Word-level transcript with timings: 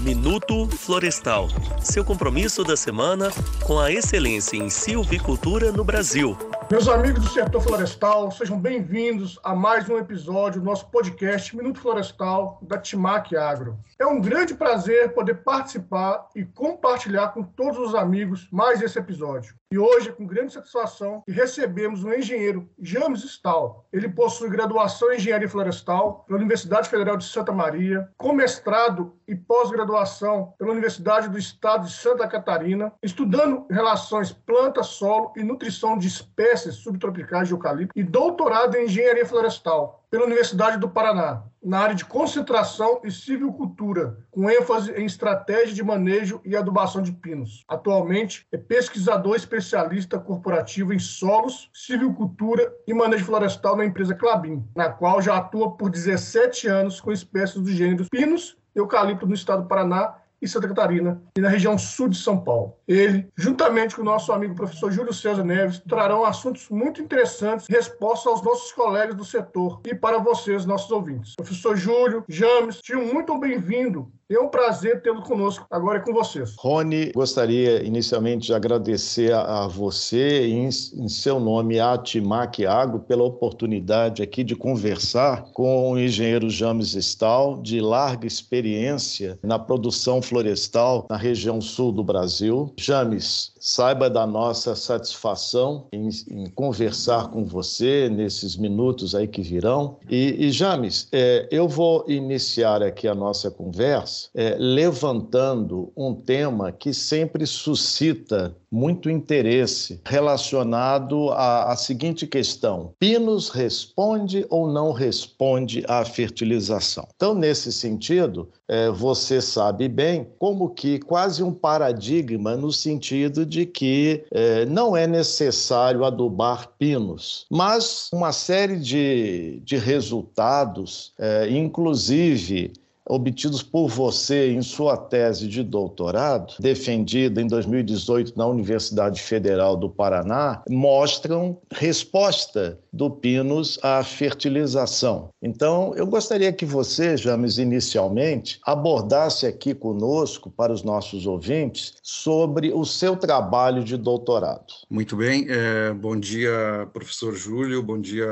Minuto 0.00 0.66
Florestal. 0.66 1.48
Seu 1.82 2.02
compromisso 2.02 2.64
da 2.64 2.76
semana 2.76 3.30
com 3.62 3.78
a 3.78 3.92
excelência 3.92 4.56
em 4.56 4.70
silvicultura 4.70 5.70
no 5.70 5.84
Brasil. 5.84 6.36
Meus 6.70 6.86
amigos 6.86 7.24
do 7.24 7.28
setor 7.28 7.60
florestal, 7.60 8.30
sejam 8.30 8.56
bem-vindos 8.56 9.40
a 9.42 9.56
mais 9.56 9.88
um 9.88 9.98
episódio 9.98 10.60
do 10.60 10.64
nosso 10.64 10.88
podcast 10.88 11.56
Minuto 11.56 11.80
Florestal 11.80 12.60
da 12.62 12.78
Timac 12.78 13.36
Agro. 13.36 13.76
É 13.98 14.06
um 14.06 14.20
grande 14.20 14.54
prazer 14.54 15.12
poder 15.12 15.42
participar 15.42 16.28
e 16.32 16.44
compartilhar 16.44 17.30
com 17.30 17.42
todos 17.42 17.76
os 17.76 17.96
amigos 17.96 18.48
mais 18.52 18.80
esse 18.80 18.96
episódio. 18.96 19.52
E 19.72 19.78
hoje, 19.78 20.12
com 20.12 20.26
grande 20.26 20.52
satisfação, 20.52 21.22
recebemos 21.28 22.02
o 22.02 22.12
engenheiro 22.12 22.68
James 22.80 23.22
Stahl. 23.22 23.86
Ele 23.92 24.08
possui 24.08 24.48
graduação 24.48 25.12
em 25.12 25.16
Engenharia 25.16 25.48
Florestal 25.48 26.24
pela 26.26 26.38
Universidade 26.38 26.88
Federal 26.88 27.16
de 27.16 27.24
Santa 27.24 27.52
Maria, 27.52 28.08
com 28.16 28.32
mestrado 28.32 29.14
e 29.28 29.34
pós-graduação 29.36 30.54
pela 30.58 30.72
Universidade 30.72 31.28
do 31.28 31.38
Estado 31.38 31.86
de 31.86 31.92
Santa 31.92 32.26
Catarina, 32.26 32.92
estudando 33.00 33.64
relações 33.70 34.32
planta-solo 34.32 35.32
e 35.36 35.44
nutrição 35.44 35.96
de 35.96 36.08
espécies 36.08 36.59
subtropicais 36.60 37.48
de 37.48 37.54
eucalipto, 37.54 37.92
e 37.96 38.02
doutorado 38.02 38.76
em 38.76 38.84
Engenharia 38.84 39.26
Florestal 39.26 40.04
pela 40.10 40.24
Universidade 40.24 40.76
do 40.76 40.88
Paraná, 40.88 41.42
na 41.62 41.78
área 41.78 41.94
de 41.94 42.04
concentração 42.04 43.00
e 43.04 43.10
silvicultura, 43.10 44.18
com 44.30 44.50
ênfase 44.50 44.92
em 44.92 45.04
estratégia 45.04 45.74
de 45.74 45.82
manejo 45.84 46.40
e 46.44 46.56
adubação 46.56 47.00
de 47.00 47.12
pinos. 47.12 47.64
Atualmente 47.68 48.46
é 48.50 48.56
pesquisador 48.56 49.36
especialista 49.36 50.18
corporativo 50.18 50.92
em 50.92 50.98
solos, 50.98 51.70
silvicultura 51.72 52.72
e 52.86 52.92
manejo 52.92 53.24
florestal 53.24 53.76
na 53.76 53.84
empresa 53.84 54.14
Clabin, 54.14 54.64
na 54.74 54.88
qual 54.88 55.22
já 55.22 55.36
atua 55.36 55.76
por 55.76 55.90
17 55.90 56.66
anos 56.66 57.00
com 57.00 57.12
espécies 57.12 57.60
do 57.60 57.70
gênero 57.70 58.06
pinos 58.10 58.58
eucalipto 58.74 59.26
no 59.26 59.34
estado 59.34 59.62
do 59.62 59.68
Paraná 59.68 60.14
e 60.40 60.48
Santa 60.48 60.68
Catarina 60.68 61.20
e 61.36 61.40
na 61.40 61.48
região 61.48 61.76
sul 61.76 62.08
de 62.08 62.16
São 62.16 62.38
Paulo. 62.42 62.76
Ele, 62.86 63.28
juntamente 63.36 63.94
com 63.94 64.02
o 64.02 64.04
nosso 64.04 64.32
amigo 64.32 64.54
professor 64.54 64.90
Júlio 64.90 65.12
César 65.12 65.44
Neves, 65.44 65.80
trarão 65.80 66.24
assuntos 66.24 66.68
muito 66.70 67.02
interessantes 67.02 67.66
respostas 67.68 68.32
aos 68.32 68.42
nossos 68.42 68.72
colegas 68.72 69.14
do 69.14 69.24
setor 69.24 69.80
e 69.84 69.94
para 69.94 70.18
vocês, 70.18 70.64
nossos 70.64 70.90
ouvintes. 70.90 71.34
Professor 71.36 71.76
Júlio, 71.76 72.24
James, 72.28 72.80
sejam 72.84 73.04
muito 73.06 73.38
bem-vindo 73.38 74.10
é 74.34 74.40
um 74.40 74.48
prazer 74.48 75.02
tê-lo 75.02 75.22
conosco. 75.22 75.66
Agora 75.70 75.98
é 75.98 76.00
com 76.00 76.12
vocês. 76.12 76.54
Rony, 76.56 77.10
gostaria 77.12 77.82
inicialmente 77.82 78.46
de 78.46 78.54
agradecer 78.54 79.32
a, 79.32 79.66
você, 79.66 80.46
em, 80.46 80.66
em 80.66 81.08
seu 81.08 81.40
nome, 81.40 81.80
a 81.80 81.98
Timac 81.98 82.64
Agro, 82.64 83.00
pela 83.00 83.24
oportunidade 83.24 84.22
aqui 84.22 84.44
de 84.44 84.54
conversar 84.54 85.44
com 85.52 85.90
o 85.90 85.98
engenheiro 85.98 86.48
James 86.48 86.94
Stahl, 86.94 87.60
de 87.60 87.80
larga 87.80 88.26
experiência 88.26 89.38
na 89.42 89.58
produção 89.58 90.22
florestal 90.22 91.06
na 91.10 91.16
região 91.16 91.60
sul 91.60 91.90
do 91.90 92.04
Brasil. 92.04 92.72
James, 92.78 93.52
saiba 93.58 94.08
da 94.08 94.26
nossa 94.26 94.74
satisfação 94.76 95.86
em, 95.92 96.08
em 96.30 96.46
conversar 96.50 97.28
com 97.30 97.44
você 97.44 98.08
nesses 98.08 98.56
minutos 98.56 99.14
aí 99.14 99.26
que 99.26 99.42
virão. 99.42 99.96
E, 100.08 100.46
e 100.46 100.50
James, 100.50 101.08
é, 101.12 101.48
eu 101.50 101.68
vou 101.68 102.04
iniciar 102.06 102.82
aqui 102.82 103.08
a 103.08 103.14
nossa 103.14 103.50
conversa 103.50 104.19
é, 104.34 104.56
levantando 104.58 105.92
um 105.96 106.14
tema 106.14 106.72
que 106.72 106.92
sempre 106.92 107.46
suscita 107.46 108.54
muito 108.70 109.10
interesse 109.10 110.00
relacionado 110.04 111.30
à, 111.30 111.72
à, 111.72 111.76
seguinte 111.76 112.26
questão: 112.26 112.94
Pinos 112.98 113.48
responde 113.48 114.46
ou 114.48 114.70
não 114.70 114.92
responde 114.92 115.84
à 115.88 116.04
fertilização? 116.04 117.08
Então, 117.16 117.34
nesse 117.34 117.72
sentido, 117.72 118.48
é, 118.68 118.88
você 118.90 119.40
sabe 119.40 119.88
bem 119.88 120.28
como 120.38 120.70
que 120.70 121.00
quase 121.00 121.42
um 121.42 121.52
paradigma 121.52 122.56
no 122.56 122.70
sentido 122.72 123.44
de 123.44 123.66
que 123.66 124.24
é, 124.30 124.64
não 124.66 124.96
é 124.96 125.06
necessário 125.06 126.04
adubar 126.04 126.68
pinos, 126.78 127.46
mas 127.50 128.08
uma 128.12 128.32
série 128.32 128.76
de, 128.76 129.60
de 129.64 129.76
resultados, 129.76 131.12
é, 131.18 131.48
inclusive 131.50 132.72
obtidos 133.10 133.62
por 133.62 133.88
você 133.88 134.52
em 134.52 134.62
sua 134.62 134.96
tese 134.96 135.48
de 135.48 135.62
doutorado, 135.64 136.54
defendida 136.60 137.42
em 137.42 137.46
2018 137.46 138.38
na 138.38 138.46
Universidade 138.46 139.20
Federal 139.20 139.76
do 139.76 139.90
Paraná, 139.90 140.62
mostram 140.68 141.58
resposta 141.72 142.78
do 142.92 143.10
Pinus 143.10 143.78
à 143.82 144.02
fertilização. 144.04 145.30
Então, 145.42 145.92
eu 145.96 146.06
gostaria 146.06 146.52
que 146.52 146.64
você, 146.64 147.16
James, 147.16 147.58
inicialmente, 147.58 148.60
abordasse 148.64 149.46
aqui 149.46 149.74
conosco, 149.74 150.50
para 150.50 150.72
os 150.72 150.82
nossos 150.82 151.26
ouvintes, 151.26 151.94
sobre 152.02 152.72
o 152.72 152.84
seu 152.84 153.16
trabalho 153.16 153.82
de 153.82 153.96
doutorado. 153.96 154.72
Muito 154.88 155.16
bem. 155.16 155.46
É, 155.48 155.92
bom 155.92 156.16
dia, 156.16 156.88
professor 156.92 157.34
Júlio. 157.34 157.82
Bom 157.82 158.00
dia, 158.00 158.28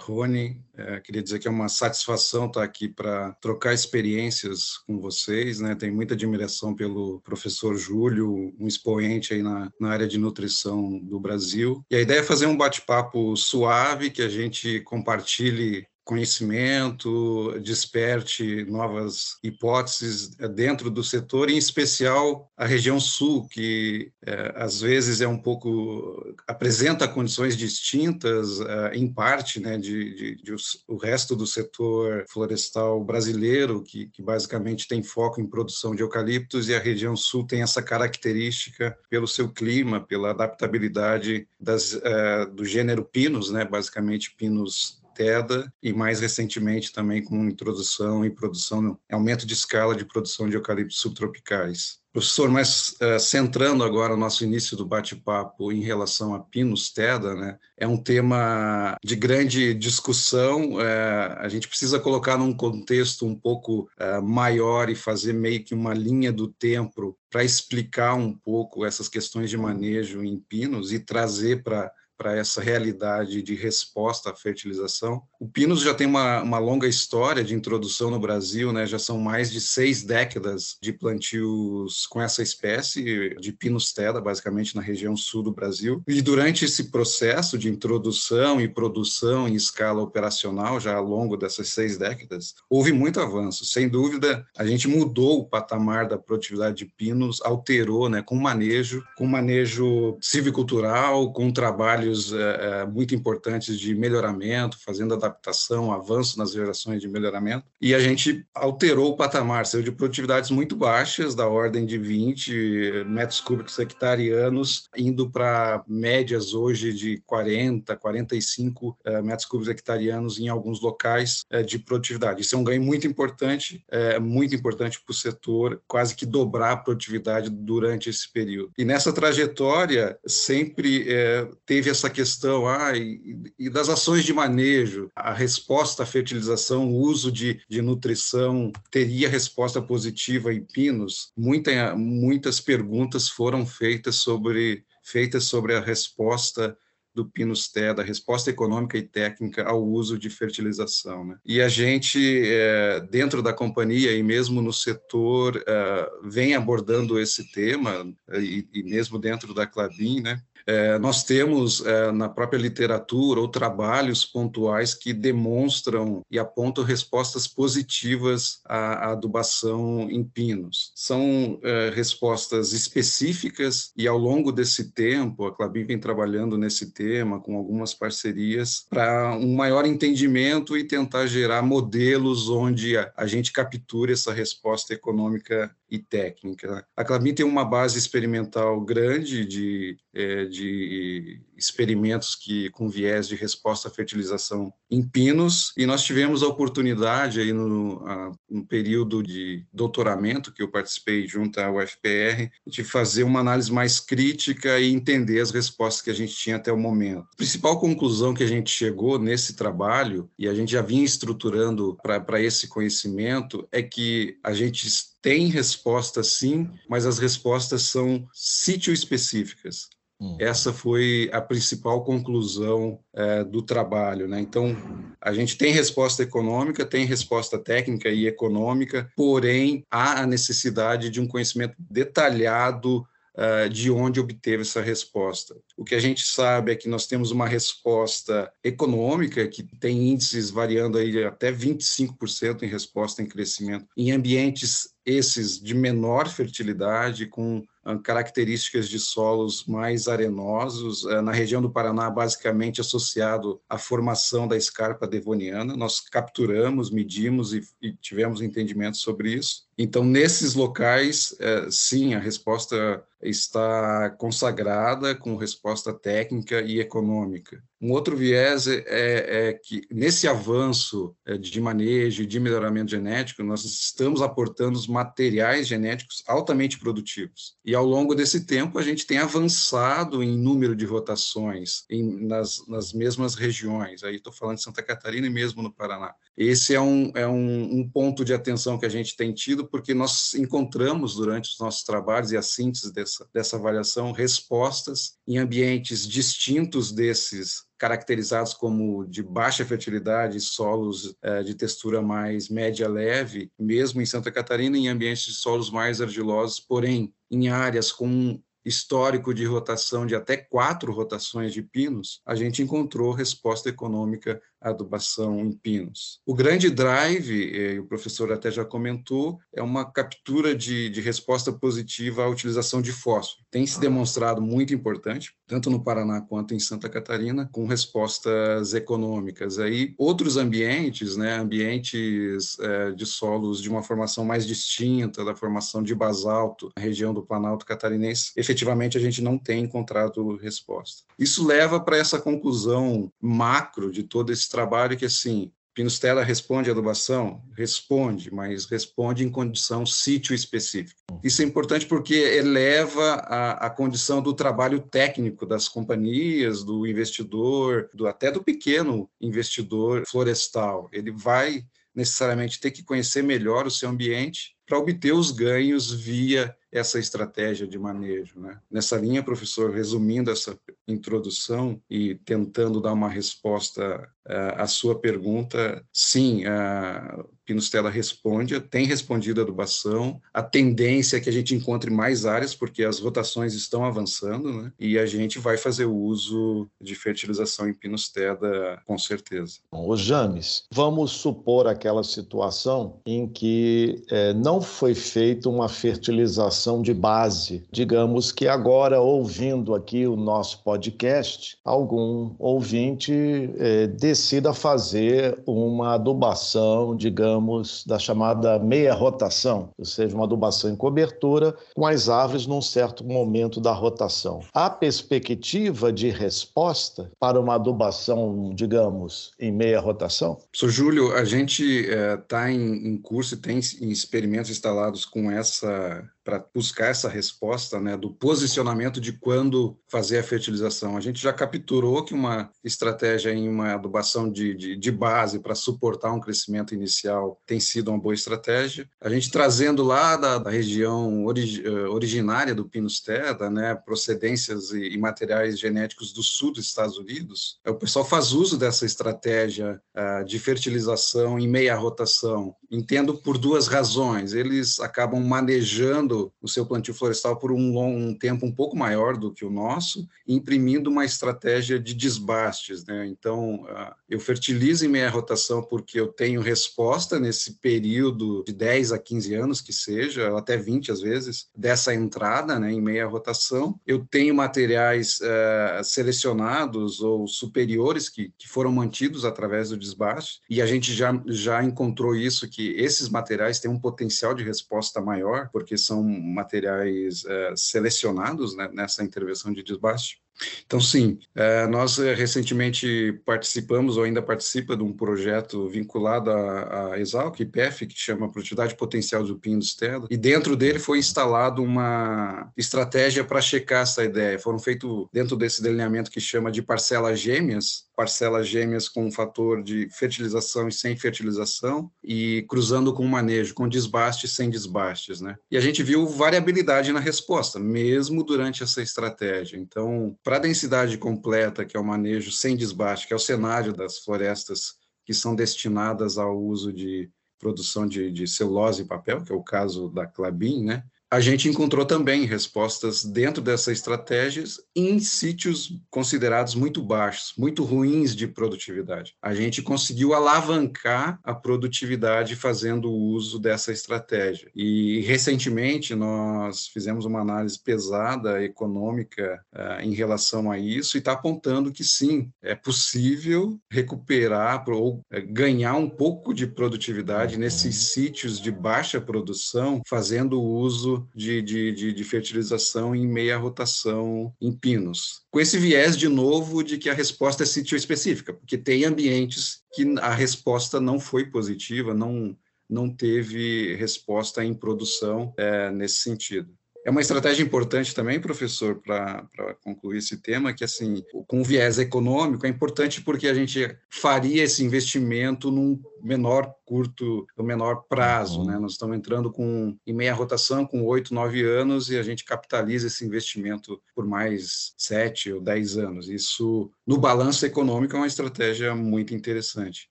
Rony. 0.00 0.58
É, 0.86 1.00
queria 1.00 1.22
dizer 1.22 1.38
que 1.38 1.48
é 1.48 1.50
uma 1.50 1.68
satisfação 1.68 2.46
estar 2.46 2.62
aqui 2.62 2.88
para 2.88 3.32
trocar 3.40 3.74
experiências 3.74 4.78
com 4.86 4.98
vocês, 4.98 5.60
né? 5.60 5.74
Tenho 5.74 5.94
muita 5.94 6.14
admiração 6.14 6.74
pelo 6.74 7.20
professor 7.20 7.76
Júlio, 7.76 8.54
um 8.58 8.66
expoente 8.66 9.34
aí 9.34 9.42
na, 9.42 9.70
na 9.80 9.90
área 9.90 10.08
de 10.08 10.18
nutrição 10.18 10.98
do 10.98 11.20
Brasil. 11.20 11.84
E 11.90 11.96
a 11.96 12.00
ideia 12.00 12.20
é 12.20 12.24
fazer 12.24 12.46
um 12.46 12.56
bate-papo 12.56 13.36
suave, 13.36 14.10
que 14.10 14.22
a 14.22 14.28
gente 14.28 14.80
compartilhe 14.80 15.86
conhecimento, 16.10 17.56
desperte 17.60 18.64
novas 18.64 19.38
hipóteses 19.44 20.30
dentro 20.56 20.90
do 20.90 21.04
setor, 21.04 21.48
em 21.48 21.56
especial 21.56 22.50
a 22.56 22.66
região 22.66 22.98
sul, 22.98 23.46
que 23.46 24.10
é, 24.26 24.52
às 24.56 24.80
vezes 24.80 25.20
é 25.20 25.28
um 25.28 25.38
pouco 25.38 26.34
apresenta 26.48 27.06
condições 27.06 27.56
distintas, 27.56 28.60
é, 28.60 28.96
em 28.96 29.06
parte, 29.06 29.60
né, 29.60 29.78
de, 29.78 30.12
de, 30.16 30.42
de 30.42 30.52
os, 30.52 30.82
o 30.88 30.96
resto 30.96 31.36
do 31.36 31.46
setor 31.46 32.24
florestal 32.28 33.04
brasileiro, 33.04 33.80
que, 33.80 34.08
que 34.08 34.20
basicamente 34.20 34.88
tem 34.88 35.04
foco 35.04 35.40
em 35.40 35.46
produção 35.46 35.94
de 35.94 36.02
eucaliptos, 36.02 36.68
e 36.68 36.74
a 36.74 36.80
região 36.80 37.14
sul 37.14 37.46
tem 37.46 37.62
essa 37.62 37.80
característica 37.80 38.98
pelo 39.08 39.28
seu 39.28 39.48
clima, 39.48 40.00
pela 40.00 40.30
adaptabilidade 40.30 41.46
das, 41.58 41.94
é, 42.02 42.46
do 42.46 42.64
gênero 42.64 43.04
pinos, 43.04 43.48
né, 43.52 43.64
basicamente 43.64 44.34
pinos 44.36 44.99
TEDA 45.14 45.72
e 45.82 45.92
mais 45.92 46.20
recentemente 46.20 46.92
também 46.92 47.22
com 47.22 47.48
introdução 47.48 48.24
e 48.24 48.30
produção, 48.30 48.98
aumento 49.10 49.46
de 49.46 49.54
escala 49.54 49.94
de 49.94 50.04
produção 50.04 50.48
de 50.48 50.56
eucaliptos 50.56 50.98
subtropicais. 50.98 52.00
Professor, 52.12 52.50
mas 52.50 52.96
uh, 53.00 53.20
centrando 53.20 53.84
agora 53.84 54.14
o 54.14 54.16
nosso 54.16 54.42
início 54.42 54.76
do 54.76 54.84
bate-papo 54.84 55.70
em 55.70 55.80
relação 55.80 56.34
a 56.34 56.40
Pinus 56.40 56.92
Teda, 56.92 57.36
né, 57.36 57.56
é 57.76 57.86
um 57.86 57.96
tema 57.96 58.96
de 59.04 59.14
grande 59.14 59.72
discussão. 59.74 60.74
Uh, 60.74 61.38
a 61.38 61.48
gente 61.48 61.68
precisa 61.68 62.00
colocar 62.00 62.36
num 62.36 62.52
contexto 62.52 63.24
um 63.24 63.36
pouco 63.36 63.88
uh, 64.00 64.20
maior 64.20 64.90
e 64.90 64.96
fazer 64.96 65.32
meio 65.32 65.62
que 65.62 65.72
uma 65.72 65.94
linha 65.94 66.32
do 66.32 66.48
tempo 66.48 67.16
para 67.30 67.44
explicar 67.44 68.14
um 68.14 68.32
pouco 68.36 68.84
essas 68.84 69.08
questões 69.08 69.48
de 69.48 69.56
manejo 69.56 70.24
em 70.24 70.36
pinos 70.36 70.92
e 70.92 70.98
trazer 70.98 71.62
para 71.62 71.92
para 72.20 72.36
essa 72.36 72.60
realidade 72.60 73.40
de 73.40 73.54
resposta 73.54 74.28
à 74.28 74.34
fertilização. 74.34 75.22
O 75.40 75.48
Pinus 75.48 75.80
já 75.80 75.94
tem 75.94 76.06
uma, 76.06 76.42
uma 76.42 76.58
longa 76.58 76.86
história 76.86 77.42
de 77.42 77.54
introdução 77.54 78.10
no 78.10 78.20
Brasil, 78.20 78.74
né? 78.74 78.84
já 78.84 78.98
são 78.98 79.18
mais 79.18 79.50
de 79.50 79.58
seis 79.58 80.02
décadas 80.02 80.76
de 80.82 80.92
plantios 80.92 82.06
com 82.06 82.20
essa 82.20 82.42
espécie 82.42 83.34
de 83.40 83.52
Pinus 83.52 83.94
teda, 83.94 84.20
basicamente 84.20 84.76
na 84.76 84.82
região 84.82 85.16
sul 85.16 85.42
do 85.42 85.50
Brasil. 85.50 86.02
E 86.06 86.20
durante 86.20 86.66
esse 86.66 86.90
processo 86.90 87.56
de 87.56 87.70
introdução 87.70 88.60
e 88.60 88.68
produção 88.68 89.48
em 89.48 89.54
escala 89.54 90.02
operacional, 90.02 90.78
já 90.78 90.96
ao 90.96 91.04
longo 91.06 91.38
dessas 91.38 91.70
seis 91.70 91.96
décadas, 91.96 92.54
houve 92.68 92.92
muito 92.92 93.18
avanço. 93.18 93.64
Sem 93.64 93.88
dúvida, 93.88 94.46
a 94.58 94.66
gente 94.66 94.86
mudou 94.86 95.40
o 95.40 95.46
patamar 95.46 96.06
da 96.06 96.18
produtividade 96.18 96.76
de 96.76 96.84
pinos, 96.84 97.40
alterou 97.40 98.10
né, 98.10 98.20
com 98.20 98.34
manejo, 98.34 99.02
com 99.16 99.26
manejo 99.26 100.18
civicultural, 100.20 101.32
com 101.32 101.50
trabalho 101.50 102.09
é, 102.32 102.86
muito 102.86 103.14
importantes 103.14 103.78
de 103.78 103.94
melhoramento, 103.94 104.78
fazendo 104.84 105.14
adaptação, 105.14 105.92
avanço 105.92 106.38
nas 106.38 106.52
gerações 106.52 107.00
de 107.00 107.08
melhoramento, 107.08 107.66
e 107.80 107.94
a 107.94 108.00
gente 108.00 108.46
alterou 108.54 109.10
o 109.10 109.16
patamar, 109.16 109.66
saiu 109.66 109.82
de 109.82 109.92
produtividades 109.92 110.50
muito 110.50 110.76
baixas, 110.76 111.34
da 111.34 111.46
ordem 111.46 111.84
de 111.86 111.98
20 111.98 113.04
metros 113.06 113.40
cúbicos 113.40 113.78
hectarianos, 113.78 114.88
indo 114.96 115.30
para 115.30 115.84
médias 115.86 116.54
hoje 116.54 116.92
de 116.92 117.22
40, 117.26 117.96
45 117.96 118.98
é, 119.04 119.22
metros 119.22 119.46
cúbicos 119.46 119.68
hectarianos 119.68 120.38
em 120.38 120.48
alguns 120.48 120.80
locais 120.80 121.44
é, 121.50 121.62
de 121.62 121.78
produtividade. 121.78 122.40
Isso 122.40 122.54
é 122.54 122.58
um 122.58 122.64
ganho 122.64 122.82
muito 122.82 123.06
importante, 123.06 123.84
é, 123.90 124.18
muito 124.18 124.54
importante 124.54 125.00
para 125.00 125.12
o 125.12 125.14
setor, 125.14 125.80
quase 125.86 126.14
que 126.14 126.26
dobrar 126.26 126.72
a 126.72 126.76
produtividade 126.76 127.50
durante 127.50 128.08
esse 128.08 128.30
período. 128.32 128.72
E 128.76 128.84
nessa 128.84 129.12
trajetória 129.12 130.18
sempre 130.26 131.06
é, 131.08 131.48
teve 131.66 131.90
a 131.90 131.94
essa 132.00 132.10
questão 132.10 132.66
ah, 132.66 132.96
e, 132.96 133.52
e, 133.58 133.68
das 133.68 133.90
ações 133.90 134.24
de 134.24 134.32
manejo, 134.32 135.10
a 135.14 135.34
resposta 135.34 136.02
à 136.02 136.06
fertilização, 136.06 136.90
o 136.90 136.96
uso 136.96 137.30
de, 137.30 137.60
de 137.68 137.82
nutrição 137.82 138.72
teria 138.90 139.28
resposta 139.28 139.82
positiva 139.82 140.52
em 140.52 140.64
pinos? 140.64 141.30
Muita, 141.36 141.94
muitas 141.94 142.60
perguntas 142.60 143.28
foram 143.28 143.66
feitas 143.66 144.16
sobre, 144.16 144.84
feitas 145.02 145.44
sobre 145.44 145.74
a 145.74 145.80
resposta 145.80 146.76
do 147.14 147.24
Pinus 147.28 147.68
Teda, 147.68 148.02
resposta 148.02 148.50
econômica 148.50 148.96
e 148.96 149.02
técnica 149.02 149.64
ao 149.64 149.84
uso 149.84 150.18
de 150.18 150.30
fertilização. 150.30 151.24
Né? 151.24 151.36
E 151.44 151.60
a 151.60 151.68
gente, 151.68 152.42
é, 152.46 153.00
dentro 153.10 153.42
da 153.42 153.52
companhia 153.52 154.12
e 154.14 154.22
mesmo 154.22 154.62
no 154.62 154.72
setor, 154.72 155.62
é, 155.66 156.10
vem 156.24 156.54
abordando 156.54 157.18
esse 157.18 157.50
tema, 157.50 158.10
e, 158.34 158.66
e 158.72 158.82
mesmo 158.84 159.18
dentro 159.18 159.52
da 159.52 159.66
Clabin, 159.66 160.20
né? 160.20 160.40
É, 160.66 160.98
nós 160.98 161.24
temos 161.24 161.84
é, 161.84 162.12
na 162.12 162.28
própria 162.28 162.58
literatura 162.58 163.40
ou 163.40 163.48
trabalhos 163.48 164.24
pontuais 164.24 164.94
que 164.94 165.12
demonstram 165.12 166.22
e 166.30 166.38
apontam 166.38 166.84
respostas 166.84 167.46
positivas 167.46 168.60
à, 168.66 169.08
à 169.08 169.12
adubação 169.12 170.08
em 170.10 170.22
pinos. 170.24 170.92
São 170.94 171.58
é, 171.62 171.90
respostas 171.94 172.72
específicas 172.72 173.92
e 173.96 174.06
ao 174.06 174.18
longo 174.18 174.52
desse 174.52 174.92
tempo, 174.92 175.46
a 175.46 175.54
Clabin 175.54 175.84
vem 175.84 175.98
trabalhando 175.98 176.56
nesse 176.56 176.92
tema 176.92 177.40
com 177.40 177.56
algumas 177.56 177.94
parcerias 177.94 178.86
para 178.88 179.36
um 179.36 179.54
maior 179.54 179.86
entendimento 179.86 180.76
e 180.76 180.84
tentar 180.84 181.26
gerar 181.26 181.62
modelos 181.62 182.48
onde 182.48 182.96
a, 182.96 183.12
a 183.16 183.26
gente 183.26 183.52
capture 183.52 184.12
essa 184.12 184.32
resposta 184.32 184.94
econômica 184.94 185.74
e 185.90 185.98
técnica. 185.98 186.86
A 186.96 187.04
Clabin 187.04 187.34
tem 187.34 187.44
uma 187.44 187.64
base 187.64 187.98
experimental 187.98 188.80
grande 188.80 189.44
de, 189.44 189.98
é, 190.14 190.44
de 190.44 191.40
experimentos 191.56 192.34
que 192.34 192.70
com 192.70 192.88
viés 192.88 193.28
de 193.28 193.34
resposta 193.34 193.88
à 193.88 193.90
fertilização 193.90 194.72
em 194.90 195.02
pinos 195.02 195.72
e 195.76 195.86
nós 195.86 196.02
tivemos 196.02 196.42
a 196.42 196.48
oportunidade 196.48 197.40
aí 197.40 197.52
no, 197.52 198.04
a, 198.06 198.32
no 198.48 198.66
período 198.66 199.22
de 199.22 199.64
doutoramento 199.72 200.52
que 200.52 200.62
eu 200.62 200.70
participei 200.70 201.28
junto 201.28 201.60
à 201.60 201.70
UFPR 201.70 202.50
de 202.66 202.82
fazer 202.82 203.24
uma 203.24 203.40
análise 203.40 203.70
mais 203.70 204.00
crítica 204.00 204.80
e 204.80 204.92
entender 204.92 205.40
as 205.40 205.50
respostas 205.50 206.02
que 206.02 206.10
a 206.10 206.14
gente 206.14 206.34
tinha 206.34 206.56
até 206.56 206.72
o 206.72 206.78
momento. 206.78 207.28
A 207.32 207.36
principal 207.36 207.78
conclusão 207.78 208.34
que 208.34 208.42
a 208.42 208.48
gente 208.48 208.70
chegou 208.70 209.18
nesse 209.18 209.54
trabalho 209.54 210.30
e 210.38 210.48
a 210.48 210.54
gente 210.54 210.72
já 210.72 210.82
vinha 210.82 211.04
estruturando 211.04 211.96
para 212.02 212.40
esse 212.40 212.68
conhecimento 212.68 213.68
é 213.70 213.82
que 213.82 214.38
a 214.42 214.52
gente 214.52 214.88
tem 215.22 215.48
respostas 215.48 216.28
sim, 216.34 216.70
mas 216.88 217.04
as 217.06 217.18
respostas 217.18 217.82
são 217.82 218.26
sítio 218.32 218.92
específicas. 218.92 219.88
Hum. 220.20 220.36
Essa 220.38 220.72
foi 220.72 221.30
a 221.32 221.40
principal 221.40 222.04
conclusão 222.04 222.98
é, 223.14 223.42
do 223.42 223.62
trabalho. 223.62 224.28
Né? 224.28 224.40
Então, 224.40 224.76
a 225.20 225.32
gente 225.32 225.56
tem 225.56 225.72
resposta 225.72 226.22
econômica, 226.22 226.84
tem 226.84 227.06
resposta 227.06 227.58
técnica 227.58 228.08
e 228.10 228.26
econômica, 228.26 229.10
porém, 229.16 229.84
há 229.90 230.20
a 230.20 230.26
necessidade 230.26 231.08
de 231.08 231.20
um 231.20 231.26
conhecimento 231.26 231.74
detalhado 231.78 233.06
uh, 233.34 233.68
de 233.70 233.90
onde 233.90 234.20
obteve 234.20 234.62
essa 234.62 234.82
resposta. 234.82 235.56
O 235.80 235.84
que 235.84 235.94
a 235.94 235.98
gente 235.98 236.26
sabe 236.26 236.72
é 236.72 236.76
que 236.76 236.90
nós 236.90 237.06
temos 237.06 237.30
uma 237.30 237.48
resposta 237.48 238.52
econômica 238.62 239.48
que 239.48 239.62
tem 239.62 240.10
índices 240.10 240.50
variando 240.50 240.98
aí 240.98 241.24
até 241.24 241.50
25% 241.50 242.64
em 242.64 242.66
resposta 242.66 243.22
em 243.22 243.26
crescimento 243.26 243.86
em 243.96 244.12
ambientes 244.12 244.90
esses 245.04 245.58
de 245.58 245.74
menor 245.74 246.28
fertilidade, 246.28 247.26
com 247.26 247.64
ah, 247.84 247.96
características 247.98 248.88
de 248.88 248.98
solos 248.98 249.64
mais 249.64 250.08
arenosos, 250.08 251.06
ah, 251.06 251.22
na 251.22 251.32
região 251.32 251.62
do 251.62 251.70
Paraná, 251.70 252.10
basicamente 252.10 252.80
associado 252.80 253.60
à 253.68 253.78
formação 253.78 254.46
da 254.46 254.56
escarpa 254.56 255.06
devoniana. 255.06 255.76
Nós 255.76 256.00
capturamos, 256.00 256.90
medimos 256.90 257.54
e, 257.54 257.62
e 257.80 257.92
tivemos 257.94 258.42
entendimento 258.42 258.98
sobre 258.98 259.32
isso. 259.32 259.64
Então, 259.78 260.04
nesses 260.04 260.54
locais, 260.54 261.34
eh, 261.40 261.68
sim, 261.70 262.12
a 262.12 262.18
resposta 262.18 263.02
está 263.22 264.10
consagrada 264.18 265.14
com 265.14 265.36
resposta 265.36 265.69
técnica 265.92 266.60
e 266.60 266.80
econômica. 266.80 267.62
Um 267.82 267.92
outro 267.92 268.14
viés 268.14 268.66
é, 268.66 268.82
é, 268.86 269.52
que, 269.54 269.80
nesse 269.90 270.28
avanço 270.28 271.16
é, 271.24 271.38
de 271.38 271.58
manejo 271.62 272.22
e 272.22 272.26
de 272.26 272.38
melhoramento 272.38 272.90
genético, 272.90 273.42
nós 273.42 273.64
estamos 273.64 274.20
aportando 274.20 274.78
os 274.78 274.86
materiais 274.86 275.66
genéticos 275.66 276.22
altamente 276.26 276.78
produtivos. 276.78 277.56
E, 277.64 277.74
ao 277.74 277.86
longo 277.86 278.14
desse 278.14 278.44
tempo, 278.44 278.78
a 278.78 278.82
gente 278.82 279.06
tem 279.06 279.16
avançado 279.16 280.22
em 280.22 280.36
número 280.36 280.76
de 280.76 280.84
rotações 280.84 281.84
em, 281.88 282.26
nas, 282.26 282.66
nas 282.68 282.92
mesmas 282.92 283.34
regiões. 283.34 284.04
Aí 284.04 284.16
estou 284.16 284.32
falando 284.32 284.58
de 284.58 284.62
Santa 284.62 284.82
Catarina 284.82 285.26
e 285.26 285.30
mesmo 285.30 285.62
no 285.62 285.72
Paraná. 285.72 286.14
Esse 286.36 286.74
é, 286.74 286.80
um, 286.80 287.10
é 287.14 287.26
um, 287.26 287.80
um 287.80 287.88
ponto 287.88 288.26
de 288.26 288.34
atenção 288.34 288.78
que 288.78 288.84
a 288.84 288.90
gente 288.90 289.16
tem 289.16 289.32
tido, 289.32 289.66
porque 289.66 289.94
nós 289.94 290.34
encontramos, 290.34 291.14
durante 291.14 291.48
os 291.48 291.58
nossos 291.58 291.82
trabalhos 291.82 292.30
e 292.30 292.36
a 292.36 292.42
síntese 292.42 292.92
dessa, 292.92 293.26
dessa 293.32 293.56
avaliação, 293.56 294.12
respostas 294.12 295.14
em 295.26 295.38
ambientes 295.38 296.06
distintos 296.06 296.92
desses 296.92 297.69
caracterizados 297.80 298.52
como 298.52 299.06
de 299.06 299.22
baixa 299.22 299.64
fertilidade, 299.64 300.38
solos 300.38 301.16
é, 301.22 301.42
de 301.42 301.54
textura 301.54 302.02
mais 302.02 302.50
média 302.50 302.86
leve, 302.86 303.50
mesmo 303.58 304.02
em 304.02 304.06
Santa 304.06 304.30
Catarina, 304.30 304.76
em 304.76 304.88
ambientes 304.88 305.24
de 305.24 305.32
solos 305.32 305.70
mais 305.70 305.98
argilosos, 305.98 306.60
porém 306.60 307.14
em 307.30 307.48
áreas 307.48 307.90
com 307.90 308.38
histórico 308.62 309.32
de 309.32 309.46
rotação 309.46 310.04
de 310.04 310.14
até 310.14 310.36
quatro 310.36 310.92
rotações 310.92 311.54
de 311.54 311.62
pinos, 311.62 312.20
a 312.26 312.34
gente 312.34 312.62
encontrou 312.62 313.12
resposta 313.12 313.70
econômica 313.70 314.42
adubação 314.60 315.40
em 315.40 315.52
pinos. 315.52 316.20
O 316.26 316.34
grande 316.34 316.70
drive, 316.70 317.52
eh, 317.54 317.80
o 317.80 317.86
professor 317.86 318.32
até 318.32 318.50
já 318.50 318.64
comentou, 318.64 319.38
é 319.54 319.62
uma 319.62 319.90
captura 319.90 320.54
de, 320.54 320.90
de 320.90 321.00
resposta 321.00 321.52
positiva 321.52 322.24
à 322.24 322.28
utilização 322.28 322.82
de 322.82 322.92
fósforo. 322.92 323.44
Tem 323.50 323.66
se 323.66 323.80
demonstrado 323.80 324.42
muito 324.42 324.74
importante, 324.74 325.32
tanto 325.46 325.70
no 325.70 325.82
Paraná 325.82 326.20
quanto 326.20 326.54
em 326.54 326.60
Santa 326.60 326.88
Catarina, 326.88 327.48
com 327.50 327.66
respostas 327.66 328.74
econômicas. 328.74 329.58
Aí 329.58 329.94
outros 329.98 330.36
ambientes, 330.36 331.16
né, 331.16 331.38
ambientes 331.38 332.58
é, 332.60 332.92
de 332.92 333.06
solos 333.06 333.60
de 333.62 333.68
uma 333.68 333.82
formação 333.82 334.24
mais 334.24 334.46
distinta 334.46 335.24
da 335.24 335.34
formação 335.34 335.82
de 335.82 335.94
basalto 335.94 336.70
na 336.76 336.82
região 336.82 337.14
do 337.14 337.22
Planalto 337.22 337.64
Catarinense, 337.64 338.32
efetivamente 338.36 338.98
a 338.98 339.00
gente 339.00 339.22
não 339.22 339.38
tem 339.38 339.64
encontrado 339.64 340.36
resposta. 340.36 341.02
Isso 341.18 341.46
leva 341.46 341.80
para 341.80 341.96
essa 341.96 342.20
conclusão 342.20 343.10
macro 343.20 343.90
de 343.90 344.02
todo 344.02 344.32
esse 344.32 344.49
trabalho 344.50 344.96
que, 344.96 345.04
assim, 345.04 345.50
Pinustela 345.72 346.24
responde 346.24 346.68
à 346.68 346.72
adubação? 346.72 347.42
Responde, 347.56 348.32
mas 348.32 348.66
responde 348.66 349.24
em 349.24 349.30
condição 349.30 349.86
sítio 349.86 350.34
específica. 350.34 351.00
Isso 351.22 351.40
é 351.40 351.44
importante 351.44 351.86
porque 351.86 352.14
eleva 352.14 353.14
a, 353.14 353.66
a 353.66 353.70
condição 353.70 354.20
do 354.20 354.34
trabalho 354.34 354.80
técnico 354.80 355.46
das 355.46 355.68
companhias, 355.68 356.64
do 356.64 356.86
investidor, 356.86 357.88
do, 357.94 358.06
até 358.06 358.30
do 358.30 358.42
pequeno 358.42 359.08
investidor 359.20 360.04
florestal. 360.06 360.88
Ele 360.92 361.12
vai 361.12 361.64
necessariamente 361.94 362.60
ter 362.60 362.70
que 362.70 362.82
conhecer 362.82 363.22
melhor 363.22 363.66
o 363.66 363.70
seu 363.70 363.88
ambiente 363.88 364.56
para 364.70 364.78
obter 364.78 365.12
os 365.12 365.32
ganhos 365.32 365.92
via 365.92 366.56
essa 366.72 366.98
estratégia 366.98 367.66
de 367.66 367.78
manejo. 367.78 368.38
Né? 368.38 368.58
Nessa 368.70 368.96
linha, 368.96 369.22
professor, 369.22 369.72
resumindo 369.72 370.30
essa 370.30 370.56
introdução 370.86 371.80
e 371.90 372.14
tentando 372.14 372.80
dar 372.80 372.92
uma 372.92 373.08
resposta 373.08 374.08
uh, 374.28 374.54
à 374.56 374.66
sua 374.66 374.98
pergunta, 374.98 375.84
sim, 375.92 376.44
a 376.44 377.24
Pinustela 377.44 377.90
responde, 377.90 378.60
tem 378.60 378.86
respondido 378.86 379.40
a 379.40 379.42
adubação, 379.42 380.20
a 380.32 380.42
tendência 380.42 381.16
é 381.16 381.20
que 381.20 381.28
a 381.28 381.32
gente 381.32 381.54
encontre 381.54 381.90
mais 381.90 382.24
áreas, 382.24 382.54
porque 382.54 382.84
as 382.84 383.00
rotações 383.00 383.54
estão 383.54 383.84
avançando, 383.84 384.52
né? 384.52 384.72
e 384.78 384.96
a 384.96 385.06
gente 385.06 385.40
vai 385.40 385.56
fazer 385.56 385.86
o 385.86 385.96
uso 385.96 386.70
de 386.80 386.94
fertilização 386.94 387.68
em 387.68 387.74
Pinustela 387.74 388.80
com 388.86 388.96
certeza. 388.96 389.58
Ô 389.72 389.96
James, 389.96 390.64
vamos 390.70 391.10
supor 391.10 391.66
aquela 391.66 392.04
situação 392.04 393.00
em 393.04 393.26
que 393.26 394.02
é, 394.08 394.32
não 394.32 394.59
foi 394.60 394.94
feita 394.94 395.48
uma 395.48 395.68
fertilização 395.68 396.82
de 396.82 396.92
base. 396.92 397.64
Digamos 397.70 398.32
que 398.32 398.46
agora, 398.46 399.00
ouvindo 399.00 399.74
aqui 399.74 400.06
o 400.06 400.16
nosso 400.16 400.62
podcast, 400.62 401.58
algum 401.64 402.34
ouvinte 402.38 403.12
eh, 403.58 403.86
decida 403.86 404.52
fazer 404.52 405.38
uma 405.46 405.94
adubação, 405.94 406.96
digamos, 406.96 407.84
da 407.86 407.98
chamada 407.98 408.58
meia 408.58 408.94
rotação, 408.94 409.70
ou 409.78 409.84
seja, 409.84 410.14
uma 410.14 410.24
adubação 410.24 410.70
em 410.70 410.76
cobertura 410.76 411.54
com 411.74 411.86
as 411.86 412.08
árvores 412.08 412.46
num 412.46 412.62
certo 412.62 413.04
momento 413.04 413.60
da 413.60 413.72
rotação. 413.72 414.40
Há 414.52 414.68
perspectiva 414.68 415.92
de 415.92 416.10
resposta 416.10 417.10
para 417.18 417.40
uma 417.40 417.54
adubação, 417.54 418.52
digamos, 418.54 419.32
em 419.38 419.52
meia 419.52 419.80
rotação? 419.80 420.38
Sr. 420.52 420.68
Júlio, 420.68 421.14
a 421.14 421.24
gente 421.24 421.62
está 421.64 422.50
eh, 422.50 422.54
em, 422.54 422.88
em 422.88 422.96
curso 422.96 423.34
e 423.34 423.38
tem 423.38 423.58
experimentos 423.58 424.49
instalados 424.50 425.04
com 425.04 425.30
essa 425.30 426.08
para 426.30 426.46
buscar 426.54 426.86
essa 426.86 427.08
resposta 427.08 427.80
né, 427.80 427.96
do 427.96 428.14
posicionamento 428.14 429.00
de 429.00 429.12
quando 429.12 429.76
fazer 429.88 430.18
a 430.18 430.22
fertilização. 430.22 430.96
A 430.96 431.00
gente 431.00 431.20
já 431.20 431.32
capturou 431.32 432.04
que 432.04 432.14
uma 432.14 432.48
estratégia 432.62 433.32
em 433.32 433.48
uma 433.48 433.74
adubação 433.74 434.30
de, 434.30 434.54
de, 434.54 434.76
de 434.76 434.92
base 434.92 435.40
para 435.40 435.56
suportar 435.56 436.12
um 436.12 436.20
crescimento 436.20 436.72
inicial 436.72 437.40
tem 437.44 437.58
sido 437.58 437.90
uma 437.90 437.98
boa 437.98 438.14
estratégia. 438.14 438.88
A 439.00 439.10
gente 439.10 439.28
trazendo 439.28 439.82
lá 439.82 440.16
da, 440.16 440.38
da 440.38 440.50
região 440.50 441.24
orig, 441.24 441.66
eh, 441.66 441.88
originária 441.88 442.54
do 442.54 442.68
Pinus 442.68 443.00
terra, 443.00 443.50
né, 443.50 443.74
procedências 443.74 444.70
e, 444.70 444.90
e, 444.90 444.98
materiais 444.98 445.58
genéticos 445.58 446.12
do 446.12 446.22
sul 446.22 446.52
dos 446.52 446.66
Estados 446.66 446.96
Unidos, 446.96 447.58
o 447.66 447.74
pessoal 447.74 448.04
faz 448.04 448.32
uso 448.32 448.56
dessa 448.56 448.86
estratégia 448.86 449.80
uh, 449.96 450.24
de 450.24 450.38
fertilização 450.38 451.40
em 451.40 451.48
meia 451.48 451.74
rotação. 451.74 452.54
Entendo 452.70 453.14
por 453.14 453.36
duas 453.36 453.66
razões. 453.66 454.32
Eles 454.32 454.78
acabam 454.78 455.20
manejando 455.20 456.19
o 456.42 456.48
seu 456.48 456.66
plantio 456.66 456.94
florestal 456.94 457.36
por 457.36 457.52
um, 457.52 457.72
long, 457.72 457.96
um 457.96 458.14
tempo 458.14 458.44
um 458.44 458.52
pouco 458.52 458.76
maior 458.76 459.16
do 459.16 459.32
que 459.32 459.44
o 459.44 459.50
nosso, 459.50 460.08
imprimindo 460.26 460.90
uma 460.90 461.04
estratégia 461.04 461.78
de 461.78 461.94
desbastes. 461.94 462.84
Né? 462.84 463.06
Então, 463.06 463.62
uh, 463.62 463.94
eu 464.08 464.18
fertilizo 464.18 464.84
em 464.84 464.88
meia 464.88 465.10
rotação 465.10 465.62
porque 465.62 465.98
eu 466.00 466.08
tenho 466.08 466.40
resposta 466.40 467.18
nesse 467.18 467.54
período 467.54 468.44
de 468.44 468.52
10 468.52 468.92
a 468.92 468.98
15 468.98 469.34
anos, 469.34 469.60
que 469.60 469.72
seja, 469.72 470.36
até 470.36 470.56
20 470.56 470.90
às 470.90 471.00
vezes, 471.00 471.48
dessa 471.56 471.94
entrada 471.94 472.58
né, 472.58 472.72
em 472.72 472.80
meia 472.80 473.06
rotação. 473.06 473.78
Eu 473.86 474.04
tenho 474.10 474.34
materiais 474.34 475.20
uh, 475.20 475.84
selecionados 475.84 477.00
ou 477.00 477.26
superiores 477.26 478.08
que, 478.08 478.32
que 478.36 478.48
foram 478.48 478.72
mantidos 478.72 479.24
através 479.24 479.70
do 479.70 479.76
desbaste, 479.76 480.40
e 480.48 480.60
a 480.60 480.66
gente 480.66 480.92
já, 480.92 481.20
já 481.26 481.62
encontrou 481.62 482.14
isso, 482.14 482.48
que 482.48 482.70
esses 482.72 483.08
materiais 483.08 483.60
têm 483.60 483.70
um 483.70 483.78
potencial 483.78 484.34
de 484.34 484.44
resposta 484.44 485.00
maior, 485.00 485.48
porque 485.52 485.76
são 485.76 486.02
materiais 486.10 487.24
uh, 487.24 487.56
selecionados 487.56 488.56
né, 488.56 488.68
nessa 488.72 489.02
intervenção 489.02 489.52
de 489.52 489.62
desbaste. 489.62 490.20
Então, 490.66 490.80
sim, 490.80 491.18
é, 491.34 491.66
nós 491.66 491.98
é, 491.98 492.14
recentemente 492.14 493.20
participamos, 493.24 493.96
ou 493.96 494.04
ainda 494.04 494.22
participa, 494.22 494.76
de 494.76 494.82
um 494.82 494.92
projeto 494.92 495.68
vinculado 495.68 496.30
à, 496.30 496.92
à 496.92 497.00
Exalc, 497.00 497.38
IPF, 497.40 497.86
que 497.86 497.98
chama 497.98 498.30
Produtividade 498.30 498.76
Potencial 498.76 499.24
do 499.24 499.38
Pinho 499.38 499.58
dos 499.58 499.74
Terra, 499.74 500.06
e 500.10 500.16
dentro 500.16 500.56
dele 500.56 500.78
foi 500.78 500.98
instalado 500.98 501.62
uma 501.62 502.50
estratégia 502.56 503.24
para 503.24 503.40
checar 503.40 503.82
essa 503.82 504.04
ideia. 504.04 504.38
Foram 504.38 504.58
feitos, 504.58 505.06
dentro 505.12 505.36
desse 505.36 505.62
delineamento 505.62 506.10
que 506.10 506.20
chama 506.20 506.50
de 506.50 506.62
parcelas 506.62 507.18
gêmeas, 507.18 507.88
parcelas 507.96 508.48
gêmeas 508.48 508.88
com 508.88 509.04
um 509.04 509.12
fator 509.12 509.62
de 509.62 509.88
fertilização 509.90 510.68
e 510.68 510.72
sem 510.72 510.96
fertilização, 510.96 511.90
e 512.02 512.44
cruzando 512.48 512.94
com 512.94 513.04
manejo, 513.06 513.52
com 513.52 513.68
desbaste 513.68 514.26
e 514.26 514.28
sem 514.28 514.48
desbastes. 514.48 515.20
Né? 515.20 515.36
E 515.50 515.56
a 515.56 515.60
gente 515.60 515.82
viu 515.82 516.06
variabilidade 516.06 516.92
na 516.92 517.00
resposta, 517.00 517.58
mesmo 517.58 518.24
durante 518.24 518.62
essa 518.62 518.80
estratégia. 518.80 519.58
Então, 519.58 520.16
para 520.30 520.36
a 520.36 520.42
densidade 520.42 520.96
completa, 520.96 521.64
que 521.64 521.76
é 521.76 521.80
o 521.80 521.84
manejo 521.84 522.30
sem 522.30 522.56
desbaste, 522.56 523.08
que 523.08 523.12
é 523.12 523.16
o 523.16 523.18
cenário 523.18 523.72
das 523.72 523.98
florestas 523.98 524.76
que 525.04 525.12
são 525.12 525.34
destinadas 525.34 526.18
ao 526.18 526.40
uso 526.40 526.72
de 526.72 527.10
produção 527.36 527.84
de, 527.84 528.12
de 528.12 528.28
celulose 528.28 528.82
e 528.82 528.84
papel, 528.84 529.24
que 529.24 529.32
é 529.32 529.34
o 529.34 529.42
caso 529.42 529.88
da 529.88 530.06
Clabin, 530.06 530.62
né? 530.62 530.84
A 531.10 531.18
gente 531.18 531.48
encontrou 531.48 531.84
também 531.84 532.24
respostas 532.24 533.04
dentro 533.04 533.42
dessas 533.42 533.76
estratégias 533.76 534.60
em 534.76 535.00
sítios 535.00 535.76
considerados 535.90 536.54
muito 536.54 536.80
baixos, 536.80 537.34
muito 537.36 537.64
ruins 537.64 538.14
de 538.14 538.28
produtividade. 538.28 539.16
A 539.20 539.34
gente 539.34 539.60
conseguiu 539.60 540.14
alavancar 540.14 541.18
a 541.24 541.34
produtividade 541.34 542.36
fazendo 542.36 542.92
uso 542.92 543.40
dessa 543.40 543.72
estratégia. 543.72 544.50
E 544.54 545.00
recentemente 545.00 545.96
nós 545.96 546.68
fizemos 546.68 547.04
uma 547.04 547.20
análise 547.20 547.58
pesada 547.58 548.42
econômica 548.44 549.44
uh, 549.52 549.82
em 549.82 549.92
relação 549.92 550.48
a 550.48 550.58
isso 550.58 550.96
e 550.96 551.00
está 551.00 551.12
apontando 551.12 551.72
que 551.72 551.82
sim, 551.82 552.30
é 552.40 552.54
possível 552.54 553.58
recuperar 553.68 554.64
ou 554.68 554.98
uh, 554.98 555.02
ganhar 555.26 555.74
um 555.74 555.88
pouco 555.88 556.32
de 556.32 556.46
produtividade 556.46 557.36
nesses 557.36 557.74
sítios 557.90 558.40
de 558.40 558.52
baixa 558.52 559.00
produção 559.00 559.82
fazendo 559.88 560.40
uso 560.40 560.99
de, 561.14 561.42
de, 561.42 561.72
de, 561.72 561.92
de 561.92 562.04
fertilização 562.04 562.94
em 562.94 563.06
meia 563.06 563.36
rotação 563.36 564.34
em 564.40 564.52
pinos. 564.52 565.22
Com 565.30 565.40
esse 565.40 565.58
viés, 565.58 565.96
de 565.96 566.08
novo, 566.08 566.62
de 566.62 566.78
que 566.78 566.90
a 566.90 566.94
resposta 566.94 567.42
é 567.42 567.46
sítio 567.46 567.76
específica, 567.76 568.32
porque 568.32 568.58
tem 568.58 568.84
ambientes 568.84 569.62
que 569.72 569.84
a 570.00 570.14
resposta 570.14 570.80
não 570.80 570.98
foi 570.98 571.26
positiva, 571.26 571.94
não, 571.94 572.36
não 572.68 572.88
teve 572.88 573.74
resposta 573.76 574.44
em 574.44 574.54
produção 574.54 575.32
é, 575.36 575.70
nesse 575.70 575.96
sentido. 575.96 576.52
É 576.84 576.90
uma 576.90 577.02
estratégia 577.02 577.42
importante 577.42 577.94
também, 577.94 578.18
professor, 578.18 578.76
para 578.76 579.28
concluir 579.62 579.98
esse 579.98 580.16
tema, 580.16 580.52
que 580.54 580.64
assim, 580.64 581.02
com 581.26 581.42
viés 581.42 581.78
econômico, 581.78 582.46
é 582.46 582.48
importante 582.48 583.02
porque 583.02 583.28
a 583.28 583.34
gente 583.34 583.76
faria 583.90 584.44
esse 584.44 584.64
investimento 584.64 585.50
num 585.50 585.78
menor 586.02 586.54
curto, 586.64 587.26
no 587.36 587.44
menor 587.44 587.84
prazo, 587.86 588.44
né? 588.44 588.58
Nós 588.58 588.72
estamos 588.72 588.96
entrando 588.96 589.30
com 589.30 589.76
em 589.86 589.92
meia 589.92 590.14
rotação 590.14 590.64
com 590.64 590.82
oito, 590.86 591.12
nove 591.12 591.44
anos 591.44 591.90
e 591.90 591.98
a 591.98 592.02
gente 592.02 592.24
capitaliza 592.24 592.86
esse 592.86 593.04
investimento 593.04 593.80
por 593.94 594.06
mais 594.06 594.72
sete 594.78 595.30
ou 595.30 595.40
dez 595.40 595.76
anos. 595.76 596.08
Isso, 596.08 596.70
no 596.86 596.96
balanço 596.96 597.44
econômico, 597.44 597.94
é 597.94 597.98
uma 597.98 598.06
estratégia 598.06 598.74
muito 598.74 599.14
interessante. 599.14 599.90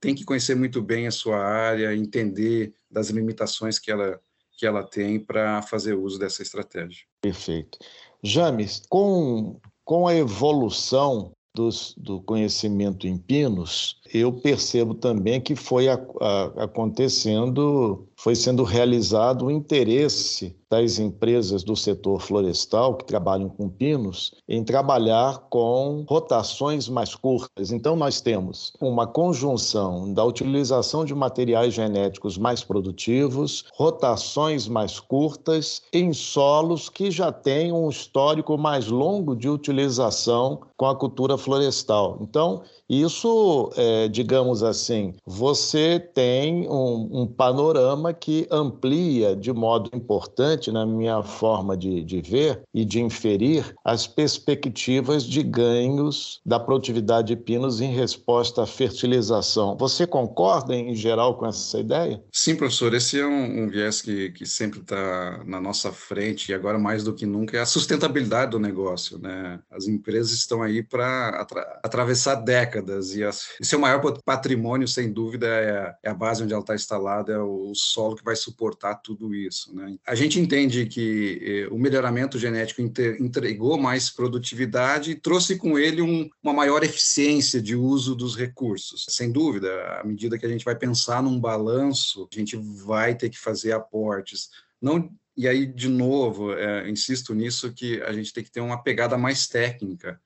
Tem 0.00 0.14
que 0.14 0.24
conhecer 0.24 0.54
muito 0.54 0.80
bem 0.80 1.06
a 1.06 1.12
sua 1.12 1.38
área, 1.38 1.94
entender 1.94 2.72
das 2.90 3.10
limitações 3.10 3.78
que 3.78 3.90
ela 3.90 4.18
que 4.62 4.66
ela 4.66 4.84
tem 4.84 5.18
para 5.18 5.60
fazer 5.60 5.94
uso 5.94 6.20
dessa 6.20 6.40
estratégia. 6.40 7.04
Perfeito. 7.20 7.78
James, 8.22 8.80
com, 8.88 9.58
com 9.84 10.06
a 10.06 10.14
evolução 10.14 11.32
dos, 11.52 11.96
do 11.98 12.20
conhecimento 12.20 13.08
em 13.08 13.18
pinos, 13.18 14.00
eu 14.14 14.32
percebo 14.32 14.94
também 14.94 15.40
que 15.40 15.56
foi 15.56 15.88
a, 15.88 15.94
a, 16.20 16.62
acontecendo, 16.62 18.06
foi 18.22 18.36
sendo 18.36 18.62
realizado 18.62 19.46
o 19.46 19.50
interesse 19.50 20.56
das 20.70 20.98
empresas 21.00 21.64
do 21.64 21.74
setor 21.74 22.20
florestal 22.20 22.94
que 22.94 23.04
trabalham 23.04 23.48
com 23.48 23.68
pinos 23.68 24.32
em 24.48 24.62
trabalhar 24.62 25.48
com 25.50 26.04
rotações 26.08 26.88
mais 26.88 27.16
curtas. 27.16 27.72
Então, 27.72 27.96
nós 27.96 28.20
temos 28.20 28.72
uma 28.80 29.06
conjunção 29.06 30.14
da 30.14 30.24
utilização 30.24 31.04
de 31.04 31.14
materiais 31.14 31.74
genéticos 31.74 32.38
mais 32.38 32.62
produtivos, 32.62 33.64
rotações 33.74 34.68
mais 34.68 35.00
curtas 35.00 35.82
em 35.92 36.12
solos 36.12 36.88
que 36.88 37.10
já 37.10 37.32
têm 37.32 37.72
um 37.72 37.90
histórico 37.90 38.56
mais 38.56 38.86
longo 38.86 39.34
de 39.34 39.48
utilização 39.50 40.60
com 40.76 40.86
a 40.86 40.96
cultura 40.96 41.36
florestal. 41.36 42.18
Então, 42.22 42.62
isso, 42.92 43.70
é, 43.74 44.06
digamos 44.06 44.62
assim, 44.62 45.14
você 45.24 45.98
tem 45.98 46.68
um, 46.68 47.22
um, 47.22 47.26
panorama 47.26 48.12
que 48.12 48.46
amplia 48.50 49.34
de 49.34 49.50
modo 49.50 49.88
importante, 49.94 50.70
na 50.70 50.84
minha 50.84 51.22
forma 51.22 51.74
de, 51.74 52.04
de 52.04 52.20
ver 52.20 52.62
e 52.74 52.84
de 52.84 53.00
inferir, 53.00 53.74
as 53.82 54.06
perspectivas 54.06 55.24
de 55.24 55.42
ganhos 55.42 56.42
da 56.44 56.60
produtividade 56.60 57.28
de 57.28 57.36
pinos 57.36 57.80
em 57.80 57.90
resposta 57.90 58.64
à 58.64 58.66
fertilização. 58.66 59.74
Você 59.78 60.06
concorda, 60.06 60.74
em 60.74 60.94
geral, 60.94 61.38
com 61.38 61.46
essa 61.46 61.80
ideia? 61.80 62.22
Sim, 62.30 62.56
professor. 62.56 62.92
Esse 62.92 63.18
é 63.18 63.26
um, 63.26 63.62
um 63.64 63.68
viés 63.70 64.02
que, 64.02 64.32
que 64.32 64.44
sempre 64.44 64.80
está 64.80 65.42
na 65.46 65.62
nossa 65.62 65.90
frente 65.92 66.50
e 66.50 66.54
agora 66.54 66.78
mais 66.78 67.02
do 67.02 67.14
que 67.14 67.24
nunca 67.24 67.56
é 67.56 67.60
a 67.60 67.66
sustentabilidade 67.66 68.50
do 68.50 68.60
negócio. 68.60 69.18
Né? 69.18 69.58
As 69.70 69.86
empresas 69.86 70.32
estão 70.32 70.62
aí 70.62 70.82
para 70.82 71.40
atra 71.40 71.80
atravessar 71.82 72.34
décadas 72.34 72.81
décadas 72.82 73.14
e, 73.14 73.24
as, 73.24 73.48
seu 73.62 73.78
maior 73.78 74.00
patrimônio, 74.24 74.86
sem 74.86 75.12
dúvida, 75.12 75.46
é, 75.46 75.94
é 76.02 76.10
a 76.10 76.14
base 76.14 76.42
onde 76.42 76.52
ela 76.52 76.62
está 76.62 76.74
instalada, 76.74 77.32
é 77.32 77.38
o 77.38 77.72
solo 77.74 78.16
que 78.16 78.24
vai 78.24 78.36
suportar 78.36 78.96
tudo 78.96 79.34
isso. 79.34 79.74
Né? 79.74 79.96
A 80.06 80.14
gente 80.14 80.38
entende 80.38 80.86
que 80.86 81.40
eh, 81.42 81.74
o 81.74 81.78
melhoramento 81.78 82.38
genético 82.38 82.82
inter, 82.82 83.16
entregou 83.20 83.78
mais 83.78 84.10
produtividade 84.10 85.12
e 85.12 85.14
trouxe 85.14 85.56
com 85.56 85.78
ele 85.78 86.02
um, 86.02 86.28
uma 86.42 86.52
maior 86.52 86.82
eficiência 86.82 87.60
de 87.60 87.74
uso 87.74 88.14
dos 88.14 88.36
recursos. 88.36 89.06
Sem 89.08 89.30
dúvida, 89.30 89.70
à 90.00 90.04
medida 90.04 90.38
que 90.38 90.46
a 90.46 90.48
gente 90.48 90.64
vai 90.64 90.76
pensar 90.76 91.22
num 91.22 91.40
balanço, 91.40 92.28
a 92.30 92.38
gente 92.38 92.56
vai 92.56 93.14
ter 93.14 93.30
que 93.30 93.38
fazer 93.38 93.72
aportes 93.72 94.50
não 94.82 95.08
e 95.36 95.48
aí, 95.48 95.64
de 95.64 95.88
novo, 95.88 96.52
é, 96.52 96.88
insisto 96.90 97.34
nisso, 97.34 97.72
que 97.72 98.02
a 98.02 98.12
gente 98.12 98.32
tem 98.32 98.44
que 98.44 98.50
ter 98.50 98.60
uma 98.60 98.82
pegada 98.82 99.16
mais 99.16 99.46
técnica 99.46 100.20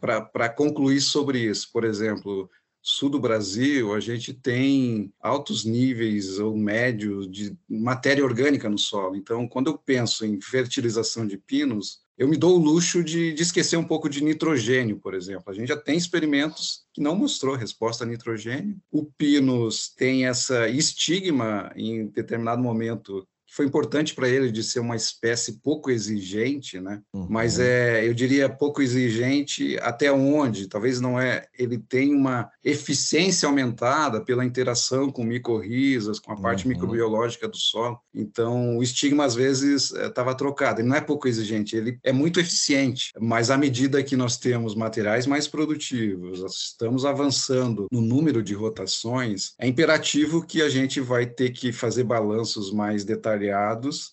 para 0.00 0.48
concluir 0.48 1.00
sobre 1.00 1.38
isso. 1.38 1.70
Por 1.72 1.84
exemplo, 1.84 2.50
sul 2.82 3.08
do 3.08 3.20
Brasil, 3.20 3.94
a 3.94 4.00
gente 4.00 4.34
tem 4.34 5.12
altos 5.20 5.64
níveis 5.64 6.40
ou 6.40 6.56
médios 6.56 7.30
de 7.30 7.56
matéria 7.68 8.24
orgânica 8.24 8.68
no 8.68 8.78
solo. 8.78 9.14
Então, 9.14 9.46
quando 9.46 9.68
eu 9.68 9.78
penso 9.78 10.26
em 10.26 10.40
fertilização 10.40 11.24
de 11.24 11.38
pinos, 11.38 12.02
eu 12.18 12.28
me 12.28 12.36
dou 12.36 12.56
o 12.56 12.62
luxo 12.62 13.02
de, 13.02 13.32
de, 13.32 13.42
esquecer 13.42 13.76
um 13.76 13.84
pouco 13.84 14.08
de 14.08 14.22
nitrogênio, 14.22 14.98
por 14.98 15.14
exemplo. 15.14 15.44
A 15.46 15.52
gente 15.52 15.68
já 15.68 15.76
tem 15.76 15.96
experimentos 15.96 16.84
que 16.92 17.00
não 17.00 17.16
mostrou 17.16 17.56
resposta 17.56 18.04
a 18.04 18.06
nitrogênio. 18.06 18.76
O 18.90 19.04
pinus 19.04 19.88
tem 19.88 20.26
essa 20.26 20.68
estigma 20.68 21.72
em 21.74 22.06
determinado 22.06 22.60
momento 22.62 23.26
foi 23.52 23.66
importante 23.66 24.14
para 24.14 24.30
ele 24.30 24.50
de 24.50 24.62
ser 24.64 24.80
uma 24.80 24.96
espécie 24.96 25.60
pouco 25.62 25.90
exigente, 25.90 26.80
né? 26.80 27.02
Uhum. 27.12 27.26
Mas 27.28 27.58
é, 27.58 28.08
eu 28.08 28.14
diria 28.14 28.48
pouco 28.48 28.80
exigente 28.80 29.76
até 29.82 30.10
onde? 30.10 30.66
Talvez 30.66 31.02
não 31.02 31.20
é. 31.20 31.46
Ele 31.58 31.76
tem 31.76 32.14
uma 32.14 32.50
eficiência 32.64 33.46
aumentada 33.46 34.22
pela 34.22 34.42
interação 34.42 35.10
com 35.10 35.22
micorrizas, 35.22 36.18
com 36.18 36.32
a 36.32 36.36
parte 36.40 36.64
uhum. 36.64 36.70
microbiológica 36.70 37.46
do 37.46 37.58
solo. 37.58 38.00
Então, 38.14 38.78
o 38.78 38.82
estigma 38.82 39.26
às 39.26 39.34
vezes 39.34 39.90
estava 39.90 40.30
é, 40.30 40.34
trocado. 40.34 40.80
Ele 40.80 40.88
não 40.88 40.96
é 40.96 41.02
pouco 41.02 41.28
exigente, 41.28 41.76
ele 41.76 41.98
é 42.02 42.12
muito 42.12 42.40
eficiente. 42.40 43.12
Mas 43.20 43.50
à 43.50 43.58
medida 43.58 44.02
que 44.02 44.16
nós 44.16 44.38
temos 44.38 44.74
materiais 44.74 45.26
mais 45.26 45.46
produtivos, 45.46 46.42
estamos 46.42 47.04
avançando 47.04 47.86
no 47.92 48.00
número 48.00 48.42
de 48.42 48.54
rotações, 48.54 49.52
é 49.58 49.68
imperativo 49.68 50.42
que 50.42 50.62
a 50.62 50.70
gente 50.70 51.02
vai 51.02 51.26
ter 51.26 51.50
que 51.50 51.70
fazer 51.70 52.04
balanços 52.04 52.72
mais 52.72 53.04
detalhados 53.04 53.41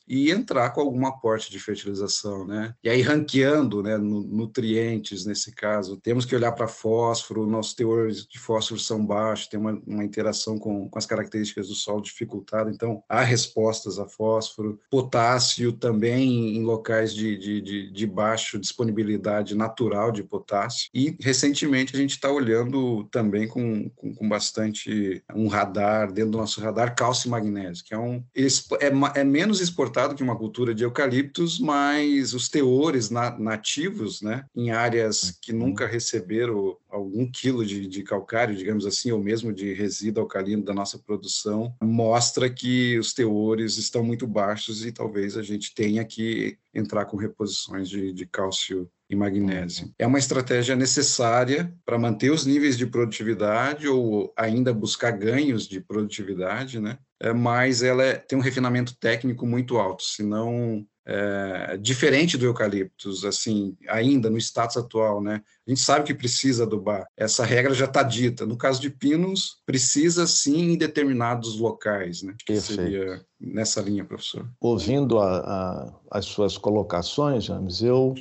e 0.07 0.31
entrar 0.31 0.71
com 0.71 0.81
algum 0.81 1.05
aporte 1.05 1.51
de 1.51 1.59
fertilização, 1.59 2.45
né? 2.45 2.73
E 2.83 2.89
aí 2.89 3.01
ranqueando, 3.01 3.83
né, 3.83 3.97
nutrientes 3.97 5.25
nesse 5.25 5.53
caso, 5.53 5.97
temos 5.97 6.25
que 6.25 6.35
olhar 6.35 6.51
para 6.51 6.67
fósforo, 6.67 7.45
nossos 7.45 7.73
teores 7.73 8.25
de 8.25 8.39
fósforo 8.39 8.79
são 8.79 9.05
baixos, 9.05 9.47
tem 9.47 9.59
uma, 9.59 9.81
uma 9.85 10.03
interação 10.03 10.57
com, 10.57 10.89
com 10.89 10.97
as 10.97 11.05
características 11.05 11.67
do 11.67 11.75
solo 11.75 12.01
dificultada, 12.01 12.69
então 12.69 13.03
há 13.07 13.21
respostas 13.21 13.99
a 13.99 14.07
fósforo, 14.07 14.79
potássio 14.89 15.71
também 15.73 16.57
em 16.57 16.63
locais 16.63 17.13
de, 17.13 17.37
de, 17.37 17.61
de, 17.61 17.91
de 17.91 18.07
baixa 18.07 18.59
disponibilidade 18.59 19.55
natural 19.55 20.11
de 20.11 20.23
potássio 20.23 20.89
e 20.93 21.15
recentemente 21.19 21.95
a 21.95 21.99
gente 21.99 22.11
está 22.11 22.31
olhando 22.31 23.03
também 23.05 23.47
com, 23.47 23.89
com, 23.89 24.13
com 24.13 24.29
bastante 24.29 25.23
um 25.35 25.47
radar 25.47 26.11
dentro 26.11 26.31
do 26.31 26.37
nosso 26.37 26.61
radar 26.61 26.95
cálcio 26.95 27.27
e 27.27 27.31
magnésio, 27.31 27.83
que 27.83 27.93
é 27.93 27.97
um 27.97 28.23
é, 28.35 29.18
é 29.19 29.23
menos 29.23 29.61
exportado 29.61 30.15
que 30.15 30.23
uma 30.23 30.37
cultura 30.37 30.73
de 30.73 30.83
eucaliptos, 30.83 31.59
mas 31.59 32.33
os 32.33 32.49
teores 32.49 33.09
na, 33.09 33.37
nativos, 33.37 34.21
né, 34.21 34.45
em 34.55 34.71
áreas 34.71 35.37
que 35.41 35.51
uhum. 35.51 35.59
nunca 35.59 35.85
receberam 35.85 36.77
algum 36.89 37.29
quilo 37.29 37.65
de, 37.65 37.87
de 37.87 38.03
calcário, 38.03 38.55
digamos 38.55 38.85
assim, 38.85 39.11
ou 39.11 39.21
mesmo 39.21 39.53
de 39.53 39.73
resíduo 39.73 40.23
alcalino 40.23 40.63
da 40.63 40.73
nossa 40.73 40.97
produção, 40.97 41.73
mostra 41.81 42.49
que 42.49 42.97
os 42.97 43.13
teores 43.13 43.77
estão 43.77 44.03
muito 44.03 44.25
baixos 44.25 44.85
e 44.85 44.91
talvez 44.91 45.37
a 45.37 45.43
gente 45.43 45.73
tenha 45.73 46.03
que 46.03 46.57
entrar 46.73 47.05
com 47.05 47.17
reposições 47.17 47.89
de, 47.89 48.13
de 48.13 48.25
cálcio 48.25 48.89
e 49.09 49.15
magnésio. 49.15 49.85
Uhum. 49.85 49.93
É 49.97 50.07
uma 50.07 50.19
estratégia 50.19 50.75
necessária 50.75 51.73
para 51.83 51.97
manter 51.97 52.31
os 52.31 52.45
níveis 52.45 52.77
de 52.77 52.85
produtividade 52.85 53.87
ou 53.87 54.31
ainda 54.37 54.73
buscar 54.73 55.11
ganhos 55.11 55.67
de 55.67 55.81
produtividade, 55.81 56.79
né? 56.79 56.99
É, 57.21 57.33
mas 57.33 57.83
ela 57.83 58.03
é, 58.03 58.15
tem 58.15 58.37
um 58.37 58.41
refinamento 58.41 58.95
técnico 58.95 59.45
muito 59.45 59.77
alto, 59.77 60.03
senão 60.03 60.85
é, 61.05 61.75
diferente 61.77 62.37
do 62.37 62.45
eucaliptus, 62.45 63.25
assim, 63.25 63.75
ainda 63.87 64.29
no 64.29 64.37
status 64.37 64.77
atual, 64.77 65.21
né? 65.21 65.41
A 65.67 65.69
gente 65.69 65.81
sabe 65.81 66.05
que 66.05 66.13
precisa 66.13 66.63
adubar. 66.63 67.07
Essa 67.17 67.43
regra 67.43 67.73
já 67.73 67.85
está 67.85 68.03
dita. 68.03 68.45
No 68.45 68.55
caso 68.55 68.79
de 68.79 68.89
pinos, 68.89 69.57
precisa 69.65 70.27
sim 70.27 70.73
em 70.73 70.77
determinados 70.77 71.59
locais, 71.59 72.21
né? 72.21 72.35
Que 72.45 72.61
seria 72.61 73.21
nessa 73.39 73.81
linha, 73.81 74.05
professor. 74.05 74.47
Ouvindo 74.61 75.19
a, 75.19 75.39
a, 75.39 75.93
as 76.11 76.25
suas 76.25 76.57
colocações, 76.57 77.45
James, 77.45 77.81
eu 77.81 78.13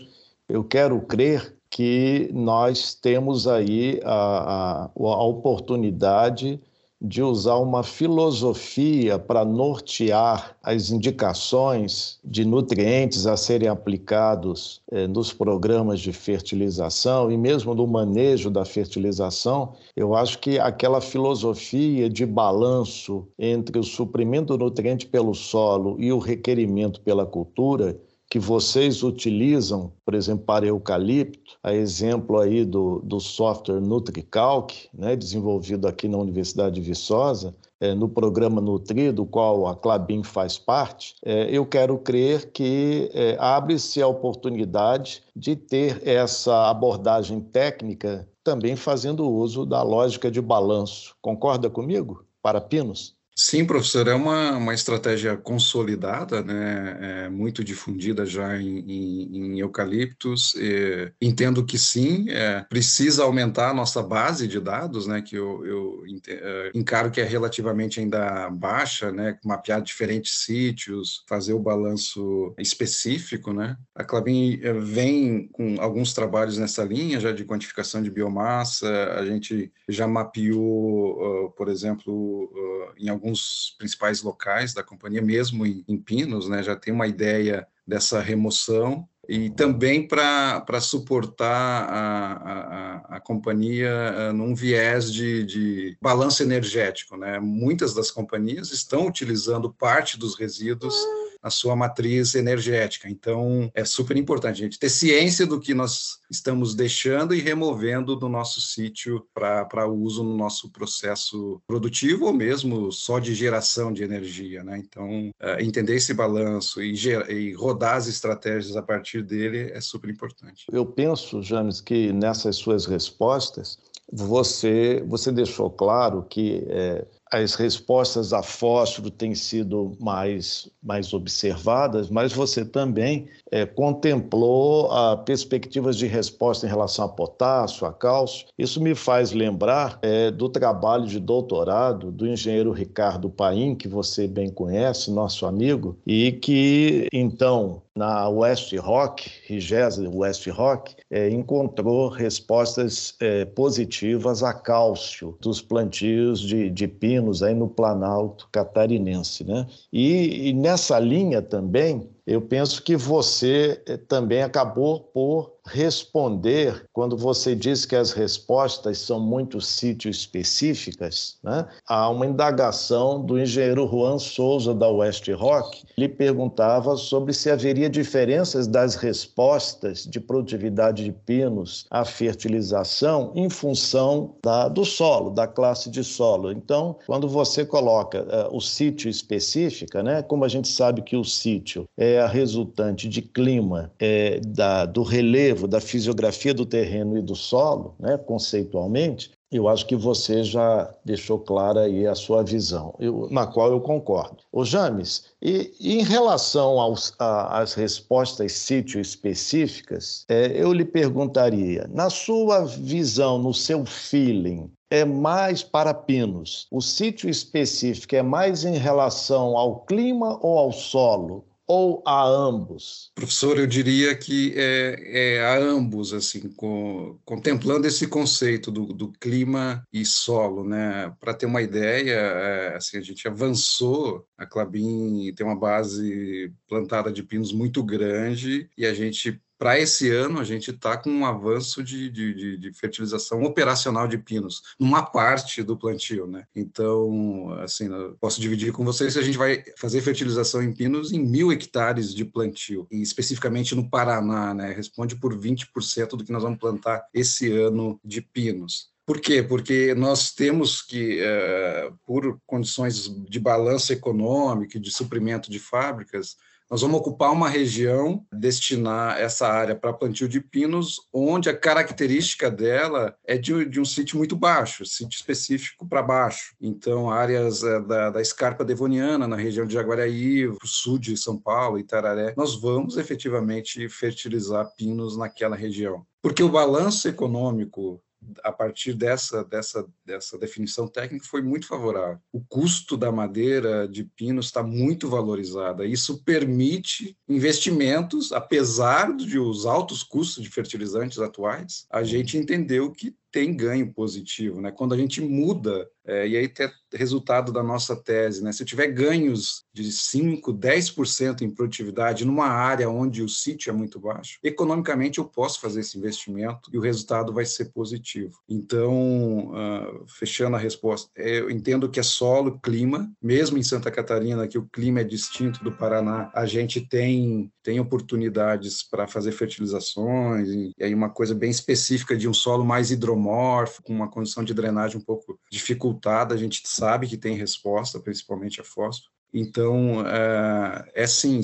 eu 0.49 0.65
quero 0.65 1.01
crer 1.03 1.55
que 1.69 2.31
nós 2.33 2.95
temos 2.95 3.47
aí 3.47 4.01
a, 4.03 4.87
a, 4.87 4.91
a 4.95 5.25
oportunidade 5.25 6.59
de 7.01 7.23
usar 7.23 7.57
uma 7.57 7.83
filosofia 7.83 9.19
para 9.19 9.45
nortear 9.45 10.57
as 10.63 10.91
indicações 10.91 12.19
de 12.25 12.45
nutrientes 12.45 13.27
a 13.27 13.37
serem 13.37 13.69
aplicados 13.69 14.83
eh, 14.91 15.07
nos 15.07 15.33
programas 15.33 16.01
de 16.01 16.13
fertilização 16.13 17.31
e 17.31 17.37
mesmo 17.37 17.75
no 17.75 17.87
manejo 17.87 18.51
da 18.51 18.65
fertilização, 18.65 19.75
eu 19.95 20.15
acho 20.15 20.41
que 20.41 20.59
aquela 20.59 21.01
filosofia 21.01 22.11
de 22.11 22.27
balanço 22.27 23.29
entre 23.39 23.79
o 23.79 23.85
suprimento 23.85 24.57
do 24.57 24.65
nutriente 24.65 25.07
pelo 25.07 25.35
solo 25.35 25.97
e 25.99 26.13
o 26.13 26.19
requerimento 26.19 27.01
pela 27.01 27.25
cultura 27.25 27.97
que 28.31 28.39
vocês 28.39 29.03
utilizam, 29.03 29.93
por 30.05 30.15
exemplo, 30.15 30.45
para 30.45 30.67
eucalipto, 30.67 31.57
a 31.63 31.75
exemplo 31.75 32.39
aí 32.39 32.65
do, 32.65 33.01
do 33.01 33.19
software 33.19 33.81
NutriCalc, 33.81 34.89
né, 34.93 35.17
desenvolvido 35.17 35.89
aqui 35.89 36.09
na 36.09 36.19
Universidade 36.19 36.75
de 36.75 36.81
Viçosa, 36.83 37.55
é, 37.81 37.95
no 37.95 38.09
programa 38.09 38.61
Nutri, 38.61 39.13
do 39.13 39.25
qual 39.25 39.67
a 39.67 39.75
Clabin 39.75 40.23
faz 40.23 40.59
parte, 40.59 41.15
é, 41.25 41.49
eu 41.51 41.65
quero 41.65 41.97
crer 41.99 42.51
que 42.53 43.11
é, 43.15 43.37
abre-se 43.39 44.03
a 44.03 44.09
oportunidade 44.09 45.23
de 45.35 45.57
ter 45.57 46.07
essa 46.07 46.69
abordagem 46.69 47.41
técnica 47.41 48.29
também 48.45 48.77
fazendo 48.77 49.31
uso 49.31 49.65
da 49.65 49.83
lógica 49.83 50.31
de 50.31 50.41
balanço. 50.41 51.15
Concorda 51.23 51.71
comigo? 51.71 52.25
Para 52.43 52.61
pinos? 52.61 53.18
Sim, 53.41 53.65
professor, 53.65 54.09
é 54.09 54.15
uma, 54.15 54.57
uma 54.57 54.75
estratégia 54.75 55.37
consolidada, 55.37 56.43
né? 56.43 57.27
É 57.27 57.29
muito 57.29 57.63
difundida 57.63 58.27
já 58.27 58.61
em, 58.61 58.81
em, 58.81 59.37
em 59.37 59.61
eucaliptos. 59.61 60.57
E 60.57 61.13
entendo 61.23 61.65
que 61.65 61.79
sim, 61.79 62.29
é, 62.31 62.67
precisa 62.69 63.23
aumentar 63.23 63.71
a 63.71 63.75
nossa 63.75 64.03
base 64.03 64.49
de 64.49 64.59
dados, 64.59 65.07
né? 65.07 65.23
Que 65.23 65.37
eu, 65.37 65.65
eu 65.65 66.03
é, 66.27 66.73
encaro 66.75 67.13
que 67.13 67.21
é 67.21 67.25
relativamente 67.25 68.01
ainda 68.01 68.51
baixa, 68.51 69.13
né? 69.13 69.39
Mapear 69.45 69.83
diferentes 69.83 70.43
sítios, 70.45 71.23
fazer 71.29 71.53
o 71.53 71.61
balanço 71.61 72.53
específico, 72.59 73.53
né? 73.53 73.77
A 73.95 74.03
Clabin 74.03 74.59
é, 74.61 74.73
vem 74.73 75.47
com 75.53 75.77
alguns 75.79 76.13
trabalhos 76.13 76.59
nessa 76.59 76.83
linha 76.83 77.21
já 77.21 77.31
de 77.31 77.45
quantificação 77.45 78.03
de 78.03 78.11
biomassa. 78.11 79.13
A 79.17 79.25
gente 79.25 79.73
já 79.89 80.09
mapeou, 80.09 81.47
uh, 81.47 81.51
por 81.53 81.69
exemplo, 81.69 82.47
uh, 82.47 82.95
em 82.99 83.09
alguns 83.09 83.28
alguns 83.29 83.75
principais 83.79 84.23
locais 84.23 84.73
da 84.73 84.83
companhia, 84.83 85.21
mesmo 85.21 85.67
em, 85.67 85.85
em 85.87 85.97
Pinos, 85.97 86.49
né, 86.49 86.63
já 86.63 86.75
tem 86.75 86.93
uma 86.93 87.07
ideia 87.07 87.67
dessa 87.87 88.21
remoção 88.21 89.09
e 89.29 89.51
também 89.51 90.07
para 90.07 90.81
suportar 90.81 91.85
a, 91.85 92.33
a, 92.33 93.17
a 93.17 93.21
companhia 93.21 93.91
uh, 94.31 94.33
num 94.33 94.55
viés 94.55 95.13
de, 95.13 95.45
de 95.45 95.99
balanço 96.01 96.43
energético. 96.43 97.17
Né? 97.17 97.39
Muitas 97.39 97.93
das 97.93 98.11
companhias 98.11 98.73
estão 98.73 99.07
utilizando 99.07 99.71
parte 99.73 100.19
dos 100.19 100.35
resíduos 100.35 100.97
a 101.43 101.51
sua 101.51 101.77
matriz 101.77 102.35
energética. 102.35 103.09
Então, 103.09 103.71
é 103.75 103.85
super 103.85 104.17
importante 104.17 104.61
a 104.61 104.65
gente 104.65 104.79
ter 104.79 104.89
ciência 104.89 105.47
do 105.47 105.61
que 105.61 105.75
nós 105.75 106.19
estamos 106.31 106.75
deixando 106.75 107.35
e 107.35 107.41
removendo 107.41 108.17
do 108.17 108.29
nosso 108.29 108.61
sítio 108.61 109.27
para 109.33 109.87
uso 109.87 110.23
no 110.23 110.37
nosso 110.37 110.71
processo 110.71 111.61
produtivo 111.67 112.27
ou 112.27 112.33
mesmo 112.33 112.91
só 112.93 113.19
de 113.19 113.35
geração 113.35 113.93
de 113.93 114.03
energia. 114.03 114.63
Né? 114.63 114.79
Então, 114.79 115.31
é, 115.41 115.63
entender 115.63 115.95
esse 115.95 116.13
balanço 116.13 116.83
e, 116.83 116.95
e 117.29 117.53
rodar 117.55 117.97
as 117.97 118.07
estratégias 118.07 118.77
a 118.77 118.83
partir 118.83 119.23
dele 119.23 119.71
é 119.73 119.81
super 119.81 120.11
importante. 120.11 120.67
Eu 120.71 120.85
penso, 120.85 121.43
James, 121.43 121.81
que 121.81 122.13
nessas 122.13 122.57
suas 122.57 122.87
respostas, 122.87 123.79
você, 124.11 125.05
você 125.07 125.31
deixou 125.31 125.71
claro 125.71 126.25
que 126.29 126.65
é, 126.69 127.07
as 127.31 127.55
respostas 127.55 128.33
a 128.33 128.43
fósforo 128.43 129.11
têm 129.11 129.35
sido 129.35 129.93
mais, 130.01 130.71
mais 130.83 131.13
observadas, 131.13 132.11
mas 132.11 132.33
você 132.33 132.65
também 132.65 133.29
é, 133.51 133.67
contemplou 133.67 134.91
a 134.91 135.17
perspectivas 135.17 135.97
de 135.97 136.07
resposta 136.07 136.67
em 136.67 136.69
relação 136.69 137.05
a 137.05 137.09
potássio, 137.09 137.87
a 137.87 137.93
cálcio. 137.93 138.47
Isso 138.59 138.81
me 138.81 138.95
faz 138.95 139.33
lembrar 139.33 139.99
é, 140.03 140.31
do 140.31 140.49
trabalho 140.49 141.07
de 141.07 141.21
doutorado 141.21 142.11
do 142.11 142.27
engenheiro 142.27 142.73
Ricardo 142.73 143.29
Paim, 143.29 143.75
que 143.75 143.89
você 143.89 144.27
bem 144.27 144.51
conhece, 144.51 145.11
nosso 145.11 145.47
amigo, 145.47 145.97
e 146.07 146.33
que 146.33 147.09
então 147.13 147.83
na 147.99 148.29
West 148.29 148.73
Rock, 148.77 149.29
Rigesa 149.47 150.09
West 150.09 150.47
Rock, 150.47 150.95
é, 151.11 151.29
encontrou 151.29 152.09
respostas 152.09 153.15
é, 153.21 153.45
positivas 153.45 154.45
a 154.45 154.55
cálcio 154.55 155.37
dos 155.41 155.61
plantios 155.61 156.41
de, 156.41 156.71
de 156.71 156.87
pinos 156.87 157.43
aí 157.43 157.55
no 157.55 157.69
Planalto 157.69 158.49
catarinense. 158.53 159.43
Né? 159.43 159.67
E, 159.93 160.49
e 160.49 160.53
nessa 160.53 160.99
linha 161.01 161.43
também, 161.43 162.09
Eu 162.29 162.43
penso 162.43 162.83
que 162.83 162.95
você 162.95 163.81
eh, 163.87 163.97
também 163.97 164.43
acabou 164.43 165.01
por 165.01 165.59
responder 165.69 166.85
quando 166.93 167.17
você 167.17 167.55
diz 167.55 167.85
que 167.85 167.97
as 167.97 168.13
respostas 168.13 168.99
são 168.99 169.21
muito 169.21 169.61
sítio 169.61 170.11
específicas. 170.11 171.37
Né? 171.43 171.67
Há 171.87 172.09
uma 172.09 172.27
indagação 172.27 173.23
do 173.23 173.39
engenheiro 173.39 173.89
Juan 173.89 174.19
Souza 174.19 174.75
da 174.75 174.89
West 174.89 175.29
Rock. 175.29 175.85
Ele 175.97 176.09
perguntava 176.09 176.97
sobre 176.97 177.33
se 177.33 177.51
haveria 177.51 177.89
diferenças 177.89 178.67
das 178.67 178.95
respostas 178.95 180.05
de 180.05 180.21
produtividade 180.21 181.05
de 181.05 181.13
pinos 181.13 181.87
à 181.91 182.05
fertilização 182.05 183.33
em 183.35 183.49
função 183.51 184.35
da, 184.43 184.69
do 184.69 184.85
solo, 184.85 185.31
da 185.31 185.47
classe 185.47 185.91
de 185.91 186.03
solo. 186.03 186.51
Então, 186.51 186.97
quando 187.07 187.29
você 187.29 187.65
coloca 187.65 188.23
uh, 188.23 188.57
o 188.57 188.61
sítio 188.61 189.09
específica, 189.09 190.03
né? 190.03 190.23
como 190.23 190.45
a 190.45 190.49
gente 190.49 190.69
sabe 190.69 191.03
que 191.03 191.17
o 191.17 191.25
sítio 191.25 191.87
é 191.97 192.18
a 192.21 192.27
resultante 192.27 193.09
de 193.09 193.23
clima, 193.23 193.93
é, 193.99 194.41
da, 194.41 194.85
do 194.85 195.03
relevo 195.03 195.67
da 195.67 195.81
fisiografia 195.81 196.53
do 196.55 196.67
terreno 196.67 197.19
e 197.19 197.23
do 197.23 197.35
solo, 197.35 197.95
né, 197.99 198.17
conceitualmente, 198.17 199.31
eu 199.51 199.67
acho 199.67 199.87
que 199.87 199.97
você 199.97 200.45
já 200.45 200.95
deixou 201.05 201.39
clara 201.39 201.83
aí 201.83 202.07
a 202.07 202.15
sua 202.15 202.43
visão, 202.43 202.95
eu, 202.99 203.29
na 203.31 203.47
qual 203.47 203.71
eu 203.71 203.81
concordo. 203.81 204.39
Ô 204.53 204.63
James, 204.63 205.25
e, 205.41 205.73
e 205.81 205.99
em 205.99 206.03
relação 206.03 206.79
aos, 206.79 207.15
a, 207.19 207.61
às 207.61 207.73
respostas 207.73 208.53
sítio 208.53 209.01
específicas, 209.01 210.27
é, 210.29 210.53
eu 210.55 210.73
lhe 210.73 210.85
perguntaria, 210.85 211.89
na 211.89 212.11
sua 212.11 212.67
visão, 212.67 213.39
no 213.39 213.55
seu 213.55 213.87
feeling, 213.87 214.71
é 214.91 215.05
mais 215.05 215.63
para 215.63 215.93
pinos? 215.93 216.67
O 216.71 216.81
sítio 216.81 217.29
específico 217.29 218.17
é 218.17 218.23
mais 218.23 218.65
em 218.65 218.77
relação 218.77 219.57
ao 219.57 219.81
clima 219.81 220.39
ou 220.43 220.59
ao 220.59 220.73
solo? 220.73 221.45
Ou 221.69 222.03
a 222.07 222.27
ambos? 222.27 223.13
Professor, 223.15 223.59
eu 223.59 223.67
diria 223.67 224.17
que 224.17 224.55
é, 224.57 225.37
é 225.37 225.45
a 225.45 225.59
ambos, 225.59 226.15
assim, 226.15 226.51
com, 226.55 227.19
contemplando 227.27 227.87
esse 227.87 228.07
conceito 228.07 228.71
do, 228.71 228.87
do, 228.87 229.13
clima 229.13 229.85
e 229.93 230.05
solo, 230.07 230.65
né? 230.65 231.15
Para 231.21 231.35
ter 231.35 231.45
uma 231.45 231.61
ideia, 231.61 232.15
é, 232.15 232.77
assim, 232.77 232.97
a 232.97 233.03
gente 233.03 233.29
avançou, 233.29 234.27
a 234.39 234.47
Clabin 234.47 235.31
tem 235.35 235.45
uma 235.45 235.59
base 235.59 236.51
plantada 236.67 237.13
de 237.13 237.23
pinos 237.23 237.53
muito 237.53 237.83
grande 237.83 238.71
e 238.77 238.87
a 238.87 238.95
gente 238.95 239.39
para 239.59 239.79
esse 239.79 240.11
ano, 240.11 240.39
a 240.39 240.45
gente 240.45 240.71
está 240.71 240.97
com 240.97 241.11
um 241.11 241.27
avanço 241.27 241.83
de, 241.83 242.09
de, 242.09 242.57
de, 242.57 242.73
fertilização 242.73 243.43
operacional 243.43 244.07
de 244.07 244.17
pinos, 244.17 244.63
numa 244.79 245.03
parte 245.03 245.63
do 245.63 245.77
plantio, 245.77 246.27
né? 246.27 246.45
Então, 246.55 247.53
assim, 247.61 247.89
posso 248.21 248.41
dividir 248.41 248.73
com 248.73 248.85
vocês 248.85 249.15
que 249.15 249.19
a 249.19 249.23
gente 249.23 249.37
vai 249.37 249.65
fazer 249.77 250.01
fertilização 250.01 250.63
em 250.63 250.73
pinos 250.73 251.13
em 251.13 251.19
mil 251.19 251.51
hectares 251.51 252.15
de 252.15 252.25
plantio, 252.25 252.87
e 252.91 253.03
especificamente 253.03 253.75
no 253.75 253.91
Paraná, 253.91 254.55
né? 254.55 254.73
Responde 254.73 255.17
por 255.17 255.37
20% 255.37 256.11
do 256.11 256.25
que 256.25 256.33
nós 256.33 256.43
vamos 256.43 256.59
plantar 256.59 257.05
esse 257.13 257.51
ano 257.51 257.99
de 258.05 258.21
pinos. 258.21 258.93
Por 259.09 259.21
quê? 259.21 259.43
Porque 259.43 259.95
nós 259.95 260.33
temos 260.33 260.83
que, 260.83 261.23
uh, 261.23 261.99
por 262.05 262.39
condições 262.47 263.09
de 263.09 263.41
balanço 263.41 263.91
econômico 263.91 264.77
e 264.77 264.81
de 264.81 264.91
suprimento 264.91 265.51
de 265.51 265.59
fábricas, 265.59 266.37
nós 266.71 266.83
vamos 266.83 267.01
ocupar 267.01 267.33
uma 267.33 267.49
região, 267.49 268.25
destinar 268.33 269.19
essa 269.19 269.49
área 269.49 269.75
para 269.75 269.93
plantio 269.93 270.29
de 270.29 270.41
pinos, 270.41 271.01
onde 271.13 271.49
a 271.49 271.57
característica 271.57 272.51
dela 272.51 273.17
é 273.27 273.39
de, 273.39 273.65
de 273.65 273.81
um 273.81 273.85
sítio 273.85 274.19
muito 274.19 274.37
baixo, 274.37 274.85
sítio 274.85 275.17
específico 275.17 275.89
para 275.89 276.03
baixo. 276.03 276.55
Então, 276.61 277.11
áreas 277.11 277.63
é, 277.63 277.81
da, 277.81 278.11
da 278.11 278.21
escarpa 278.21 278.65
devoniana, 278.65 279.27
na 279.27 279.37
região 279.37 279.67
de 279.67 279.75
Jaguaraí, 279.75 280.49
sul 280.65 280.99
de 280.99 281.17
São 281.17 281.39
Paulo, 281.39 281.79
Itararé, 281.79 282.35
nós 282.37 282.61
vamos 282.61 282.97
efetivamente 282.97 283.89
fertilizar 283.89 284.71
pinos 284.77 285.17
naquela 285.17 285.57
região. 285.57 286.05
Porque 286.21 286.43
o 286.43 286.49
balanço 286.49 287.09
econômico 287.09 288.03
a 288.43 288.53
partir 288.53 288.95
dessa, 288.95 289.45
dessa, 289.45 289.87
dessa 290.05 290.39
definição 290.39 290.87
técnica, 290.87 291.27
foi 291.27 291.43
muito 291.43 291.67
favorável. 291.67 292.19
O 292.33 292.41
custo 292.41 292.97
da 292.97 293.11
madeira 293.13 293.89
de 293.89 294.05
pino 294.05 294.41
está 294.41 294.63
muito 294.63 295.09
valorizada. 295.09 295.85
Isso 295.85 296.23
permite 296.25 297.17
investimentos, 297.29 298.33
apesar 298.33 299.13
dos 299.13 299.67
altos 299.67 300.03
custos 300.03 300.43
de 300.43 300.51
fertilizantes 300.51 301.19
atuais, 301.19 301.87
a 301.91 302.03
gente 302.03 302.37
entendeu 302.37 302.91
que 302.91 303.15
tem 303.31 303.55
ganho 303.55 303.93
positivo, 303.93 304.61
né? 304.61 304.71
Quando 304.71 304.95
a 304.95 304.97
gente 304.97 305.21
muda, 305.21 305.89
é, 306.07 306.27
e 306.27 306.37
aí 306.37 306.49
tem 306.49 306.69
resultado 306.95 307.53
da 307.53 307.63
nossa 307.63 307.95
tese, 307.95 308.43
né? 308.43 308.51
Se 308.51 308.63
eu 308.63 308.67
tiver 308.67 308.87
ganhos 308.87 309.65
de 309.75 309.93
5, 309.93 310.55
10% 310.55 311.43
em 311.43 311.51
produtividade 311.51 312.25
numa 312.25 312.47
área 312.47 312.89
onde 312.89 313.23
o 313.23 313.29
sítio 313.29 313.71
é 313.71 313.73
muito 313.73 314.01
baixo, 314.01 314.39
economicamente 314.43 315.19
eu 315.19 315.25
posso 315.27 315.61
fazer 315.61 315.81
esse 315.81 315.99
investimento 315.99 316.71
e 316.73 316.79
o 316.79 316.81
resultado 316.81 317.33
vai 317.33 317.45
ser 317.45 317.67
positivo. 317.67 318.39
Então, 318.49 319.51
uh, 319.51 320.07
fechando 320.09 320.57
a 320.57 320.59
resposta, 320.59 321.11
eu 321.17 321.51
entendo 321.51 321.91
que 321.91 322.01
é 322.01 322.03
solo, 322.03 322.59
clima, 322.59 323.11
mesmo 323.23 323.59
em 323.59 323.63
Santa 323.63 323.91
Catarina, 323.91 324.49
que 324.49 324.59
o 324.59 324.67
clima 324.67 325.01
é 325.01 325.05
distinto 325.05 325.63
do 325.63 325.73
Paraná, 325.73 326.31
a 326.35 326.47
gente 326.47 326.81
tem, 326.81 327.53
tem 327.63 327.79
oportunidades 327.81 328.83
para 328.83 329.07
fazer 329.07 329.33
fertilizações, 329.33 330.49
e 330.49 330.75
aí 330.81 330.95
uma 330.95 331.11
coisa 331.11 331.35
bem 331.35 331.51
específica 331.51 332.17
de 332.17 332.27
um 332.27 332.35
solo 332.35 332.65
mais 332.65 332.91
hidromórfico, 332.91 333.18
hidromorfo, 333.19 333.83
com 333.83 333.93
uma 333.93 334.09
condição 334.09 334.45
de 334.45 334.55
drenagem 334.55 334.99
um 334.99 335.05
pouco 335.05 335.39
dificultada, 335.51 336.35
a 336.35 336.39
gente 336.39 336.63
sabe 336.65 337.07
que 337.07 337.17
tem 337.17 337.37
resposta, 337.37 338.01
principalmente 338.01 338.61
a 338.61 338.65
fósforo. 338.65 339.11
Então, 339.35 340.07
é, 340.07 340.91
é 340.95 341.07
sim, 341.07 341.41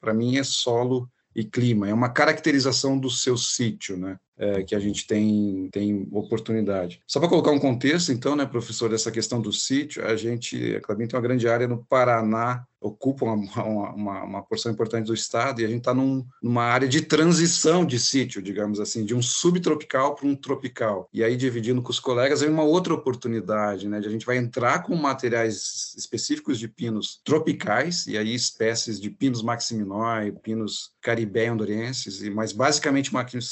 para 0.00 0.14
mim 0.14 0.38
é 0.38 0.44
solo 0.44 1.10
e 1.34 1.44
clima, 1.44 1.88
é 1.88 1.92
uma 1.92 2.08
caracterização 2.08 2.98
do 2.98 3.10
seu 3.10 3.36
sítio, 3.36 3.96
né? 3.96 4.18
É, 4.40 4.62
que 4.62 4.72
a 4.72 4.78
gente 4.78 5.04
tem, 5.04 5.68
tem 5.72 6.06
oportunidade. 6.12 7.02
Só 7.04 7.18
para 7.18 7.28
colocar 7.28 7.50
um 7.50 7.58
contexto, 7.58 8.12
então, 8.12 8.36
né, 8.36 8.46
professor, 8.46 8.88
dessa 8.88 9.10
questão 9.10 9.40
do 9.40 9.52
sítio, 9.52 10.06
a 10.06 10.14
gente, 10.14 10.76
a 10.76 10.80
Clabin 10.80 11.08
tem 11.08 11.16
uma 11.16 11.22
grande 11.22 11.48
área 11.48 11.66
no 11.66 11.84
Paraná 11.84 12.64
ocupa 12.80 13.24
uma, 13.24 13.92
uma, 13.92 14.24
uma, 14.24 14.42
porção 14.42 14.72
importante 14.72 15.06
do 15.06 15.14
estado 15.14 15.60
e 15.60 15.64
a 15.64 15.68
gente 15.68 15.78
está 15.78 15.92
num, 15.92 16.24
numa 16.42 16.62
área 16.62 16.86
de 16.86 17.02
transição 17.02 17.84
de 17.84 17.98
sítio, 17.98 18.40
digamos 18.40 18.78
assim, 18.78 19.04
de 19.04 19.14
um 19.14 19.22
subtropical 19.22 20.14
para 20.14 20.26
um 20.26 20.36
tropical. 20.36 21.08
E 21.12 21.24
aí, 21.24 21.36
dividindo 21.36 21.82
com 21.82 21.90
os 21.90 22.00
colegas, 22.00 22.42
aí 22.42 22.48
uma 22.48 22.62
outra 22.62 22.94
oportunidade, 22.94 23.88
né? 23.88 24.00
De 24.00 24.06
a 24.06 24.10
gente 24.10 24.26
vai 24.26 24.36
entrar 24.36 24.82
com 24.82 24.94
materiais 24.94 25.94
específicos 25.96 26.58
de 26.58 26.68
pinos 26.68 27.20
tropicais, 27.24 28.06
e 28.06 28.16
aí 28.16 28.34
espécies 28.34 29.00
de 29.00 29.10
pinos 29.10 29.42
maximinói, 29.42 30.32
pinos 30.32 30.92
caribé 31.00 31.50
hondurenses, 31.50 32.22
mas 32.28 32.52
basicamente 32.52 33.10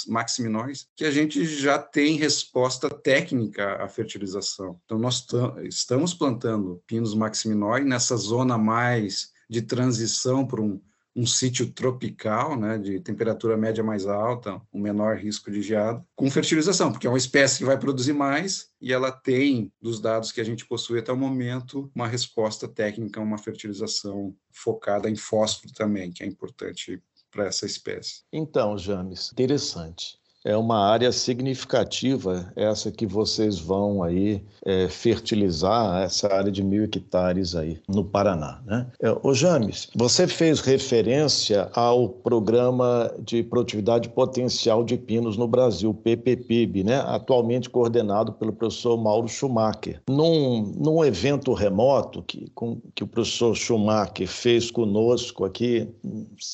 maximinóis, 0.08 0.75
que 0.96 1.04
a 1.04 1.10
gente 1.10 1.44
já 1.44 1.78
tem 1.78 2.16
resposta 2.16 2.90
técnica 2.90 3.82
à 3.82 3.88
fertilização. 3.88 4.80
Então, 4.84 4.98
nós 4.98 5.26
estamos 5.62 6.14
plantando 6.14 6.82
pinos 6.86 7.14
maximinói 7.14 7.84
nessa 7.84 8.16
zona 8.16 8.58
mais 8.58 9.32
de 9.48 9.62
transição 9.62 10.46
para 10.46 10.60
um, 10.60 10.80
um 11.16 11.24
sítio 11.26 11.72
tropical, 11.72 12.58
né, 12.58 12.76
de 12.76 13.00
temperatura 13.00 13.56
média 13.56 13.82
mais 13.82 14.06
alta, 14.06 14.60
um 14.70 14.78
menor 14.78 15.16
risco 15.16 15.50
de 15.50 15.62
geada, 15.62 16.04
com 16.14 16.30
fertilização, 16.30 16.92
porque 16.92 17.06
é 17.06 17.10
uma 17.10 17.16
espécie 17.16 17.58
que 17.58 17.64
vai 17.64 17.78
produzir 17.78 18.12
mais 18.12 18.68
e 18.78 18.92
ela 18.92 19.10
tem, 19.10 19.72
dos 19.80 19.98
dados 19.98 20.30
que 20.30 20.42
a 20.42 20.44
gente 20.44 20.66
possui 20.66 20.98
até 20.98 21.10
o 21.10 21.16
momento, 21.16 21.90
uma 21.94 22.06
resposta 22.06 22.68
técnica, 22.68 23.18
uma 23.18 23.38
fertilização 23.38 24.36
focada 24.50 25.08
em 25.08 25.16
fósforo 25.16 25.72
também, 25.72 26.12
que 26.12 26.22
é 26.22 26.26
importante 26.26 27.02
para 27.30 27.46
essa 27.46 27.64
espécie. 27.64 28.22
Então, 28.30 28.76
James, 28.76 29.32
interessante 29.32 30.18
é 30.46 30.56
uma 30.56 30.78
área 30.78 31.10
significativa, 31.10 32.52
essa 32.54 32.92
que 32.92 33.04
vocês 33.04 33.58
vão 33.58 34.02
aí 34.02 34.40
é, 34.64 34.88
fertilizar, 34.88 36.02
essa 36.02 36.32
área 36.32 36.52
de 36.52 36.62
mil 36.62 36.84
hectares 36.84 37.56
aí 37.56 37.80
no 37.88 38.04
Paraná. 38.04 38.62
Né? 38.64 38.86
É, 39.02 39.16
ô 39.24 39.34
James, 39.34 39.88
você 39.94 40.28
fez 40.28 40.60
referência 40.60 41.68
ao 41.74 42.08
Programa 42.08 43.12
de 43.18 43.42
Produtividade 43.42 44.08
Potencial 44.08 44.84
de 44.84 44.96
Pinos 44.96 45.36
no 45.36 45.48
Brasil, 45.48 45.92
PPPIB, 45.92 46.84
né? 46.84 47.00
atualmente 47.06 47.68
coordenado 47.68 48.32
pelo 48.32 48.52
professor 48.52 48.96
Mauro 48.96 49.26
Schumacher. 49.26 50.00
Num, 50.08 50.72
num 50.78 51.04
evento 51.04 51.52
remoto 51.52 52.22
que, 52.22 52.48
com, 52.54 52.80
que 52.94 53.02
o 53.02 53.06
professor 53.06 53.54
Schumacher 53.56 54.28
fez 54.28 54.70
conosco 54.70 55.44
aqui 55.44 55.88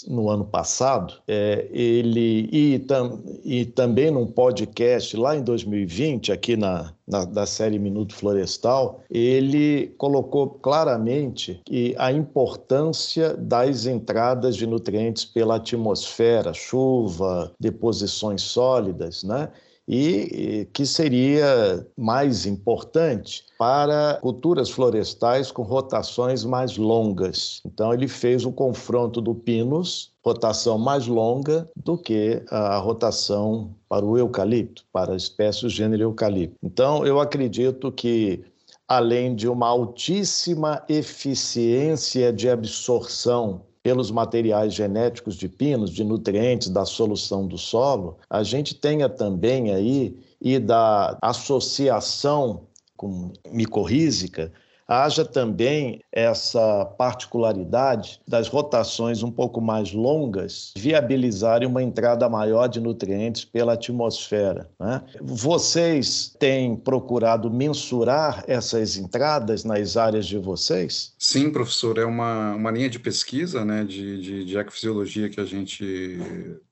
no 0.08 0.30
ano 0.30 0.46
passado, 0.46 1.14
é, 1.28 1.68
ele 1.70 2.48
e, 2.50 2.78
tam, 2.78 3.22
e 3.44 3.66
também 3.82 4.12
num 4.12 4.28
podcast 4.28 5.16
lá 5.16 5.36
em 5.36 5.42
2020, 5.42 6.30
aqui 6.30 6.56
na, 6.56 6.92
na 7.04 7.24
da 7.24 7.44
série 7.44 7.80
Minuto 7.80 8.14
Florestal, 8.14 9.00
ele 9.10 9.92
colocou 9.98 10.50
claramente 10.50 11.60
que 11.64 11.92
a 11.98 12.12
importância 12.12 13.36
das 13.36 13.86
entradas 13.86 14.54
de 14.54 14.68
nutrientes 14.68 15.24
pela 15.24 15.56
atmosfera, 15.56 16.54
chuva, 16.54 17.52
deposições 17.58 18.42
sólidas, 18.42 19.24
né? 19.24 19.48
E 19.88 20.68
que 20.72 20.86
seria 20.86 21.86
mais 21.96 22.46
importante 22.46 23.44
para 23.58 24.18
culturas 24.22 24.70
florestais 24.70 25.50
com 25.50 25.62
rotações 25.62 26.44
mais 26.44 26.76
longas. 26.76 27.60
Então, 27.66 27.92
ele 27.92 28.08
fez 28.08 28.44
o 28.44 28.52
confronto 28.52 29.20
do 29.20 29.34
pinus, 29.34 30.12
rotação 30.24 30.78
mais 30.78 31.06
longa 31.06 31.68
do 31.76 31.98
que 31.98 32.42
a 32.50 32.78
rotação 32.78 33.74
para 33.88 34.04
o 34.04 34.16
eucalipto, 34.16 34.84
para 34.92 35.12
a 35.12 35.16
espécie 35.16 35.68
gênero 35.68 36.02
eucalipto. 36.02 36.56
Então, 36.62 37.04
eu 37.04 37.20
acredito 37.20 37.90
que 37.90 38.44
além 38.86 39.34
de 39.34 39.48
uma 39.48 39.68
altíssima 39.68 40.82
eficiência 40.88 42.32
de 42.32 42.48
absorção 42.48 43.62
pelos 43.82 44.10
materiais 44.10 44.74
genéticos 44.74 45.34
de 45.36 45.48
pinos, 45.48 45.90
de 45.90 46.04
nutrientes 46.04 46.68
da 46.68 46.84
solução 46.84 47.46
do 47.46 47.58
solo, 47.58 48.18
a 48.30 48.42
gente 48.42 48.74
tenha 48.74 49.08
também 49.08 49.72
aí 49.72 50.16
e 50.40 50.58
da 50.58 51.18
associação 51.20 52.68
com 52.96 53.32
micorrízica 53.50 54.52
haja 54.86 55.24
também 55.24 56.00
essa 56.12 56.84
particularidade 56.98 58.20
das 58.26 58.48
rotações 58.48 59.22
um 59.22 59.30
pouco 59.30 59.60
mais 59.60 59.92
longas 59.92 60.72
viabilizarem 60.76 61.68
uma 61.68 61.82
entrada 61.82 62.28
maior 62.28 62.66
de 62.66 62.80
nutrientes 62.80 63.44
pela 63.44 63.74
atmosfera. 63.74 64.68
Né? 64.78 65.02
Vocês 65.20 66.34
têm 66.38 66.76
procurado 66.76 67.50
mensurar 67.50 68.44
essas 68.46 68.96
entradas 68.96 69.64
nas 69.64 69.96
áreas 69.96 70.26
de 70.26 70.38
vocês? 70.38 71.14
Sim, 71.18 71.50
professor, 71.50 71.98
é 71.98 72.04
uma, 72.04 72.54
uma 72.54 72.70
linha 72.70 72.90
de 72.90 72.98
pesquisa 72.98 73.64
né, 73.64 73.84
de, 73.84 74.20
de, 74.20 74.44
de 74.44 74.58
ecofisiologia 74.58 75.28
que 75.28 75.40
a 75.40 75.44
gente 75.44 76.18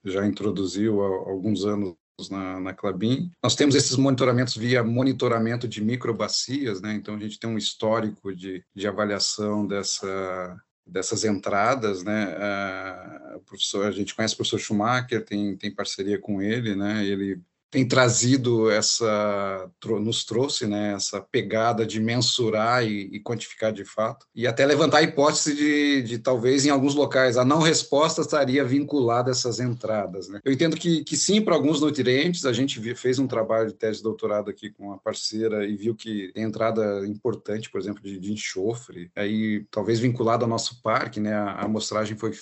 já 0.04 0.26
introduziu 0.26 1.02
há 1.02 1.30
alguns 1.30 1.64
anos 1.64 1.94
na, 2.28 2.60
na 2.60 2.74
Clabin. 2.74 3.30
Nós 3.42 3.54
temos 3.54 3.74
esses 3.74 3.96
monitoramentos 3.96 4.56
via 4.56 4.82
monitoramento 4.82 5.66
de 5.66 5.82
microbacias, 5.82 6.80
né? 6.80 6.92
então 6.94 7.14
a 7.14 7.18
gente 7.18 7.38
tem 7.38 7.48
um 7.48 7.58
histórico 7.58 8.34
de, 8.34 8.62
de 8.74 8.86
avaliação 8.86 9.66
dessa, 9.66 10.60
dessas 10.86 11.24
entradas, 11.24 12.02
né? 12.02 12.36
A, 12.36 13.40
professor, 13.46 13.86
a 13.86 13.90
gente 13.90 14.14
conhece 14.14 14.34
o 14.34 14.36
professor 14.36 14.58
Schumacher, 14.58 15.24
tem, 15.24 15.56
tem 15.56 15.74
parceria 15.74 16.18
com 16.18 16.42
ele, 16.42 16.74
né? 16.74 17.04
Ele 17.04 17.40
tem 17.70 17.86
trazido 17.86 18.70
essa, 18.70 19.70
nos 20.00 20.24
trouxe 20.24 20.66
né, 20.66 20.94
essa 20.94 21.20
pegada 21.20 21.86
de 21.86 22.00
mensurar 22.00 22.84
e, 22.84 23.08
e, 23.12 23.20
quantificar 23.20 23.72
de 23.72 23.84
fato, 23.84 24.26
e 24.34 24.46
até 24.46 24.66
levantar 24.66 24.98
a 24.98 25.02
hipótese 25.02 25.54
de, 25.54 26.02
de 26.02 26.18
talvez 26.18 26.66
em 26.66 26.70
alguns 26.70 26.94
locais 26.94 27.36
a 27.36 27.44
não 27.44 27.60
resposta 27.60 28.22
estaria 28.22 28.64
vinculada 28.64 29.30
a 29.30 29.32
essas 29.32 29.60
entradas. 29.60 30.28
Né? 30.28 30.40
Eu 30.44 30.52
entendo 30.52 30.76
que, 30.76 31.04
que 31.04 31.16
sim, 31.16 31.40
para 31.40 31.54
alguns 31.54 31.80
nutrientes, 31.80 32.44
a 32.44 32.52
gente 32.52 32.94
fez 32.94 33.18
um 33.18 33.26
trabalho 33.26 33.68
de 33.68 33.74
tese 33.74 33.98
de 33.98 34.02
doutorado 34.02 34.50
aqui 34.50 34.70
com 34.70 34.86
uma 34.86 34.98
parceira 34.98 35.64
e 35.64 35.76
viu 35.76 35.94
que 35.94 36.32
tem 36.34 36.42
entrada 36.42 37.06
importante, 37.06 37.70
por 37.70 37.80
exemplo, 37.80 38.02
de, 38.02 38.18
de 38.18 38.32
enxofre, 38.32 39.10
aí 39.14 39.64
talvez 39.70 40.00
vinculado 40.00 40.44
ao 40.44 40.50
nosso 40.50 40.82
parque, 40.82 41.20
né, 41.20 41.34
a, 41.34 41.50
a 41.52 41.64
amostragem 41.66 42.16
foi 42.16 42.32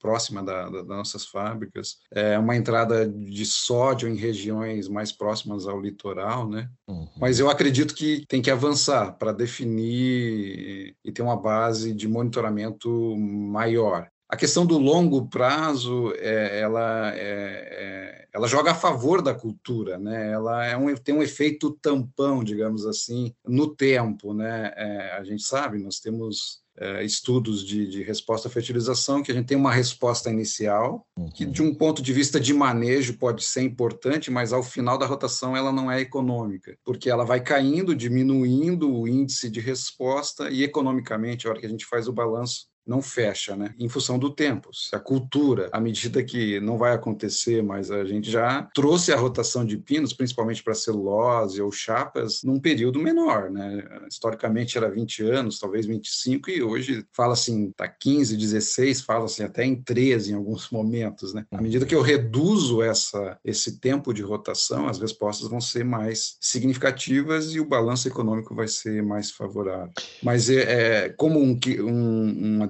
próxima 0.00 0.42
da, 0.42 0.70
da, 0.70 0.78
das 0.78 0.86
nossas 0.86 1.26
fábricas, 1.26 1.98
é 2.10 2.38
uma 2.38 2.56
entrada 2.56 3.06
de 3.06 3.44
sódio 3.44 4.08
em 4.08 4.16
regiões 4.16 4.69
regiões 4.70 4.88
mais 4.88 5.12
próximas 5.12 5.66
ao 5.66 5.80
litoral, 5.80 6.48
né? 6.48 6.68
Uhum. 6.88 7.08
Mas 7.18 7.38
eu 7.38 7.50
acredito 7.50 7.94
que 7.94 8.24
tem 8.26 8.40
que 8.40 8.50
avançar 8.50 9.12
para 9.18 9.32
definir 9.32 10.94
e 11.04 11.12
ter 11.12 11.22
uma 11.22 11.36
base 11.36 11.92
de 11.92 12.08
monitoramento 12.08 13.16
maior. 13.16 14.08
A 14.28 14.36
questão 14.36 14.64
do 14.64 14.78
longo 14.78 15.26
prazo, 15.26 16.12
é, 16.16 16.60
ela, 16.60 17.12
é, 17.16 17.18
é, 17.18 18.28
ela 18.32 18.46
joga 18.46 18.70
a 18.70 18.76
favor 18.76 19.20
da 19.20 19.34
cultura, 19.34 19.98
né? 19.98 20.30
Ela 20.30 20.64
é 20.64 20.76
um, 20.76 20.94
tem 20.94 21.14
um 21.14 21.22
efeito 21.22 21.76
tampão, 21.82 22.44
digamos 22.44 22.86
assim, 22.86 23.34
no 23.44 23.74
tempo, 23.74 24.32
né? 24.32 24.72
É, 24.76 25.16
a 25.18 25.24
gente 25.24 25.42
sabe, 25.42 25.78
nós 25.80 25.98
temos 25.98 26.62
estudos 27.04 27.64
de, 27.64 27.86
de, 27.86 28.02
resposta 28.02 28.48
à 28.48 28.50
fertilização, 28.50 29.22
que 29.22 29.30
a 29.30 29.34
gente 29.34 29.46
tem 29.46 29.56
uma 29.56 29.72
resposta 29.72 30.30
inicial, 30.30 31.06
que 31.34 31.44
de 31.44 31.62
um 31.62 31.74
ponto 31.74 32.00
de 32.00 32.12
vista 32.12 32.40
de 32.40 32.54
manejo 32.54 33.18
pode 33.18 33.44
ser 33.44 33.62
importante, 33.62 34.30
mas 34.30 34.52
ao 34.52 34.62
final 34.62 34.96
da 34.96 35.06
rotação 35.06 35.56
ela 35.56 35.72
não 35.72 35.90
é 35.90 36.00
econômica, 36.00 36.76
porque 36.84 37.10
ela 37.10 37.24
vai 37.24 37.40
caindo, 37.40 37.94
diminuindo 37.94 38.90
o 38.90 39.06
índice 39.06 39.50
de 39.50 39.60
resposta 39.60 40.48
e 40.50 40.62
economicamente, 40.62 41.46
a 41.46 41.50
hora 41.50 41.60
que 41.60 41.66
a 41.66 41.70
gente 41.70 41.84
faz 41.84 42.08
o 42.08 42.12
balanço, 42.12 42.69
não 42.90 43.00
fecha, 43.00 43.54
né? 43.54 43.72
Em 43.78 43.88
função 43.88 44.18
do 44.18 44.30
tempo. 44.30 44.70
Se 44.74 44.94
a 44.96 44.98
cultura, 44.98 45.68
à 45.72 45.80
medida 45.80 46.24
que 46.24 46.58
não 46.58 46.76
vai 46.76 46.92
acontecer, 46.92 47.62
mas 47.62 47.88
a 47.88 48.04
gente 48.04 48.28
já 48.28 48.68
trouxe 48.74 49.12
a 49.12 49.16
rotação 49.16 49.64
de 49.64 49.78
pinos, 49.78 50.12
principalmente 50.12 50.60
para 50.60 50.74
celulose 50.74 51.62
ou 51.62 51.70
chapas, 51.70 52.42
num 52.42 52.58
período 52.58 52.98
menor, 52.98 53.48
né? 53.48 53.84
Historicamente 54.10 54.76
era 54.76 54.90
20 54.90 55.22
anos, 55.22 55.60
talvez 55.60 55.86
25, 55.86 56.50
e 56.50 56.62
hoje 56.62 57.06
fala 57.12 57.34
assim, 57.34 57.70
tá 57.70 57.86
15, 57.86 58.36
16, 58.36 59.02
fala 59.02 59.26
assim 59.26 59.44
até 59.44 59.64
em 59.64 59.76
13 59.80 60.32
em 60.32 60.34
alguns 60.34 60.68
momentos, 60.72 61.32
né? 61.32 61.46
À 61.52 61.62
medida 61.62 61.86
que 61.86 61.94
eu 61.94 62.02
reduzo 62.02 62.82
essa, 62.82 63.38
esse 63.44 63.78
tempo 63.78 64.12
de 64.12 64.22
rotação, 64.22 64.88
as 64.88 64.98
respostas 64.98 65.48
vão 65.48 65.60
ser 65.60 65.84
mais 65.84 66.36
significativas 66.40 67.54
e 67.54 67.60
o 67.60 67.64
balanço 67.68 68.08
econômico 68.08 68.52
vai 68.52 68.66
ser 68.66 69.00
mais 69.00 69.30
favorável. 69.30 69.92
Mas 70.20 70.50
é, 70.50 71.04
é 71.04 71.08
como 71.10 71.38
um, 71.38 71.56
um, 71.78 72.56
uma 72.56 72.66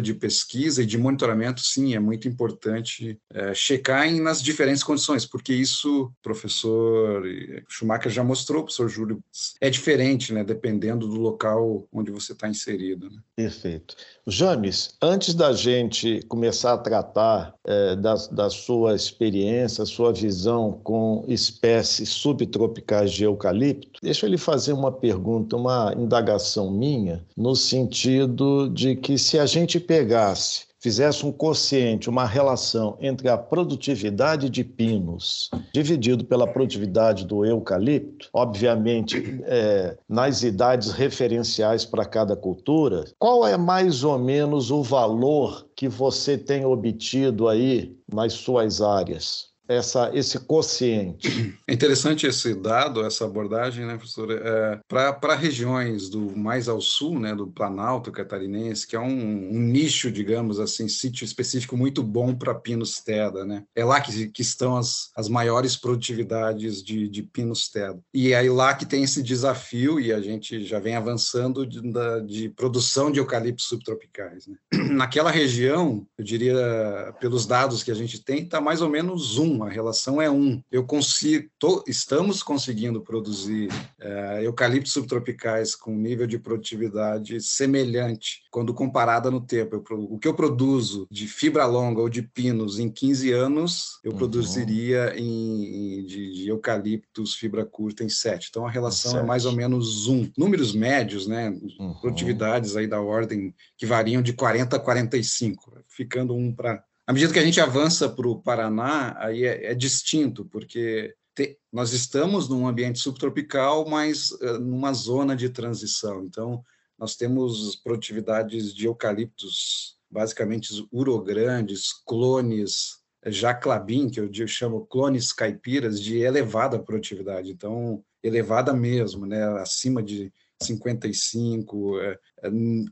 de 0.00 0.14
pesquisa 0.14 0.82
e 0.82 0.86
de 0.86 0.98
monitoramento, 0.98 1.60
sim, 1.60 1.94
é 1.94 1.98
muito 1.98 2.28
importante 2.28 3.18
é, 3.32 3.54
checar 3.54 4.06
em, 4.06 4.20
nas 4.20 4.42
diferentes 4.42 4.82
condições, 4.82 5.24
porque 5.24 5.52
isso, 5.52 6.10
professor 6.22 7.22
Schumacher 7.68 8.10
já 8.10 8.22
mostrou, 8.22 8.62
professor 8.62 8.88
Júlio, 8.88 9.22
é 9.60 9.70
diferente, 9.70 10.32
né, 10.32 10.44
dependendo 10.44 11.06
do 11.06 11.16
local 11.16 11.86
onde 11.92 12.10
você 12.10 12.32
está 12.32 12.48
inserido. 12.48 13.10
Né? 13.10 13.18
Perfeito. 13.36 13.96
James, 14.26 14.94
antes 15.00 15.34
da 15.34 15.52
gente 15.52 16.20
começar 16.28 16.74
a 16.74 16.78
tratar 16.78 17.54
é, 17.64 17.96
da, 17.96 18.14
da 18.30 18.50
sua 18.50 18.94
experiência, 18.94 19.84
sua 19.84 20.12
visão 20.12 20.80
com 20.82 21.24
espécies 21.28 22.08
subtropicais 22.08 23.12
de 23.12 23.24
eucalipto, 23.24 24.00
deixa 24.02 24.26
eu 24.26 24.30
lhe 24.30 24.38
fazer 24.38 24.72
uma 24.72 24.90
pergunta, 24.90 25.56
uma 25.56 25.94
indagação 25.96 26.70
minha, 26.70 27.24
no 27.36 27.54
sentido 27.54 28.68
de 28.68 28.96
que 28.96 29.16
se 29.18 29.38
a 29.38 29.45
a 29.46 29.48
gente 29.48 29.78
pegasse, 29.78 30.66
fizesse 30.80 31.24
um 31.24 31.30
quociente, 31.30 32.10
uma 32.10 32.26
relação 32.26 32.98
entre 33.00 33.28
a 33.28 33.38
produtividade 33.38 34.50
de 34.50 34.64
pinos 34.64 35.48
dividido 35.72 36.24
pela 36.24 36.48
produtividade 36.48 37.24
do 37.24 37.44
eucalipto, 37.44 38.28
obviamente 38.32 39.40
é, 39.44 39.96
nas 40.08 40.42
idades 40.42 40.90
referenciais 40.90 41.84
para 41.84 42.04
cada 42.04 42.34
cultura, 42.34 43.04
qual 43.20 43.46
é 43.46 43.56
mais 43.56 44.02
ou 44.02 44.18
menos 44.18 44.72
o 44.72 44.82
valor 44.82 45.68
que 45.76 45.86
você 45.86 46.36
tem 46.36 46.64
obtido 46.64 47.46
aí 47.46 47.96
nas 48.12 48.32
suas 48.32 48.80
áreas? 48.82 49.54
Essa, 49.68 50.10
esse 50.14 50.38
quociente. 50.40 51.56
É 51.66 51.72
interessante 51.72 52.26
esse 52.26 52.54
dado, 52.54 53.04
essa 53.04 53.24
abordagem, 53.24 53.84
né, 53.86 53.96
professor? 53.96 54.30
É, 54.30 54.80
Para 54.88 55.34
regiões 55.34 56.08
do 56.08 56.36
mais 56.36 56.68
ao 56.68 56.80
sul, 56.80 57.18
né, 57.18 57.34
do 57.34 57.46
Planalto 57.46 58.12
catarinense, 58.12 58.86
que 58.86 58.96
é 58.96 59.00
um, 59.00 59.54
um 59.54 59.60
nicho, 59.60 60.10
digamos 60.10 60.60
assim, 60.60 60.88
sítio 60.88 61.24
específico 61.24 61.76
muito 61.76 62.02
bom 62.02 62.34
para 62.34 62.54
pinos 62.54 63.00
teda, 63.00 63.44
né? 63.44 63.64
É 63.74 63.84
lá 63.84 64.00
que, 64.00 64.28
que 64.28 64.42
estão 64.42 64.76
as, 64.76 65.10
as 65.16 65.28
maiores 65.28 65.76
produtividades 65.76 66.82
de, 66.82 67.08
de 67.08 67.22
pinos 67.22 67.68
teda. 67.68 67.98
E 68.14 68.32
é 68.32 68.50
lá 68.50 68.74
que 68.74 68.86
tem 68.86 69.02
esse 69.02 69.22
desafio, 69.22 69.98
e 69.98 70.12
a 70.12 70.20
gente 70.20 70.64
já 70.64 70.78
vem 70.78 70.94
avançando 70.94 71.66
de, 71.66 71.80
de 72.26 72.48
produção 72.50 73.10
de 73.10 73.18
eucaliptos 73.18 73.66
subtropicais. 73.66 74.46
Né? 74.46 74.56
Naquela 74.90 75.30
região, 75.30 76.06
eu 76.18 76.24
diria, 76.24 77.14
pelos 77.20 77.46
dados 77.46 77.82
que 77.82 77.90
a 77.90 77.94
gente 77.94 78.22
tem, 78.22 78.42
está 78.42 78.60
mais 78.60 78.80
ou 78.80 78.88
menos 78.88 79.38
um 79.38 79.55
a 79.62 79.68
relação 79.68 80.20
é 80.20 80.30
um. 80.30 80.62
Eu 80.70 80.84
consigo, 80.84 81.48
tô, 81.58 81.84
estamos 81.86 82.42
conseguindo 82.42 83.00
produzir 83.00 83.68
é, 84.00 84.40
eucaliptos 84.44 84.92
subtropicais 84.92 85.74
com 85.74 85.96
nível 85.96 86.26
de 86.26 86.38
produtividade 86.38 87.40
semelhante 87.40 88.42
quando 88.50 88.74
comparada 88.74 89.30
no 89.30 89.40
tempo. 89.40 89.76
Eu, 89.76 89.84
o 90.10 90.18
que 90.18 90.28
eu 90.28 90.34
produzo 90.34 91.06
de 91.10 91.26
fibra 91.26 91.66
longa 91.66 92.00
ou 92.00 92.08
de 92.08 92.22
pinos 92.22 92.78
em 92.78 92.90
15 92.90 93.32
anos, 93.32 94.00
eu 94.02 94.12
uhum. 94.12 94.18
produziria 94.18 95.14
em, 95.16 96.00
em 96.00 96.04
de, 96.04 96.32
de, 96.32 96.48
eucaliptos 96.48 97.34
fibra 97.34 97.64
curta 97.64 98.04
em 98.04 98.08
7. 98.08 98.48
Então 98.50 98.66
a 98.66 98.70
relação 98.70 99.18
é 99.18 99.22
mais 99.22 99.44
ou 99.44 99.52
menos 99.52 100.06
um. 100.06 100.30
Números 100.36 100.74
médios, 100.74 101.26
né? 101.26 101.50
Uhum. 101.78 101.94
Produtividades 102.00 102.76
aí 102.76 102.86
da 102.86 103.00
ordem 103.00 103.54
que 103.76 103.86
variam 103.86 104.22
de 104.22 104.32
40 104.32 104.76
a 104.76 104.80
45, 104.80 105.78
ficando 105.88 106.34
um 106.34 106.52
para 106.52 106.82
à 107.06 107.12
medida 107.12 107.32
que 107.32 107.38
a 107.38 107.44
gente 107.44 107.60
avança 107.60 108.08
para 108.08 108.26
o 108.26 108.40
Paraná, 108.42 109.14
aí 109.18 109.44
é, 109.44 109.72
é 109.72 109.74
distinto, 109.74 110.44
porque 110.44 111.14
te, 111.34 111.56
nós 111.72 111.92
estamos 111.92 112.48
num 112.48 112.66
ambiente 112.66 112.98
subtropical, 112.98 113.88
mas 113.88 114.32
uh, 114.32 114.58
numa 114.58 114.92
zona 114.92 115.36
de 115.36 115.48
transição. 115.48 116.24
Então, 116.24 116.64
nós 116.98 117.14
temos 117.14 117.76
produtividades 117.76 118.74
de 118.74 118.86
eucaliptos, 118.86 119.96
basicamente 120.10 120.70
urograndes, 120.90 121.92
clones, 122.06 122.98
jaclabim, 123.26 124.08
que 124.08 124.20
eu 124.20 124.48
chamo 124.48 124.86
clones 124.86 125.32
caipiras, 125.32 126.00
de 126.00 126.18
elevada 126.18 126.78
produtividade. 126.78 127.50
Então, 127.50 128.02
elevada 128.22 128.72
mesmo, 128.72 129.26
né? 129.26 129.44
acima 129.60 130.02
de 130.02 130.32
55. 130.62 131.98
É, 132.42 132.50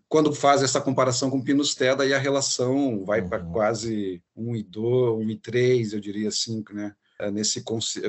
quando 0.08 0.32
faz 0.32 0.62
essa 0.62 0.80
comparação 0.80 1.30
com 1.30 1.42
Pinus 1.42 1.74
Teda, 1.74 2.02
aí 2.02 2.12
a 2.12 2.18
relação 2.18 3.04
vai 3.04 3.20
uhum. 3.20 3.28
para 3.28 3.40
quase 3.40 4.22
1,2, 4.36 5.24
1,3, 5.24 5.92
eu 5.92 6.00
diria 6.00 6.30
5, 6.30 6.74
né? 6.74 6.94
É, 7.18 7.30
nesse 7.30 7.62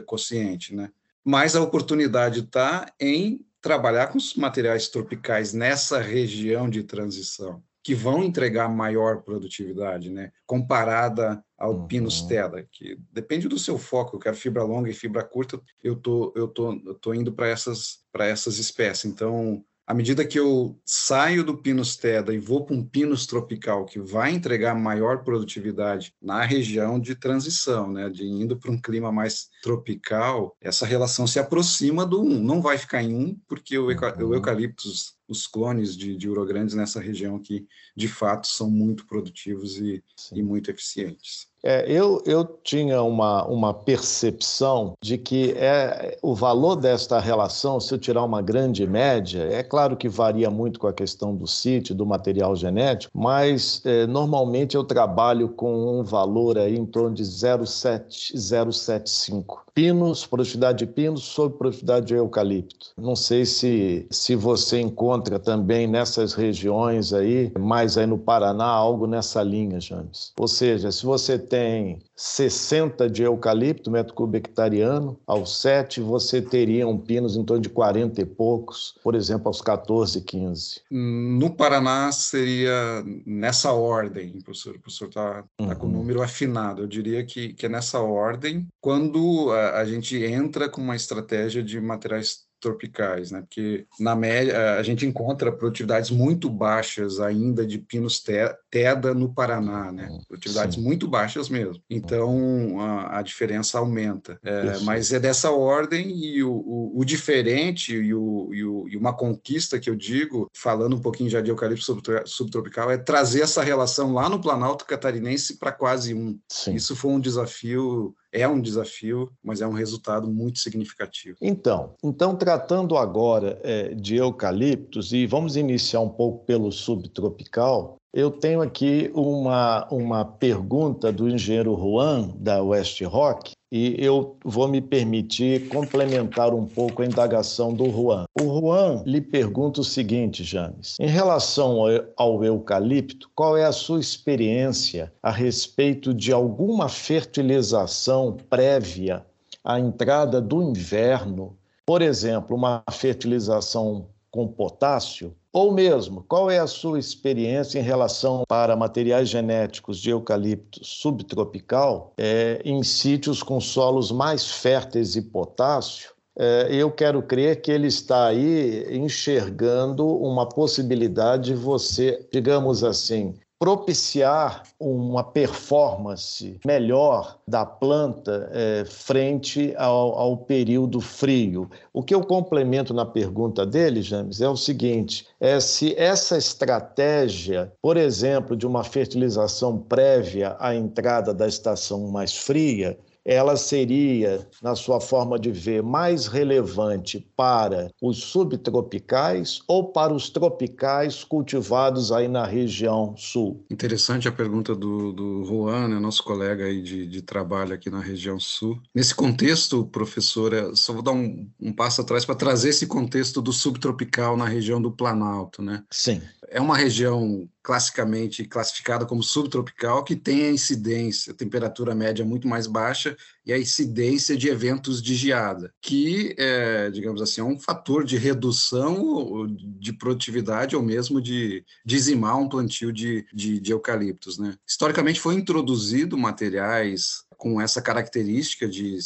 consciente. 0.06 0.76
Né? 0.76 0.90
Mas 1.24 1.56
a 1.56 1.62
oportunidade 1.62 2.40
está 2.40 2.92
em 3.00 3.46
trabalhar 3.62 4.08
com 4.08 4.18
os 4.18 4.36
materiais 4.36 4.88
tropicais 4.88 5.54
nessa 5.54 6.00
região 6.00 6.70
de 6.70 6.84
transição 6.84 7.64
que 7.86 7.94
vão 7.94 8.24
entregar 8.24 8.68
maior 8.68 9.22
produtividade, 9.22 10.10
né? 10.10 10.32
Comparada 10.48 11.46
ao 11.56 11.76
uhum. 11.76 11.88
Pinus 11.88 12.24
Teda, 12.24 12.68
que 12.72 12.98
depende 13.12 13.48
do 13.48 13.60
seu 13.60 13.78
foco. 13.78 14.16
Eu 14.16 14.20
quero 14.20 14.36
fibra 14.36 14.64
longa 14.64 14.90
e 14.90 14.94
fibra 14.94 15.24
curta. 15.24 15.62
Eu 15.84 15.96
tô 15.96 16.34
eu 16.36 16.48
tô 16.48 16.74
eu 16.84 16.96
tô 16.96 17.14
indo 17.14 17.32
para 17.32 17.48
essas 17.48 18.00
para 18.12 18.26
essas 18.26 18.58
espécies. 18.58 19.06
Então, 19.06 19.64
à 19.88 19.94
medida 19.94 20.26
que 20.26 20.40
eu 20.40 20.80
saio 20.84 21.44
do 21.44 21.58
Pinus 21.58 21.96
Teda 21.96 22.34
e 22.34 22.40
vou 22.40 22.66
para 22.66 22.76
um 22.76 22.84
Pinus 22.84 23.26
tropical, 23.26 23.86
que 23.86 24.00
vai 24.00 24.32
entregar 24.32 24.76
maior 24.76 25.24
produtividade 25.24 26.14
na 26.22 26.42
região 26.44 27.00
de 27.00 27.16
transição, 27.16 27.92
né, 27.92 28.10
de 28.10 28.26
indo 28.26 28.58
para 28.58 28.72
um 28.72 28.82
clima 28.82 29.12
mais 29.12 29.50
tropical, 29.62 30.56
essa 30.60 30.86
relação 30.86 31.28
se 31.28 31.40
aproxima 31.40 32.06
do 32.06 32.22
1. 32.22 32.44
Não 32.44 32.62
vai 32.62 32.78
ficar 32.78 33.04
em 33.04 33.14
1, 33.14 33.40
porque 33.48 33.78
o, 33.78 33.88
uhum. 33.88 34.34
eucaliptus 34.34 35.15
os 35.28 35.48
clones 35.48 35.96
de, 35.96 36.16
de 36.16 36.30
urograndes 36.30 36.76
nessa 36.76 37.00
região 37.00 37.40
que, 37.40 37.68
de 37.96 38.08
fato, 38.08 38.48
são 38.48 38.70
muito 38.70 39.06
produtivos 39.06 39.78
e, 39.78 40.04
e 40.34 40.44
muito 40.44 40.70
eficientes. 40.70 41.48
É, 41.68 41.84
eu, 41.92 42.22
eu 42.28 42.46
tinha 42.64 43.02
uma, 43.02 43.44
uma 43.48 43.74
percepção 43.74 44.94
de 45.02 45.18
que 45.18 45.52
é, 45.54 46.16
o 46.22 46.36
valor 46.36 46.76
desta 46.76 47.20
relação, 47.20 47.80
se 47.80 47.92
eu 47.92 47.98
tirar 47.98 48.24
uma 48.24 48.40
grande 48.40 48.86
média, 48.86 49.42
é 49.52 49.64
claro 49.64 49.98
que 49.98 50.08
varia 50.08 50.52
muito 50.52 50.80
com 50.80 50.86
a 50.86 50.94
questão 50.94 51.36
do 51.36 51.48
sítio, 51.48 51.96
do 51.96 52.06
material 52.06 52.56
genético, 52.56 53.12
mas 53.18 53.82
é, 53.84 54.06
normalmente 54.06 54.76
eu 54.76 54.84
trabalho 54.84 55.50
com 55.50 56.00
um 56.00 56.04
valor 56.04 56.60
aí 56.60 56.78
em 56.78 56.86
torno 56.86 57.16
de 57.16 57.24
0,7, 57.24 58.36
0,75 58.36 59.66
pinos, 59.74 60.26
produtividade 60.26 60.86
de 60.86 60.86
pinos 60.86 61.24
sobre 61.24 61.58
produtividade 61.58 62.06
de 62.06 62.14
eucalipto. 62.14 62.92
Não 62.96 63.16
sei 63.16 63.44
se, 63.44 64.08
se 64.12 64.36
você 64.36 64.80
encontra 64.80 65.15
também 65.22 65.88
nessas 65.88 66.34
regiões 66.34 67.14
aí, 67.14 67.52
mais 67.58 67.98
aí 67.98 68.06
no 68.06 68.18
Paraná, 68.18 68.66
algo 68.66 69.08
nessa 69.08 69.42
linha, 69.42 69.80
James. 69.80 70.32
Ou 70.40 70.48
seja, 70.48 70.92
se 70.92 71.06
você 71.06 71.38
tem 71.38 72.00
60 72.16 73.10
de 73.10 73.24
eucalipto, 73.24 73.92
metro 73.92 74.14
cúbico 74.14 74.48
hectareano, 74.48 75.20
aos 75.28 75.62
7 75.62 76.02
você 76.02 76.42
teria 76.42 76.88
um 76.88 76.98
pinos 76.98 77.36
em 77.36 77.44
torno 77.44 77.62
de 77.62 77.70
40 77.70 78.22
e 78.22 78.26
poucos, 78.26 78.96
por 79.04 79.16
exemplo, 79.16 79.48
aos 79.48 79.62
14, 79.62 80.22
15. 80.22 80.82
No 80.90 81.50
Paraná 81.52 82.12
seria 82.12 83.04
nessa 83.26 83.72
ordem, 83.72 84.40
professor. 84.42 84.76
O 84.76 84.80
professor 84.80 85.08
está 85.08 85.44
tá 85.44 85.48
uhum. 85.60 85.76
com 85.76 85.88
o 85.88 85.90
uhum. 85.90 85.96
número 85.98 86.22
afinado. 86.22 86.84
Eu 86.84 86.88
diria 86.88 87.26
que, 87.26 87.54
que 87.54 87.66
é 87.66 87.70
nessa 87.70 88.00
ordem. 88.00 88.68
Quando 88.80 89.52
a, 89.52 89.80
a 89.80 89.86
gente 89.86 90.18
entra 90.24 90.70
com 90.70 90.82
uma 90.82 90.96
estratégia 90.96 91.64
de 91.64 91.80
materiais 91.80 92.45
tropicais, 92.66 93.30
né? 93.30 93.42
Porque 93.42 93.86
na 94.00 94.16
média 94.16 94.74
a 94.74 94.82
gente 94.82 95.06
encontra 95.06 95.52
produtividades 95.52 96.10
muito 96.10 96.50
baixas 96.50 97.20
ainda 97.20 97.64
de 97.64 97.78
pinos 97.78 98.24
teda 98.72 99.14
no 99.14 99.32
Paraná, 99.32 99.92
né? 99.92 100.10
Hum, 100.12 100.20
produtividades 100.28 100.76
Sim. 100.76 100.82
muito 100.82 101.08
baixas 101.08 101.48
mesmo. 101.48 101.80
Então 101.88 102.80
a, 102.80 103.20
a 103.20 103.22
diferença 103.22 103.78
aumenta. 103.78 104.40
É, 104.44 104.80
mas 104.80 105.14
é 105.14 105.20
dessa 105.20 105.52
ordem 105.52 106.10
e 106.10 106.44
o, 106.44 106.52
o, 106.52 107.00
o 107.00 107.06
diferente 107.06 107.94
e, 107.94 108.14
o, 108.16 108.50
e, 108.52 108.94
e, 108.94 108.98
uma 108.98 109.14
conquista 109.14 109.80
que 109.80 109.90
eu 109.90 109.96
digo, 109.96 110.50
falando 110.52 110.96
um 110.96 111.02
pouquinho 111.02 111.30
já 111.30 111.42
de 111.42 111.52
eucalipto 111.52 112.02
subtropical, 112.26 112.90
é 112.90 112.98
trazer 112.98 113.42
essa 113.42 113.62
relação 113.62 114.12
lá 114.12 114.28
no 114.28 114.42
Planalto 114.42 114.86
Catarinense 114.86 115.60
para 115.60 115.72
quase 115.72 116.16
um. 116.16 116.40
Sim. 116.50 116.74
Isso 116.74 116.96
foi 116.96 117.12
um 117.12 117.20
desafio 117.20 118.16
é 118.36 118.48
um 118.48 118.60
desafio, 118.60 119.32
mas 119.42 119.62
é 119.62 119.68
um 119.68 119.72
resultado 119.72 120.28
muito 120.28 120.60
significativo. 120.60 121.38
Então, 121.42 121.96
então 122.04 122.36
tratando 122.36 122.98
agora 122.98 123.60
é, 123.64 123.94
de 123.94 124.18
eucaliptos, 124.18 125.14
e 125.14 125.26
vamos 125.26 125.56
iniciar 125.56 126.02
um 126.02 126.10
pouco 126.10 126.46
pelo 126.46 126.72
subtropical, 126.72 127.96
eu 128.16 128.32
tenho 128.32 128.62
aqui 128.62 129.12
uma, 129.14 129.86
uma 129.92 130.24
pergunta 130.24 131.12
do 131.12 131.28
engenheiro 131.28 131.76
Juan, 131.76 132.30
da 132.38 132.64
West 132.64 133.02
Rock, 133.02 133.52
e 133.70 133.94
eu 134.00 134.38
vou 134.42 134.70
me 134.70 134.80
permitir 134.80 135.68
complementar 135.68 136.54
um 136.54 136.66
pouco 136.66 137.02
a 137.02 137.06
indagação 137.06 137.74
do 137.74 137.92
Juan. 137.92 138.24
O 138.40 138.44
Juan 138.44 139.04
lhe 139.06 139.20
pergunta 139.20 139.82
o 139.82 139.84
seguinte, 139.84 140.46
James: 140.46 140.96
em 140.98 141.08
relação 141.08 141.80
ao 142.16 142.42
eucalipto, 142.42 143.30
qual 143.36 143.58
é 143.58 143.66
a 143.66 143.74
sua 143.74 144.00
experiência 144.00 145.12
a 145.22 145.30
respeito 145.30 146.14
de 146.14 146.32
alguma 146.32 146.88
fertilização 146.88 148.38
prévia 148.50 149.26
à 149.62 149.78
entrada 149.78 150.40
do 150.40 150.64
inverno? 150.64 151.58
Por 151.86 152.02
exemplo, 152.02 152.56
uma 152.56 152.82
fertilização 152.90 154.08
com 154.32 154.48
potássio? 154.48 155.36
Ou 155.56 155.72
mesmo, 155.72 156.22
qual 156.28 156.52
é 156.52 156.60
a 156.60 156.68
sua 156.68 157.00
experiência 157.00 157.80
em 157.80 157.82
relação 157.82 158.44
para 158.46 158.76
materiais 158.76 159.30
genéticos 159.30 160.02
de 160.02 160.10
eucalipto 160.10 160.84
subtropical 160.84 162.12
é, 162.18 162.62
em 162.66 162.84
sítios 162.84 163.42
com 163.42 163.62
solos 163.62 164.12
mais 164.12 164.52
férteis 164.52 165.16
e 165.16 165.22
potássio? 165.22 166.12
É, 166.38 166.68
eu 166.70 166.92
quero 166.92 167.24
crer 167.24 167.62
que 167.62 167.72
ele 167.72 167.88
está 167.88 168.28
aí 168.28 168.86
enxergando 168.98 170.06
uma 170.06 170.46
possibilidade 170.46 171.54
de 171.54 171.56
você, 171.56 172.28
digamos 172.34 172.84
assim, 172.84 173.34
propiciar 173.66 174.62
uma 174.80 175.24
performance 175.24 176.60
melhor 176.64 177.40
da 177.48 177.66
planta 177.66 178.48
é, 178.54 178.86
frente 178.86 179.74
ao, 179.76 180.14
ao, 180.20 180.38
período 180.38 181.02
frio. 181.02 181.68
O 181.92 182.04
que 182.04 182.14
eu 182.14 182.22
complemento 182.24 182.94
na 182.94 183.08
pergunta 183.08 183.66
dele, 183.66 184.04
James, 184.04 184.40
é 184.40 184.48
o 184.48 184.56
seguinte: 184.56 185.26
é 185.40 185.60
se 185.60 185.96
essa 185.98 186.38
estratégia, 186.38 187.74
por 187.82 187.98
exemplo, 187.98 188.56
de 188.56 188.68
uma 188.68 188.84
fertilização 188.84 189.80
prévia 189.80 190.56
à 190.60 190.76
entrada 190.76 191.34
da 191.34 191.48
estação 191.48 192.08
mais 192.12 192.38
fria, 192.38 192.96
ela 193.26 193.58
seria, 193.58 194.48
na 194.62 194.76
sua 194.76 195.02
forma 195.02 195.40
de 195.40 195.52
ver, 195.52 195.82
mais 195.82 196.28
relevante 196.28 197.28
para 197.36 197.90
os 198.00 198.18
subtropicais 198.18 199.62
ou 199.68 199.92
para 199.92 200.14
os 200.14 200.30
tropicais 200.30 201.24
cultivados 201.24 202.12
aí 202.12 202.28
na 202.28 202.46
região 202.46 203.16
sul? 203.18 203.66
Interessante 203.72 204.28
a 204.28 204.32
pergunta 204.32 204.76
do, 204.76 205.12
do 205.12 205.44
Juan, 205.44 205.88
né, 205.88 206.00
nosso 206.00 206.24
colega 206.24 206.66
aí 206.66 206.82
de, 206.82 207.08
de 207.08 207.22
trabalho 207.24 207.74
aqui 207.74 207.90
na 207.90 208.00
região 208.00 208.40
sul. 208.40 208.80
Nesse 208.94 209.16
contexto, 209.16 209.86
professora, 209.86 210.76
só 210.76 210.94
vou 210.94 211.02
dar 211.02 211.14
um, 211.14 211.50
um 211.60 211.74
passo 211.74 212.02
atrás 212.02 212.26
para 212.26 212.36
trazer 212.36 212.70
esse 212.70 212.86
contexto 212.86 213.42
do 213.42 213.52
subtropical 213.52 214.38
na 214.38 214.46
região 214.46 214.80
do 214.80 214.92
Planalto, 214.92 215.64
né? 215.64 215.84
Sim. 215.90 216.22
É 216.50 216.62
uma 216.62 216.78
região 216.78 217.50
classicamente 217.66 218.46
classificada 218.46 219.06
como 219.06 219.24
subtropical, 219.24 220.04
que 220.04 220.16
tem 220.16 220.46
a 220.46 220.52
incidência, 220.52 221.34
a 221.34 221.36
temperatura 221.36 221.96
média 221.96 222.24
muito 222.24 222.48
mais 222.48 222.68
baixa 222.68 223.18
e 223.44 223.52
a 223.52 223.58
incidência 223.58 224.38
de 224.38 224.48
eventos 224.48 225.02
de 225.02 225.16
geada, 225.16 225.74
que, 225.82 226.36
é, 226.38 226.92
digamos 226.92 227.22
assim, 227.22 227.42
é 227.42 227.44
um 227.44 227.60
fator 227.60 228.04
de 228.04 228.18
redução 228.18 229.48
de 229.48 229.94
produtividade 229.94 230.76
ou 230.76 230.84
mesmo 230.84 231.20
de 231.20 231.66
dizimar 231.84 232.38
um 232.38 232.48
plantio 232.48 232.94
de, 232.94 233.26
de, 233.34 233.60
de 233.60 233.72
eucaliptos. 233.72 234.38
Né? 234.38 234.56
Historicamente 234.68 235.20
foi 235.20 235.34
introduzido 235.34 236.18
materiais 236.18 237.25
com 237.38 237.60
essa 237.60 237.82
característica 237.82 238.68
de, 238.68 238.98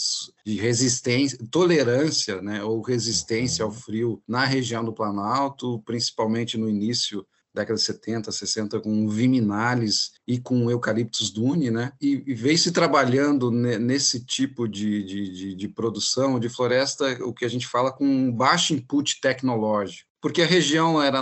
de 0.45 0.55
resistência, 0.55 1.37
tolerância, 1.51 2.41
né, 2.41 2.63
ou 2.63 2.81
resistência 2.81 3.63
ao 3.63 3.71
frio 3.71 4.21
na 4.27 4.45
região 4.45 4.83
do 4.83 4.93
Planalto, 4.93 5.81
principalmente 5.85 6.57
no 6.57 6.69
início 6.69 7.25
década 7.53 7.77
de 7.77 7.83
70, 7.83 8.31
60, 8.31 8.79
com 8.79 9.07
viminales 9.07 10.11
e 10.27 10.39
com 10.39 10.69
eucaliptus 10.69 11.31
dune, 11.31 11.71
né? 11.71 11.91
E, 11.99 12.23
e 12.27 12.33
veio 12.33 12.57
se 12.57 12.71
trabalhando 12.71 13.49
nesse 13.49 14.23
tipo 14.23 14.67
de, 14.67 15.03
de, 15.03 15.29
de, 15.31 15.55
de 15.55 15.67
produção 15.67 16.39
de 16.39 16.47
floresta, 16.47 17.17
o 17.23 17.33
que 17.33 17.45
a 17.45 17.49
gente 17.49 17.67
fala 17.67 17.91
com 17.91 18.31
baixo 18.31 18.73
input 18.73 19.19
tecnológico 19.19 20.09
porque 20.21 20.41
a 20.41 20.45
região 20.45 21.01
era 21.01 21.21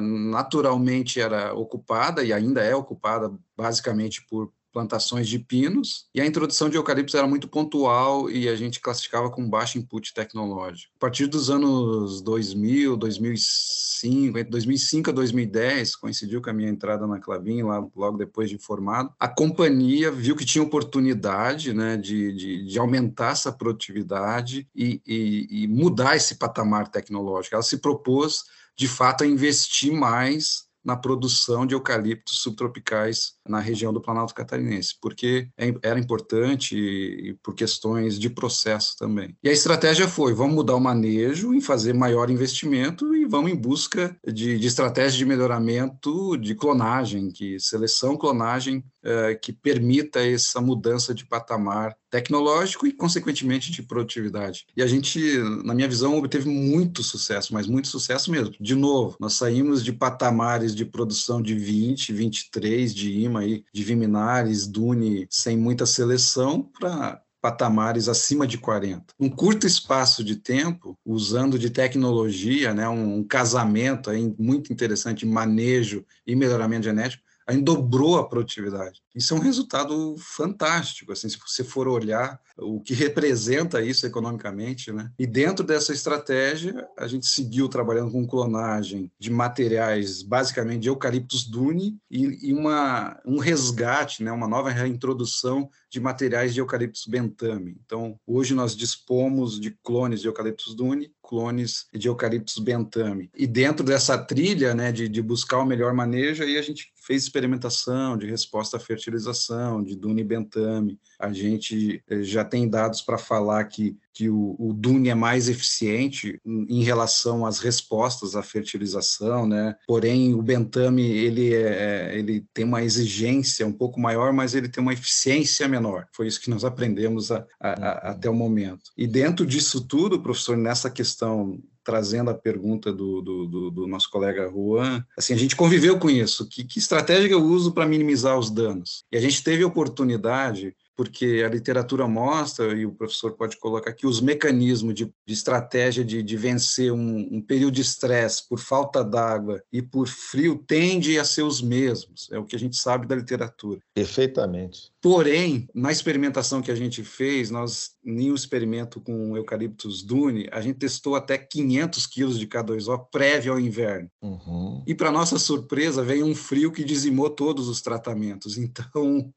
naturalmente 0.00 1.20
era 1.20 1.52
ocupada 1.52 2.22
e 2.22 2.32
ainda 2.32 2.62
é 2.62 2.74
ocupada 2.74 3.32
basicamente 3.56 4.24
por 4.28 4.52
plantações 4.76 5.26
de 5.26 5.38
pinos, 5.38 6.04
e 6.14 6.20
a 6.20 6.26
introdução 6.26 6.68
de 6.68 6.76
eucaliptos 6.76 7.14
era 7.14 7.26
muito 7.26 7.48
pontual 7.48 8.28
e 8.28 8.46
a 8.46 8.54
gente 8.54 8.78
classificava 8.78 9.30
com 9.30 9.48
baixo 9.48 9.78
input 9.78 10.12
tecnológico. 10.12 10.92
A 10.96 11.00
partir 11.00 11.26
dos 11.26 11.48
anos 11.48 12.20
2000, 12.20 12.94
2005, 12.94 14.36
entre 14.36 14.50
2005 14.50 15.08
a 15.08 15.12
2010, 15.14 15.96
coincidiu 15.96 16.42
com 16.42 16.50
a 16.50 16.52
minha 16.52 16.68
entrada 16.68 17.06
na 17.06 17.18
Clavin, 17.18 17.62
lá, 17.62 17.82
logo 17.96 18.18
depois 18.18 18.50
de 18.50 18.58
formado, 18.58 19.14
a 19.18 19.26
companhia 19.26 20.12
viu 20.12 20.36
que 20.36 20.44
tinha 20.44 20.62
oportunidade 20.62 21.72
né, 21.72 21.96
de, 21.96 22.34
de, 22.34 22.66
de 22.66 22.78
aumentar 22.78 23.32
essa 23.32 23.50
produtividade 23.50 24.68
e, 24.76 25.00
e, 25.06 25.62
e 25.62 25.68
mudar 25.68 26.16
esse 26.16 26.34
patamar 26.34 26.88
tecnológico. 26.88 27.54
Ela 27.54 27.62
se 27.62 27.78
propôs, 27.78 28.44
de 28.76 28.86
fato, 28.86 29.24
a 29.24 29.26
investir 29.26 29.90
mais 29.90 30.66
na 30.84 30.96
produção 30.96 31.64
de 31.64 31.74
eucaliptos 31.74 32.42
subtropicais 32.42 33.35
na 33.48 33.60
região 33.60 33.92
do 33.92 34.00
Planalto 34.00 34.34
Catarinense, 34.34 34.94
porque 35.00 35.48
é 35.56 35.66
era 35.82 35.98
importante 35.98 37.36
por 37.42 37.54
questões 37.54 38.18
de 38.18 38.30
processo 38.30 38.96
também. 38.98 39.36
E 39.42 39.48
a 39.48 39.52
estratégia 39.52 40.08
foi: 40.08 40.32
vamos 40.32 40.54
mudar 40.54 40.74
o 40.74 40.80
manejo 40.80 41.54
e 41.54 41.60
fazer 41.60 41.92
maior 41.92 42.30
investimento 42.30 43.14
e 43.14 43.24
vamos 43.24 43.50
em 43.50 43.56
busca 43.56 44.16
de, 44.26 44.58
de 44.58 44.66
estratégia 44.66 45.18
de 45.18 45.24
melhoramento 45.24 46.36
de 46.36 46.54
clonagem, 46.54 47.30
que 47.30 47.58
seleção, 47.60 48.16
clonagem 48.16 48.84
eh, 49.08 49.36
que 49.36 49.52
permita 49.52 50.18
essa 50.18 50.60
mudança 50.60 51.14
de 51.14 51.24
patamar 51.24 51.96
tecnológico 52.10 52.88
e, 52.88 52.92
consequentemente, 52.92 53.70
de 53.70 53.82
produtividade. 53.82 54.66
E 54.76 54.82
a 54.82 54.86
gente, 54.86 55.20
na 55.64 55.74
minha 55.74 55.86
visão, 55.86 56.16
obteve 56.18 56.48
muito 56.48 57.04
sucesso, 57.04 57.54
mas 57.54 57.68
muito 57.68 57.86
sucesso 57.86 58.32
mesmo. 58.32 58.54
De 58.58 58.74
novo, 58.74 59.16
nós 59.20 59.34
saímos 59.34 59.84
de 59.84 59.92
patamares 59.92 60.74
de 60.74 60.84
produção 60.84 61.40
de 61.40 61.54
20, 61.54 62.12
23 62.12 62.94
de 62.94 63.20
IMA, 63.20 63.35
aí, 63.36 63.64
de 63.72 63.82
Viminares, 63.82 64.66
Dune, 64.66 65.26
sem 65.30 65.56
muita 65.56 65.86
seleção, 65.86 66.70
para 66.78 67.22
patamares 67.40 68.08
acima 68.08 68.46
de 68.46 68.58
40. 68.58 69.14
Um 69.20 69.30
curto 69.30 69.66
espaço 69.66 70.24
de 70.24 70.36
tempo, 70.36 70.98
usando 71.04 71.58
de 71.58 71.70
tecnologia, 71.70 72.74
né, 72.74 72.88
um, 72.88 73.18
um 73.18 73.24
casamento 73.24 74.10
aí 74.10 74.34
muito 74.36 74.72
interessante, 74.72 75.24
manejo 75.24 76.04
e 76.26 76.34
melhoramento 76.34 76.84
genético, 76.84 77.22
ainda 77.46 77.64
dobrou 77.64 78.18
a 78.18 78.28
produtividade. 78.28 79.00
Isso 79.14 79.32
é 79.32 79.36
um 79.36 79.40
resultado 79.40 80.16
fantástico, 80.18 81.12
assim, 81.12 81.28
se 81.28 81.38
você 81.38 81.62
for 81.62 81.86
olhar 81.86 82.40
o 82.58 82.80
que 82.80 82.94
representa 82.94 83.82
isso 83.82 84.06
economicamente, 84.06 84.92
né? 84.92 85.10
E 85.18 85.26
dentro 85.26 85.64
dessa 85.64 85.92
estratégia, 85.92 86.86
a 86.98 87.06
gente 87.06 87.26
seguiu 87.26 87.68
trabalhando 87.68 88.10
com 88.10 88.26
clonagem 88.26 89.10
de 89.18 89.30
materiais, 89.30 90.22
basicamente 90.22 90.82
de 90.82 90.88
eucaliptus 90.88 91.44
dune 91.44 91.98
e, 92.10 92.48
e 92.48 92.52
uma, 92.52 93.20
um 93.24 93.38
resgate, 93.38 94.22
né? 94.22 94.32
Uma 94.32 94.48
nova 94.48 94.70
reintrodução 94.70 95.70
de 95.96 96.00
materiais 96.00 96.52
de 96.52 96.60
eucaliptus 96.60 97.06
bentame. 97.06 97.74
Então, 97.84 98.20
hoje 98.26 98.54
nós 98.54 98.76
dispomos 98.76 99.58
de 99.58 99.70
clones 99.82 100.20
de 100.20 100.28
eucaliptus 100.28 100.74
dune, 100.74 101.10
clones 101.22 101.86
de 101.92 102.06
eucaliptus 102.06 102.58
bentame. 102.58 103.30
E 103.34 103.46
dentro 103.46 103.82
dessa 103.84 104.18
trilha, 104.18 104.74
né, 104.74 104.92
de, 104.92 105.08
de 105.08 105.22
buscar 105.22 105.58
o 105.58 105.64
melhor 105.64 105.94
manejo, 105.94 106.42
aí 106.42 106.58
a 106.58 106.62
gente 106.62 106.92
fez 107.06 107.22
experimentação 107.22 108.18
de 108.18 108.26
resposta 108.26 108.76
à 108.76 108.80
fertilização, 108.80 109.82
de 109.82 109.96
dune 109.96 110.22
bentame. 110.22 111.00
A 111.18 111.32
gente 111.32 112.02
eh, 112.08 112.22
já 112.22 112.44
tem 112.44 112.68
dados 112.68 113.00
para 113.00 113.18
falar 113.18 113.64
que, 113.64 113.96
que 114.12 114.28
o, 114.28 114.56
o 114.58 114.72
Dune 114.72 115.08
é 115.08 115.14
mais 115.14 115.48
eficiente 115.48 116.40
em 116.44 116.82
relação 116.82 117.44
às 117.44 117.58
respostas 117.58 118.36
à 118.36 118.42
fertilização, 118.42 119.46
né? 119.46 119.74
Porém, 119.86 120.34
o 120.34 120.42
Bentame 120.42 121.02
ele, 121.02 121.54
é, 121.54 122.12
é, 122.12 122.18
ele 122.18 122.44
tem 122.52 122.64
uma 122.64 122.82
exigência 122.82 123.66
um 123.66 123.72
pouco 123.72 124.00
maior, 124.00 124.32
mas 124.32 124.54
ele 124.54 124.68
tem 124.68 124.82
uma 124.82 124.92
eficiência 124.92 125.68
menor. 125.68 126.06
Foi 126.12 126.26
isso 126.26 126.40
que 126.40 126.50
nós 126.50 126.64
aprendemos 126.64 127.30
a, 127.30 127.46
a, 127.60 127.70
a, 127.70 127.72
uhum. 127.72 128.10
até 128.10 128.30
o 128.30 128.34
momento. 128.34 128.90
E 128.96 129.06
dentro 129.06 129.46
disso 129.46 129.86
tudo, 129.86 130.20
professor, 130.20 130.56
nessa 130.56 130.90
questão 130.90 131.60
trazendo 131.86 132.30
a 132.30 132.34
pergunta 132.34 132.92
do, 132.92 133.22
do, 133.22 133.46
do, 133.46 133.70
do, 133.70 133.86
nosso 133.86 134.10
colega 134.10 134.50
Juan, 134.50 135.06
assim, 135.16 135.32
a 135.32 135.36
gente 135.36 135.54
conviveu 135.54 136.00
com 136.00 136.10
isso. 136.10 136.48
Que, 136.48 136.64
que 136.64 136.80
estratégia 136.80 137.34
eu 137.34 137.44
uso 137.44 137.70
para 137.70 137.86
minimizar 137.86 138.36
os 138.36 138.50
danos? 138.50 139.04
E 139.12 139.16
a 139.16 139.20
gente 139.20 139.42
teve 139.44 139.62
a 139.62 139.68
oportunidade 139.68 140.74
porque 140.96 141.42
a 141.44 141.48
literatura 141.48 142.08
mostra, 142.08 142.72
e 142.74 142.86
o 142.86 142.92
professor 142.92 143.32
pode 143.32 143.58
colocar 143.58 143.90
aqui, 143.90 144.06
os 144.06 144.20
mecanismos 144.20 144.94
de, 144.94 145.04
de 145.04 145.34
estratégia 145.34 146.04
de, 146.04 146.22
de 146.22 146.36
vencer 146.36 146.90
um, 146.92 147.28
um, 147.30 147.40
período 147.40 147.74
de 147.74 147.82
estresse 147.82 148.48
por 148.48 148.58
falta 148.58 149.04
d'água 149.04 149.62
e 149.72 149.82
por 149.82 150.08
frio 150.08 150.64
tende 150.66 151.18
a 151.18 151.24
ser 151.24 151.42
os 151.42 151.60
mesmos, 151.60 152.28
é 152.32 152.38
o 152.38 152.44
que 152.44 152.56
a 152.56 152.58
gente 152.58 152.76
sabe 152.76 153.06
da 153.06 153.14
literatura. 153.14 153.80
Perfeitamente. 153.94 154.90
Porém, 155.02 155.68
na 155.74 155.92
experimentação 155.92 156.62
que 156.62 156.70
a 156.70 156.74
gente 156.74 157.04
fez, 157.04 157.50
nós, 157.50 157.90
em 158.04 158.30
um 158.30 158.34
experimento 158.34 159.00
com 159.00 159.36
eucaliptus 159.36 160.02
dune, 160.02 160.48
a 160.50 160.60
gente 160.60 160.78
testou 160.78 161.14
até 161.14 161.38
500 161.38 162.06
quilos 162.06 162.38
de 162.38 162.46
K2O 162.46 163.06
prévio 163.10 163.52
ao 163.52 163.60
inverno. 163.60 164.10
Uhum. 164.22 164.82
E, 164.86 164.94
para 164.94 165.12
nossa 165.12 165.38
surpresa, 165.38 166.02
veio 166.02 166.26
um 166.26 166.34
frio 166.34 166.72
que 166.72 166.82
dizimou 166.82 167.30
todos 167.30 167.68
os 167.68 167.80
tratamentos. 167.82 168.56
Então, 168.66 169.32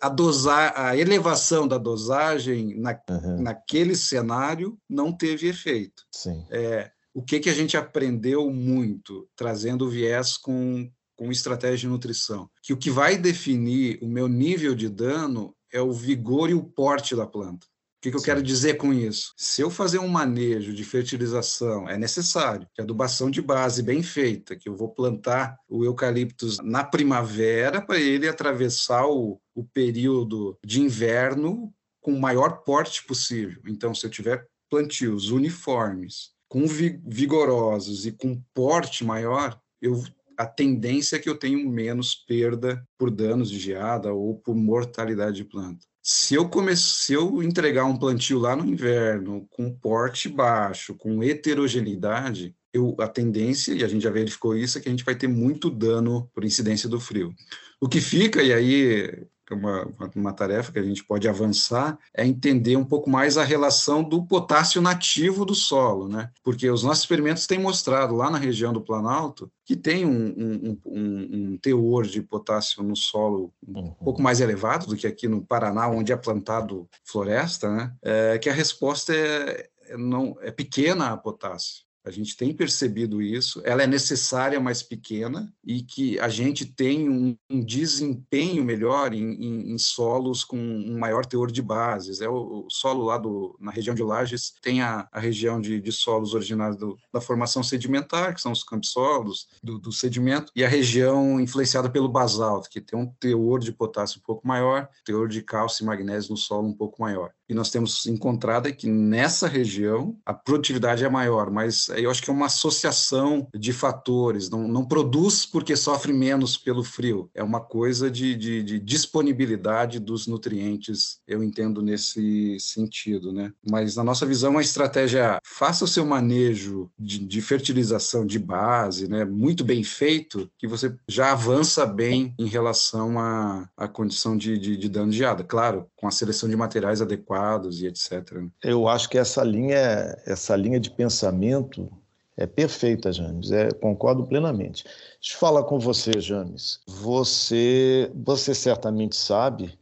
a, 0.00 0.08
dosar, 0.08 0.72
a 0.76 0.96
elevação 0.96 1.66
da 1.66 1.78
dosagem 1.78 2.78
na, 2.78 2.98
uhum. 3.08 3.42
naquele 3.42 3.94
cenário 3.94 4.78
não 4.88 5.12
teve 5.12 5.48
efeito. 5.48 6.04
Sim. 6.10 6.46
É, 6.50 6.90
o 7.14 7.22
que, 7.22 7.40
que 7.40 7.50
a 7.50 7.54
gente 7.54 7.76
aprendeu 7.76 8.50
muito, 8.50 9.28
trazendo 9.34 9.86
o 9.86 9.90
viés 9.90 10.36
com, 10.36 10.90
com 11.16 11.32
estratégia 11.32 11.78
de 11.78 11.88
nutrição? 11.88 12.50
Que 12.62 12.72
o 12.72 12.76
que 12.76 12.90
vai 12.90 13.16
definir 13.16 13.98
o 14.02 14.08
meu 14.08 14.28
nível 14.28 14.74
de 14.74 14.88
dano 14.88 15.54
é 15.72 15.80
o 15.80 15.92
vigor 15.92 16.50
e 16.50 16.54
o 16.54 16.62
porte 16.62 17.16
da 17.16 17.26
planta 17.26 17.66
que, 18.06 18.10
que 18.10 18.16
eu 18.16 18.22
quero 18.22 18.42
dizer 18.42 18.74
com 18.74 18.92
isso? 18.92 19.32
Se 19.36 19.60
eu 19.60 19.70
fazer 19.70 19.98
um 19.98 20.08
manejo 20.08 20.72
de 20.72 20.84
fertilização, 20.84 21.88
é 21.88 21.98
necessário 21.98 22.68
que 22.72 22.80
adubação 22.80 23.30
de 23.30 23.42
base 23.42 23.82
bem 23.82 24.02
feita, 24.02 24.54
que 24.54 24.68
eu 24.68 24.76
vou 24.76 24.88
plantar 24.88 25.56
o 25.68 25.84
eucaliptus 25.84 26.58
na 26.62 26.84
primavera 26.84 27.80
para 27.80 27.98
ele 27.98 28.28
atravessar 28.28 29.06
o, 29.06 29.40
o 29.54 29.64
período 29.64 30.56
de 30.64 30.80
inverno 30.80 31.72
com 32.00 32.12
o 32.12 32.20
maior 32.20 32.62
porte 32.62 33.04
possível. 33.04 33.60
Então, 33.66 33.92
se 33.92 34.06
eu 34.06 34.10
tiver 34.10 34.46
plantios 34.70 35.30
uniformes, 35.30 36.30
com 36.48 36.64
vigorosos 36.66 38.06
e 38.06 38.12
com 38.12 38.40
porte 38.54 39.04
maior, 39.04 39.58
eu 39.82 40.02
a 40.38 40.44
tendência 40.44 41.16
é 41.16 41.18
que 41.18 41.30
eu 41.30 41.38
tenho 41.38 41.66
menos 41.66 42.14
perda 42.14 42.86
por 42.98 43.10
danos 43.10 43.50
de 43.50 43.58
geada 43.58 44.12
ou 44.12 44.38
por 44.38 44.54
mortalidade 44.54 45.36
de 45.36 45.44
planta 45.44 45.86
se 46.08 46.36
eu 46.36 46.48
come... 46.48 46.76
se 46.76 47.14
eu 47.14 47.42
entregar 47.42 47.84
um 47.84 47.96
plantio 47.96 48.38
lá 48.38 48.54
no 48.54 48.64
inverno 48.64 49.44
com 49.50 49.74
porte 49.74 50.28
baixo, 50.28 50.94
com 50.94 51.20
heterogeneidade, 51.20 52.54
eu, 52.72 52.94
a 53.00 53.08
tendência, 53.08 53.72
e 53.74 53.82
a 53.82 53.88
gente 53.88 54.04
já 54.04 54.10
verificou 54.10 54.56
isso, 54.56 54.78
é 54.78 54.80
que 54.80 54.88
a 54.88 54.90
gente 54.92 55.04
vai 55.04 55.16
ter 55.16 55.26
muito 55.26 55.68
dano 55.68 56.30
por 56.32 56.44
incidência 56.44 56.88
do 56.88 57.00
frio. 57.00 57.34
O 57.80 57.88
que 57.88 58.00
fica, 58.00 58.40
e 58.40 58.52
aí 58.52 59.26
uma, 59.54 59.88
uma 60.14 60.32
tarefa 60.32 60.72
que 60.72 60.78
a 60.78 60.82
gente 60.82 61.04
pode 61.04 61.28
avançar, 61.28 61.98
é 62.14 62.26
entender 62.26 62.76
um 62.76 62.84
pouco 62.84 63.08
mais 63.08 63.38
a 63.38 63.44
relação 63.44 64.02
do 64.02 64.24
potássio 64.24 64.82
nativo 64.82 65.44
do 65.44 65.54
solo, 65.54 66.08
né? 66.08 66.30
Porque 66.42 66.68
os 66.70 66.82
nossos 66.82 67.02
experimentos 67.02 67.46
têm 67.46 67.58
mostrado 67.58 68.14
lá 68.14 68.30
na 68.30 68.38
região 68.38 68.72
do 68.72 68.80
Planalto 68.80 69.50
que 69.64 69.74
tem 69.74 70.06
um, 70.06 70.26
um, 70.36 70.78
um, 70.86 71.28
um 71.32 71.58
teor 71.58 72.06
de 72.06 72.22
potássio 72.22 72.82
no 72.84 72.94
solo 72.94 73.52
um 73.66 73.80
uhum. 73.80 73.90
pouco 73.94 74.22
mais 74.22 74.40
elevado 74.40 74.86
do 74.86 74.96
que 74.96 75.06
aqui 75.06 75.26
no 75.26 75.44
Paraná, 75.44 75.88
onde 75.88 76.12
é 76.12 76.16
plantado 76.16 76.88
floresta, 77.04 77.68
né? 77.68 77.92
É, 78.02 78.38
que 78.38 78.48
a 78.48 78.52
resposta 78.52 79.12
é, 79.12 79.68
é 79.88 79.96
não, 79.96 80.36
é 80.40 80.50
pequena 80.50 81.10
a 81.10 81.16
potássio. 81.16 81.84
A 82.06 82.10
gente 82.12 82.36
tem 82.36 82.54
percebido 82.54 83.20
isso. 83.20 83.60
Ela 83.64 83.82
é 83.82 83.86
necessária, 83.86 84.60
mas 84.60 84.80
pequena, 84.80 85.52
e 85.64 85.82
que 85.82 86.20
a 86.20 86.28
gente 86.28 86.64
tem 86.64 87.08
um, 87.08 87.36
um 87.50 87.60
desempenho 87.60 88.64
melhor 88.64 89.12
em, 89.12 89.32
em, 89.34 89.72
em, 89.72 89.78
solos 89.78 90.44
com 90.44 90.56
um 90.56 90.96
maior 90.96 91.26
teor 91.26 91.50
de 91.50 91.60
bases. 91.60 92.20
É 92.20 92.28
o, 92.28 92.66
o 92.66 92.70
solo 92.70 93.02
lá 93.02 93.18
do, 93.18 93.56
na 93.60 93.72
região 93.72 93.92
de 93.92 94.04
Lages 94.04 94.54
tem 94.62 94.82
a, 94.82 95.08
a 95.10 95.18
região 95.18 95.60
de, 95.60 95.80
de 95.80 95.90
solos 95.90 96.32
originários 96.32 96.78
do, 96.78 96.96
da 97.12 97.20
formação 97.20 97.60
sedimentar, 97.64 98.32
que 98.32 98.40
são 98.40 98.52
os 98.52 98.62
campsolos 98.62 99.48
do, 99.60 99.76
do 99.76 99.90
sedimento, 99.90 100.52
e 100.54 100.64
a 100.64 100.68
região 100.68 101.40
influenciada 101.40 101.90
pelo 101.90 102.08
basalto, 102.08 102.70
que 102.70 102.80
tem 102.80 102.96
um 102.96 103.06
teor 103.18 103.58
de 103.58 103.72
potássio 103.72 104.20
um 104.20 104.22
pouco 104.24 104.46
maior, 104.46 104.88
teor 105.04 105.28
de 105.28 105.42
cálcio 105.42 105.82
e 105.82 105.86
magnésio 105.86 106.30
no 106.30 106.36
solo 106.36 106.68
um 106.68 106.74
pouco 106.74 107.02
maior. 107.02 107.32
E 107.48 107.54
nós 107.54 107.70
temos 107.70 108.06
encontrado 108.06 108.72
que 108.72 108.88
nessa 108.88 109.46
região 109.46 110.16
a 110.24 110.34
produtividade 110.34 111.04
é 111.04 111.08
maior, 111.08 111.50
mas 111.50 111.88
eu 111.96 112.10
acho 112.10 112.22
que 112.22 112.30
é 112.30 112.32
uma 112.32 112.46
associação 112.46 113.48
de 113.54 113.72
fatores, 113.72 114.50
não, 114.50 114.66
não 114.68 114.84
produz 114.84 115.46
porque 115.46 115.76
sofre 115.76 116.12
menos 116.12 116.56
pelo 116.56 116.84
frio, 116.84 117.30
é 117.34 117.42
uma 117.42 117.60
coisa 117.60 118.10
de, 118.10 118.34
de, 118.34 118.62
de 118.62 118.78
disponibilidade 118.78 119.98
dos 119.98 120.26
nutrientes, 120.26 121.20
eu 121.26 121.42
entendo 121.42 121.82
nesse 121.82 122.58
sentido, 122.60 123.32
né? 123.32 123.52
Mas 123.68 123.96
na 123.96 124.04
nossa 124.04 124.26
visão, 124.26 124.58
a 124.58 124.62
estratégia 124.62 125.18
é 125.18 125.38
faça 125.42 125.84
o 125.84 125.88
seu 125.88 126.04
manejo 126.04 126.90
de, 126.98 127.18
de 127.18 127.40
fertilização 127.40 128.26
de 128.26 128.38
base, 128.38 129.08
né? 129.08 129.24
Muito 129.24 129.64
bem 129.64 129.82
feito, 129.82 130.50
que 130.58 130.66
você 130.66 130.94
já 131.08 131.32
avança 131.32 131.86
bem 131.86 132.34
em 132.38 132.46
relação 132.46 133.18
à, 133.18 133.68
à 133.76 133.88
condição 133.88 134.36
de, 134.36 134.58
de, 134.58 134.76
de 134.76 134.88
dano 134.88 135.10
de 135.10 135.18
geada. 135.18 135.42
Claro, 135.42 135.86
com 135.96 136.06
a 136.06 136.10
seleção 136.10 136.48
de 136.48 136.56
materiais 136.56 137.00
adequados 137.00 137.80
e 137.80 137.86
etc. 137.86 138.32
Né? 138.32 138.48
Eu 138.62 138.86
acho 138.86 139.08
que 139.08 139.18
essa 139.18 139.42
linha, 139.42 140.16
essa 140.26 140.54
linha 140.54 140.78
de 140.78 140.90
pensamento 140.90 141.90
é 142.36 142.46
perfeita, 142.46 143.12
James. 143.12 143.50
É, 143.50 143.70
concordo 143.70 144.26
plenamente. 144.26 144.84
Deixa 144.84 145.34
eu 145.34 145.38
falar 145.38 145.64
com 145.64 145.78
você, 145.78 146.20
James. 146.20 146.80
Você, 146.86 148.12
você 148.14 148.54
certamente 148.54 149.16
sabe, 149.16 149.78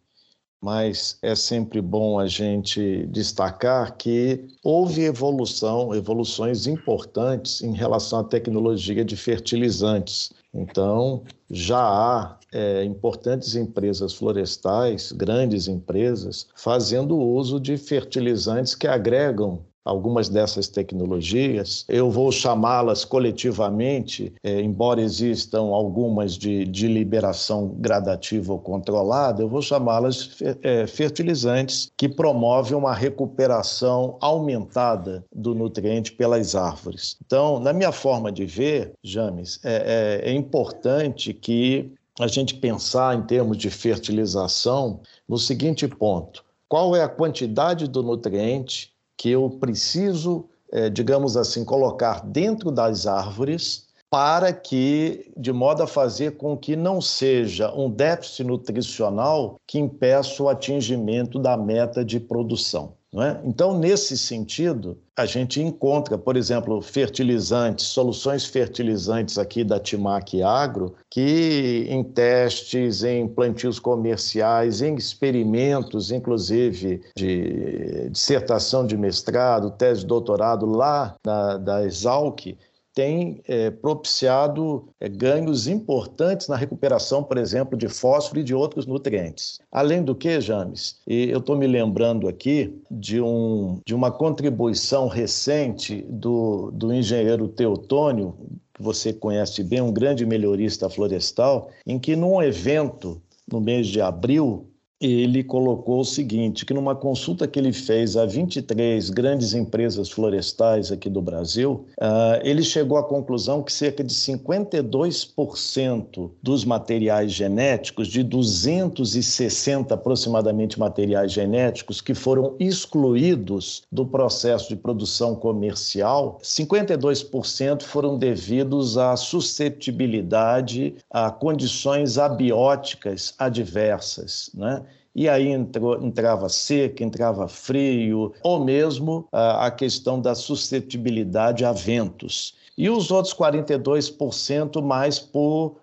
mas 0.63 1.19
é 1.21 1.35
sempre 1.35 1.83
bom 1.83 2.19
a 2.19 2.29
gente 2.29 3.07
destacar 3.09 3.97
que 3.97 4.47
houve 4.63 5.03
evolução, 5.03 5.95
evoluções 5.95 6.67
importantes 6.67 7.61
em 7.61 7.73
relação 7.73 8.21
à 8.21 8.25
tecnologia 8.25 9.05
de 9.05 9.17
fertilizantes. 9.17 10.33
Então, 10.55 11.25
já 11.51 11.83
há 11.83 12.39
é, 12.55 12.85
importantes 12.85 13.57
empresas 13.57 14.15
florestais, 14.15 15.11
grandes 15.11 15.67
empresas, 15.67 16.47
fazendo 16.55 17.19
uso 17.19 17.59
de 17.59 17.77
fertilizantes 17.77 18.77
que 18.77 18.87
agregam 18.87 19.61
algumas 19.85 20.29
dessas 20.29 20.67
tecnologias. 20.67 21.85
Eu 21.89 22.11
vou 22.11 22.33
chamá-las 22.33 23.05
coletivamente, 23.05 24.33
é, 24.43 24.61
embora 24.61 25.01
existam 25.01 25.65
algumas 25.75 26.39
de, 26.39 26.65
de, 26.65 26.89
liberação 26.89 27.69
gradativa 27.79 28.53
ou 28.53 28.59
controlada, 28.59 29.43
eu 29.43 29.49
vou 29.49 29.61
chamá-las 29.61 30.39
é, 30.63 30.87
fertilizantes 30.87 31.93
que 31.97 32.09
promovem 32.09 32.77
uma 32.77 32.95
recuperação 32.95 34.17
aumentada 34.21 35.25
do 35.35 35.55
nutriente 35.55 36.13
pelas 36.13 36.55
árvores. 36.55 37.17
Então, 37.27 37.61
na 37.61 37.73
minha 37.73 37.93
forma 37.93 38.33
de 38.33 38.47
ver, 38.47 38.93
James, 39.03 39.61
é, 39.65 40.23
é, 40.25 40.31
é 40.31 40.33
importante 40.33 41.35
que 41.35 41.93
a 42.19 42.27
gente 42.27 42.55
pensar 42.55 43.17
em 43.17 43.23
termos 43.23 43.57
de 43.57 43.71
fertilização 43.71 45.01
no 45.29 45.39
seguinte 45.39 45.89
ponto: 45.89 46.45
qual 46.69 46.95
é 46.95 47.03
a 47.03 47.09
quantidade 47.09 47.89
do 47.89 48.03
nutriente 48.03 48.93
que 49.17 49.31
eu 49.31 49.51
preciso, 49.61 50.49
é, 50.71 50.89
digamos 50.91 51.37
assim, 51.37 51.65
colocar 51.65 52.25
dentro 52.25 52.71
das 52.71 53.07
árvores 53.07 53.87
para 54.11 54.53
que, 54.53 55.33
de 55.37 55.53
modo 55.53 55.83
a 55.83 55.89
fazer 55.89 56.37
com 56.37 56.57
que 56.57 56.77
não 56.77 57.01
seja 57.01 57.73
um 57.75 57.91
déficit 57.91 58.45
nutricional 58.45 59.57
que 59.67 59.79
impeça 59.79 60.41
o 60.41 60.49
atingimento 60.49 61.39
da 61.39 61.57
meta 61.57 62.05
de 62.05 62.21
produção. 62.21 62.95
É? 63.17 63.41
Então, 63.45 63.79
nesse 63.79 64.19
sentido, 64.19 64.99
a 65.17 65.25
gente 65.25 65.63
encontra, 65.63 66.19
por 66.19 66.37
exemplo, 66.37 66.83
fertilizantes, 66.83 67.87
soluções 67.87 68.45
fertilizantes 68.45 69.39
aqui 69.39 69.63
da 69.63 69.79
Timac 69.79 70.43
Agro, 70.43 70.97
que 71.09 71.87
em 71.89 72.03
testes, 72.03 73.05
em 73.05 73.29
plantios 73.29 73.79
comerciais, 73.79 74.83
em 74.83 74.97
experimentos, 74.97 76.11
inclusive 76.11 77.03
de 77.17 78.09
dissertação 78.11 78.85
de 78.85 78.97
mestrado, 78.97 79.71
tese 79.71 80.01
de 80.01 80.07
doutorado 80.07 80.67
lá 80.67 81.15
na, 81.25 81.57
da 81.57 81.85
Exalc, 81.85 82.57
tem 82.95 83.41
é, 83.49 83.71
propiciado 83.71 84.89
é, 85.01 85.09
ganhos 85.09 85.67
importantes 85.67 86.49
na 86.49 86.57
recuperação, 86.57 87.23
por 87.23 87.37
exemplo, 87.37 87.77
de 87.77 87.89
fósforo 87.89 88.41
e 88.41 88.45
de 88.45 88.55
outros 88.55 88.87
nutrientes. 88.87 89.59
Além 89.71 90.03
do 90.03 90.15
que, 90.15 90.41
James, 90.41 91.01
e 91.07 91.29
eu 91.29 91.39
estou 91.39 91.57
me 91.57 91.67
lembrando 91.67 92.29
aqui 92.29 92.81
de, 92.91 93.21
um, 93.21 93.81
de 93.85 93.95
uma 93.95 94.11
contribuição 94.11 95.09
recente 95.09 96.03
do, 96.09 96.71
do 96.71 96.93
engenheiro 96.95 97.49
Teotônio, 97.49 98.37
que 98.73 98.83
você 98.83 99.13
conhece 99.13 99.63
bem, 99.63 99.81
um 99.81 99.93
grande 99.93 100.25
melhorista 100.25 100.89
florestal, 100.89 101.71
em 101.87 101.99
que 101.99 102.15
num 102.15 102.41
evento 102.41 103.21
no 103.51 103.61
mês 103.61 103.87
de 103.89 104.01
abril, 104.01 104.69
ele 105.05 105.45
colocou 105.45 106.01
o 106.01 106.05
seguinte, 106.05 106.65
que 106.65 106.73
numa 106.73 106.95
consulta 106.95 107.47
que 107.47 107.59
ele 107.59 107.73
fez 107.73 108.17
a 108.17 108.25
23 108.25 109.11
grandes 109.11 109.53
empresas 109.53 110.11
florestais 110.11 110.91
aqui 110.91 111.11
do 111.11 111.21
Brasil, 111.21 111.85
uh, 112.01 112.41
ele 112.43 112.63
chegou 112.63 112.97
à 112.97 113.03
conclusão 113.03 113.63
que 113.63 113.73
cerca 113.73 114.03
de 114.03 114.15
52% 114.15 116.31
dos 116.43 116.65
materiais 116.65 117.33
genéticos, 117.33 118.09
de 118.09 118.23
260 118.23 119.95
aproximadamente 119.95 120.79
materiais 120.79 121.33
genéticos 121.33 122.01
que 122.01 122.15
foram 122.15 122.55
excluídos 122.59 123.83
do 123.93 124.07
processo 124.07 124.69
de 124.69 124.77
produção 124.77 125.35
comercial, 125.35 126.39
52% 126.43 127.83
foram 127.83 128.17
devidos 128.17 128.97
à 128.97 129.17
susceptibilidade 129.17 130.95
a 131.11 131.31
condições 131.31 132.17
abióticas 132.17 133.35
adversas, 133.39 134.51
né? 134.55 134.83
E 135.15 135.29
aí 135.29 135.49
entrou, 135.49 136.03
entrava 136.03 136.49
seca, 136.49 137.05
entrava 137.05 137.47
frio, 137.47 138.33
ou 138.43 138.65
mesmo 138.65 139.29
a, 139.31 139.67
a 139.67 139.71
questão 139.71 140.21
da 140.21 140.35
suscetibilidade 140.35 141.65
a 141.65 141.73
ventos. 141.73 142.55
E 142.77 142.91
os 142.91 143.11
outros 143.11 143.33
42% 143.33 144.83
mais 144.83 145.19
por 145.19 145.77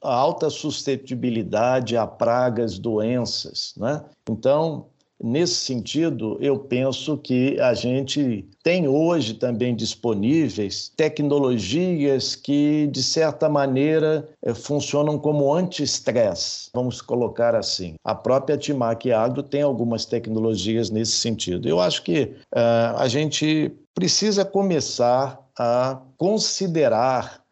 alta 0.00 0.48
suscetibilidade 0.50 1.96
a 1.96 2.06
pragas, 2.06 2.78
doenças. 2.78 3.74
Né? 3.76 4.02
Então, 4.28 4.86
Nesse 5.22 5.54
sentido, 5.54 6.38
eu 6.40 6.58
penso 6.58 7.18
que 7.18 7.58
a 7.60 7.74
gente 7.74 8.48
tem 8.62 8.86
hoje 8.86 9.34
também 9.34 9.74
disponíveis 9.74 10.92
tecnologias 10.96 12.36
que, 12.36 12.86
de 12.86 13.02
certa 13.02 13.48
maneira, 13.48 14.28
eh, 14.42 14.54
funcionam 14.54 15.18
como 15.18 15.52
anti-estresse, 15.52 16.70
vamos 16.72 17.02
colocar 17.02 17.56
assim. 17.56 17.94
A 18.04 18.14
própria 18.14 18.56
Timac 18.56 19.10
Agro 19.10 19.42
tem 19.42 19.62
algumas 19.62 20.04
tecnologias 20.04 20.88
nesse 20.88 21.12
sentido. 21.12 21.68
Eu 21.68 21.80
acho 21.80 22.02
que 22.04 22.34
uh, 22.54 22.96
a 22.96 23.08
gente 23.08 23.72
precisa 23.94 24.44
começar 24.44 25.40
a 25.58 26.00
considerar 26.16 27.42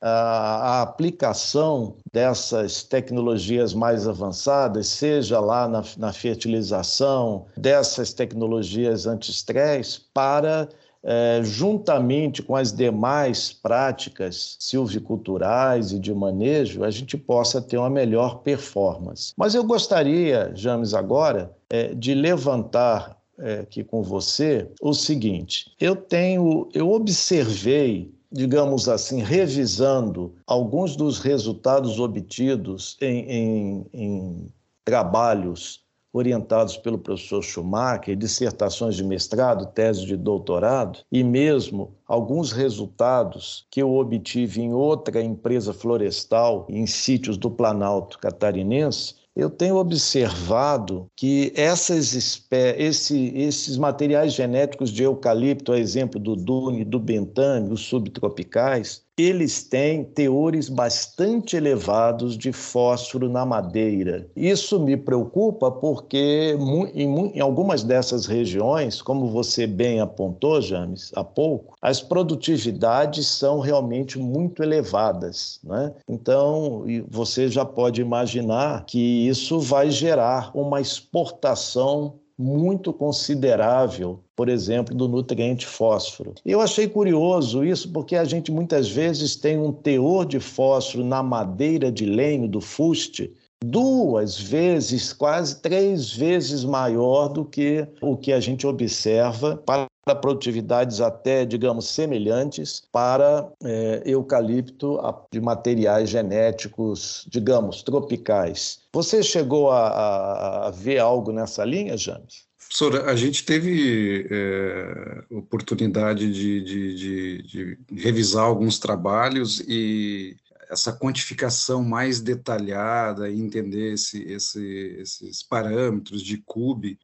a 0.00 0.82
aplicação 0.82 1.96
dessas 2.12 2.82
tecnologias 2.82 3.72
mais 3.72 4.06
avançadas, 4.06 4.88
seja 4.88 5.40
lá 5.40 5.66
na, 5.66 5.82
na 5.96 6.12
fertilização, 6.12 7.46
dessas 7.56 8.12
tecnologias 8.12 9.06
anti-estresse, 9.06 10.02
para, 10.12 10.68
é, 11.02 11.40
juntamente 11.42 12.42
com 12.42 12.54
as 12.54 12.72
demais 12.72 13.52
práticas 13.52 14.56
silviculturais 14.60 15.92
e 15.92 15.98
de 15.98 16.12
manejo, 16.12 16.84
a 16.84 16.90
gente 16.90 17.16
possa 17.16 17.62
ter 17.62 17.78
uma 17.78 17.90
melhor 17.90 18.40
performance. 18.40 19.32
Mas 19.36 19.54
eu 19.54 19.64
gostaria, 19.64 20.52
James, 20.54 20.92
agora, 20.94 21.50
é, 21.70 21.94
de 21.94 22.14
levantar 22.14 23.16
é, 23.38 23.60
aqui 23.60 23.84
com 23.84 24.02
você 24.02 24.68
o 24.80 24.92
seguinte: 24.92 25.72
eu 25.80 25.94
tenho, 25.94 26.68
eu 26.72 26.90
observei 26.90 28.15
digamos 28.36 28.88
assim, 28.88 29.22
revisando 29.22 30.34
alguns 30.46 30.94
dos 30.94 31.18
resultados 31.18 31.98
obtidos 31.98 32.96
em, 33.00 33.30
em, 33.30 33.86
em 33.92 34.52
trabalhos 34.84 35.84
orientados 36.12 36.76
pelo 36.76 36.98
professor 36.98 37.42
Schumacher, 37.42 38.16
dissertações 38.16 38.96
de 38.96 39.04
mestrado, 39.04 39.66
tese 39.66 40.06
de 40.06 40.16
doutorado, 40.16 41.00
e 41.12 41.22
mesmo 41.22 41.94
alguns 42.06 42.52
resultados 42.52 43.66
que 43.70 43.82
eu 43.82 43.94
obtive 43.94 44.62
em 44.62 44.72
outra 44.72 45.20
empresa 45.22 45.74
florestal, 45.74 46.66
em 46.70 46.86
sítios 46.86 47.36
do 47.36 47.50
Planalto 47.50 48.18
catarinense, 48.18 49.14
eu 49.36 49.50
tenho 49.50 49.76
observado 49.76 51.10
que 51.14 51.52
essas 51.54 52.42
esse, 52.50 53.32
esses 53.36 53.76
materiais 53.76 54.32
genéticos 54.32 54.90
de 54.90 55.02
eucalipto, 55.02 55.72
a 55.72 55.78
exemplo 55.78 56.18
do 56.18 56.34
dune, 56.34 56.84
do 56.84 56.98
bentame, 56.98 57.70
os 57.70 57.82
subtropicais, 57.82 59.04
eles 59.16 59.62
têm 59.62 60.04
teores 60.04 60.68
bastante 60.68 61.56
elevados 61.56 62.36
de 62.36 62.52
fósforo 62.52 63.28
na 63.28 63.46
madeira. 63.46 64.28
Isso 64.36 64.78
me 64.78 64.96
preocupa 64.96 65.70
porque 65.70 66.56
em, 66.94 67.40
algumas 67.40 67.82
dessas 67.82 68.26
regiões, 68.26 69.00
como 69.00 69.28
você 69.28 69.66
bem 69.66 70.00
apontou, 70.00 70.60
James, 70.60 71.12
há 71.16 71.24
pouco, 71.24 71.74
as 71.80 72.02
produtividades 72.02 73.26
são 73.26 73.58
realmente 73.58 74.18
muito 74.18 74.62
elevadas. 74.62 75.60
Né? 75.64 75.92
Então, 76.08 76.84
você 77.08 77.48
já 77.48 77.64
pode 77.64 78.00
imaginar 78.00 78.84
que 78.84 79.26
isso 79.26 79.58
vai 79.60 79.90
gerar 79.90 80.50
uma 80.54 80.80
exportação 80.80 82.14
muito 82.38 82.92
considerável, 82.92 84.20
por 84.34 84.48
exemplo, 84.48 84.94
do 84.94 85.08
nutriente 85.08 85.66
fósforo. 85.66 86.34
Eu 86.44 86.60
achei 86.60 86.86
curioso 86.86 87.64
isso 87.64 87.90
porque 87.90 88.16
a 88.16 88.24
gente 88.24 88.52
muitas 88.52 88.88
vezes 88.88 89.36
tem 89.36 89.58
um 89.58 89.72
teor 89.72 90.26
de 90.26 90.38
fósforo 90.38 91.04
na 91.04 91.22
madeira 91.22 91.90
de 91.90 92.04
lenho 92.04 92.46
do 92.46 92.60
fuste 92.60 93.32
duas 93.64 94.38
vezes, 94.38 95.12
quase 95.12 95.60
três 95.60 96.12
vezes 96.12 96.64
maior 96.64 97.28
do 97.28 97.44
que 97.44 97.86
o 98.00 98.16
que 98.16 98.32
a 98.32 98.40
gente 98.40 98.66
observa 98.66 99.56
para 99.56 100.14
produtividades 100.14 101.00
até, 101.00 101.44
digamos, 101.44 101.88
semelhantes 101.88 102.82
para 102.92 103.48
é, 103.64 104.02
eucalipto 104.04 105.00
de 105.32 105.40
materiais 105.40 106.10
genéticos, 106.10 107.26
digamos, 107.28 107.82
tropicais. 107.82 108.80
Você 108.96 109.22
chegou 109.22 109.70
a, 109.70 110.68
a 110.68 110.70
ver 110.70 111.00
algo 111.00 111.30
nessa 111.30 111.62
linha, 111.66 111.98
James? 111.98 112.46
Professor, 112.58 113.06
a 113.06 113.14
gente 113.14 113.44
teve 113.44 114.26
é, 114.30 115.22
oportunidade 115.30 116.32
de, 116.32 116.62
de, 116.62 116.94
de, 116.94 117.42
de, 117.42 117.78
revisar 117.94 118.44
alguns 118.44 118.78
trabalhos 118.78 119.60
e 119.68 120.34
essa 120.70 120.92
quantificação 120.92 121.82
mais 121.82 122.20
detalhada 122.20 123.28
e 123.28 123.40
entender 123.40 123.94
esse, 123.94 124.22
esse, 124.24 124.96
esses 124.98 125.42
parâmetros 125.42 126.22
de 126.22 126.38
CUB, 126.38 126.98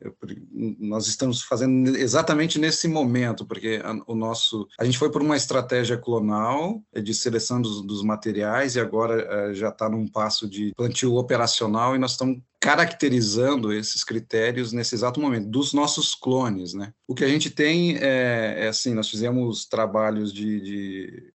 nós 0.79 1.07
estamos 1.07 1.43
fazendo 1.43 1.97
exatamente 1.97 2.59
nesse 2.59 2.89
momento, 2.89 3.47
porque 3.47 3.81
a, 3.83 3.95
o 4.07 4.15
nosso, 4.15 4.67
a 4.79 4.85
gente 4.85 4.99
foi 4.99 5.11
por 5.11 5.23
uma 5.23 5.37
estratégia 5.37 5.97
clonal 5.97 6.83
de 6.95 7.15
seleção 7.15 7.61
dos, 7.61 7.83
dos 7.83 8.03
materiais 8.03 8.77
e 8.77 8.81
agora 8.81 9.21
é, 9.23 9.55
já 9.55 9.69
está 9.69 9.89
num 9.89 10.07
passo 10.07 10.49
de 10.49 10.73
plantio 10.77 11.15
operacional 11.15 11.95
e 11.95 11.99
nós 11.99 12.13
estamos 12.13 12.41
caracterizando 12.63 13.73
esses 13.73 14.05
critérios 14.05 14.73
nesse 14.73 14.95
exato 14.95 15.21
momento, 15.21 15.49
dos 15.49 15.73
nossos 15.73 16.15
clones, 16.15 16.73
né? 16.73 16.95
O 17.09 17.15
que 17.15 17.25
a 17.25 17.29
gente 17.29 17.51
tem 17.51 17.97
é, 17.97 18.55
é 18.59 18.69
assim, 18.69 18.95
nós 18.95 19.11
fizemos 19.11 19.67
trabalhos 19.67 20.33
de, 20.33 20.61
de 20.61 21.32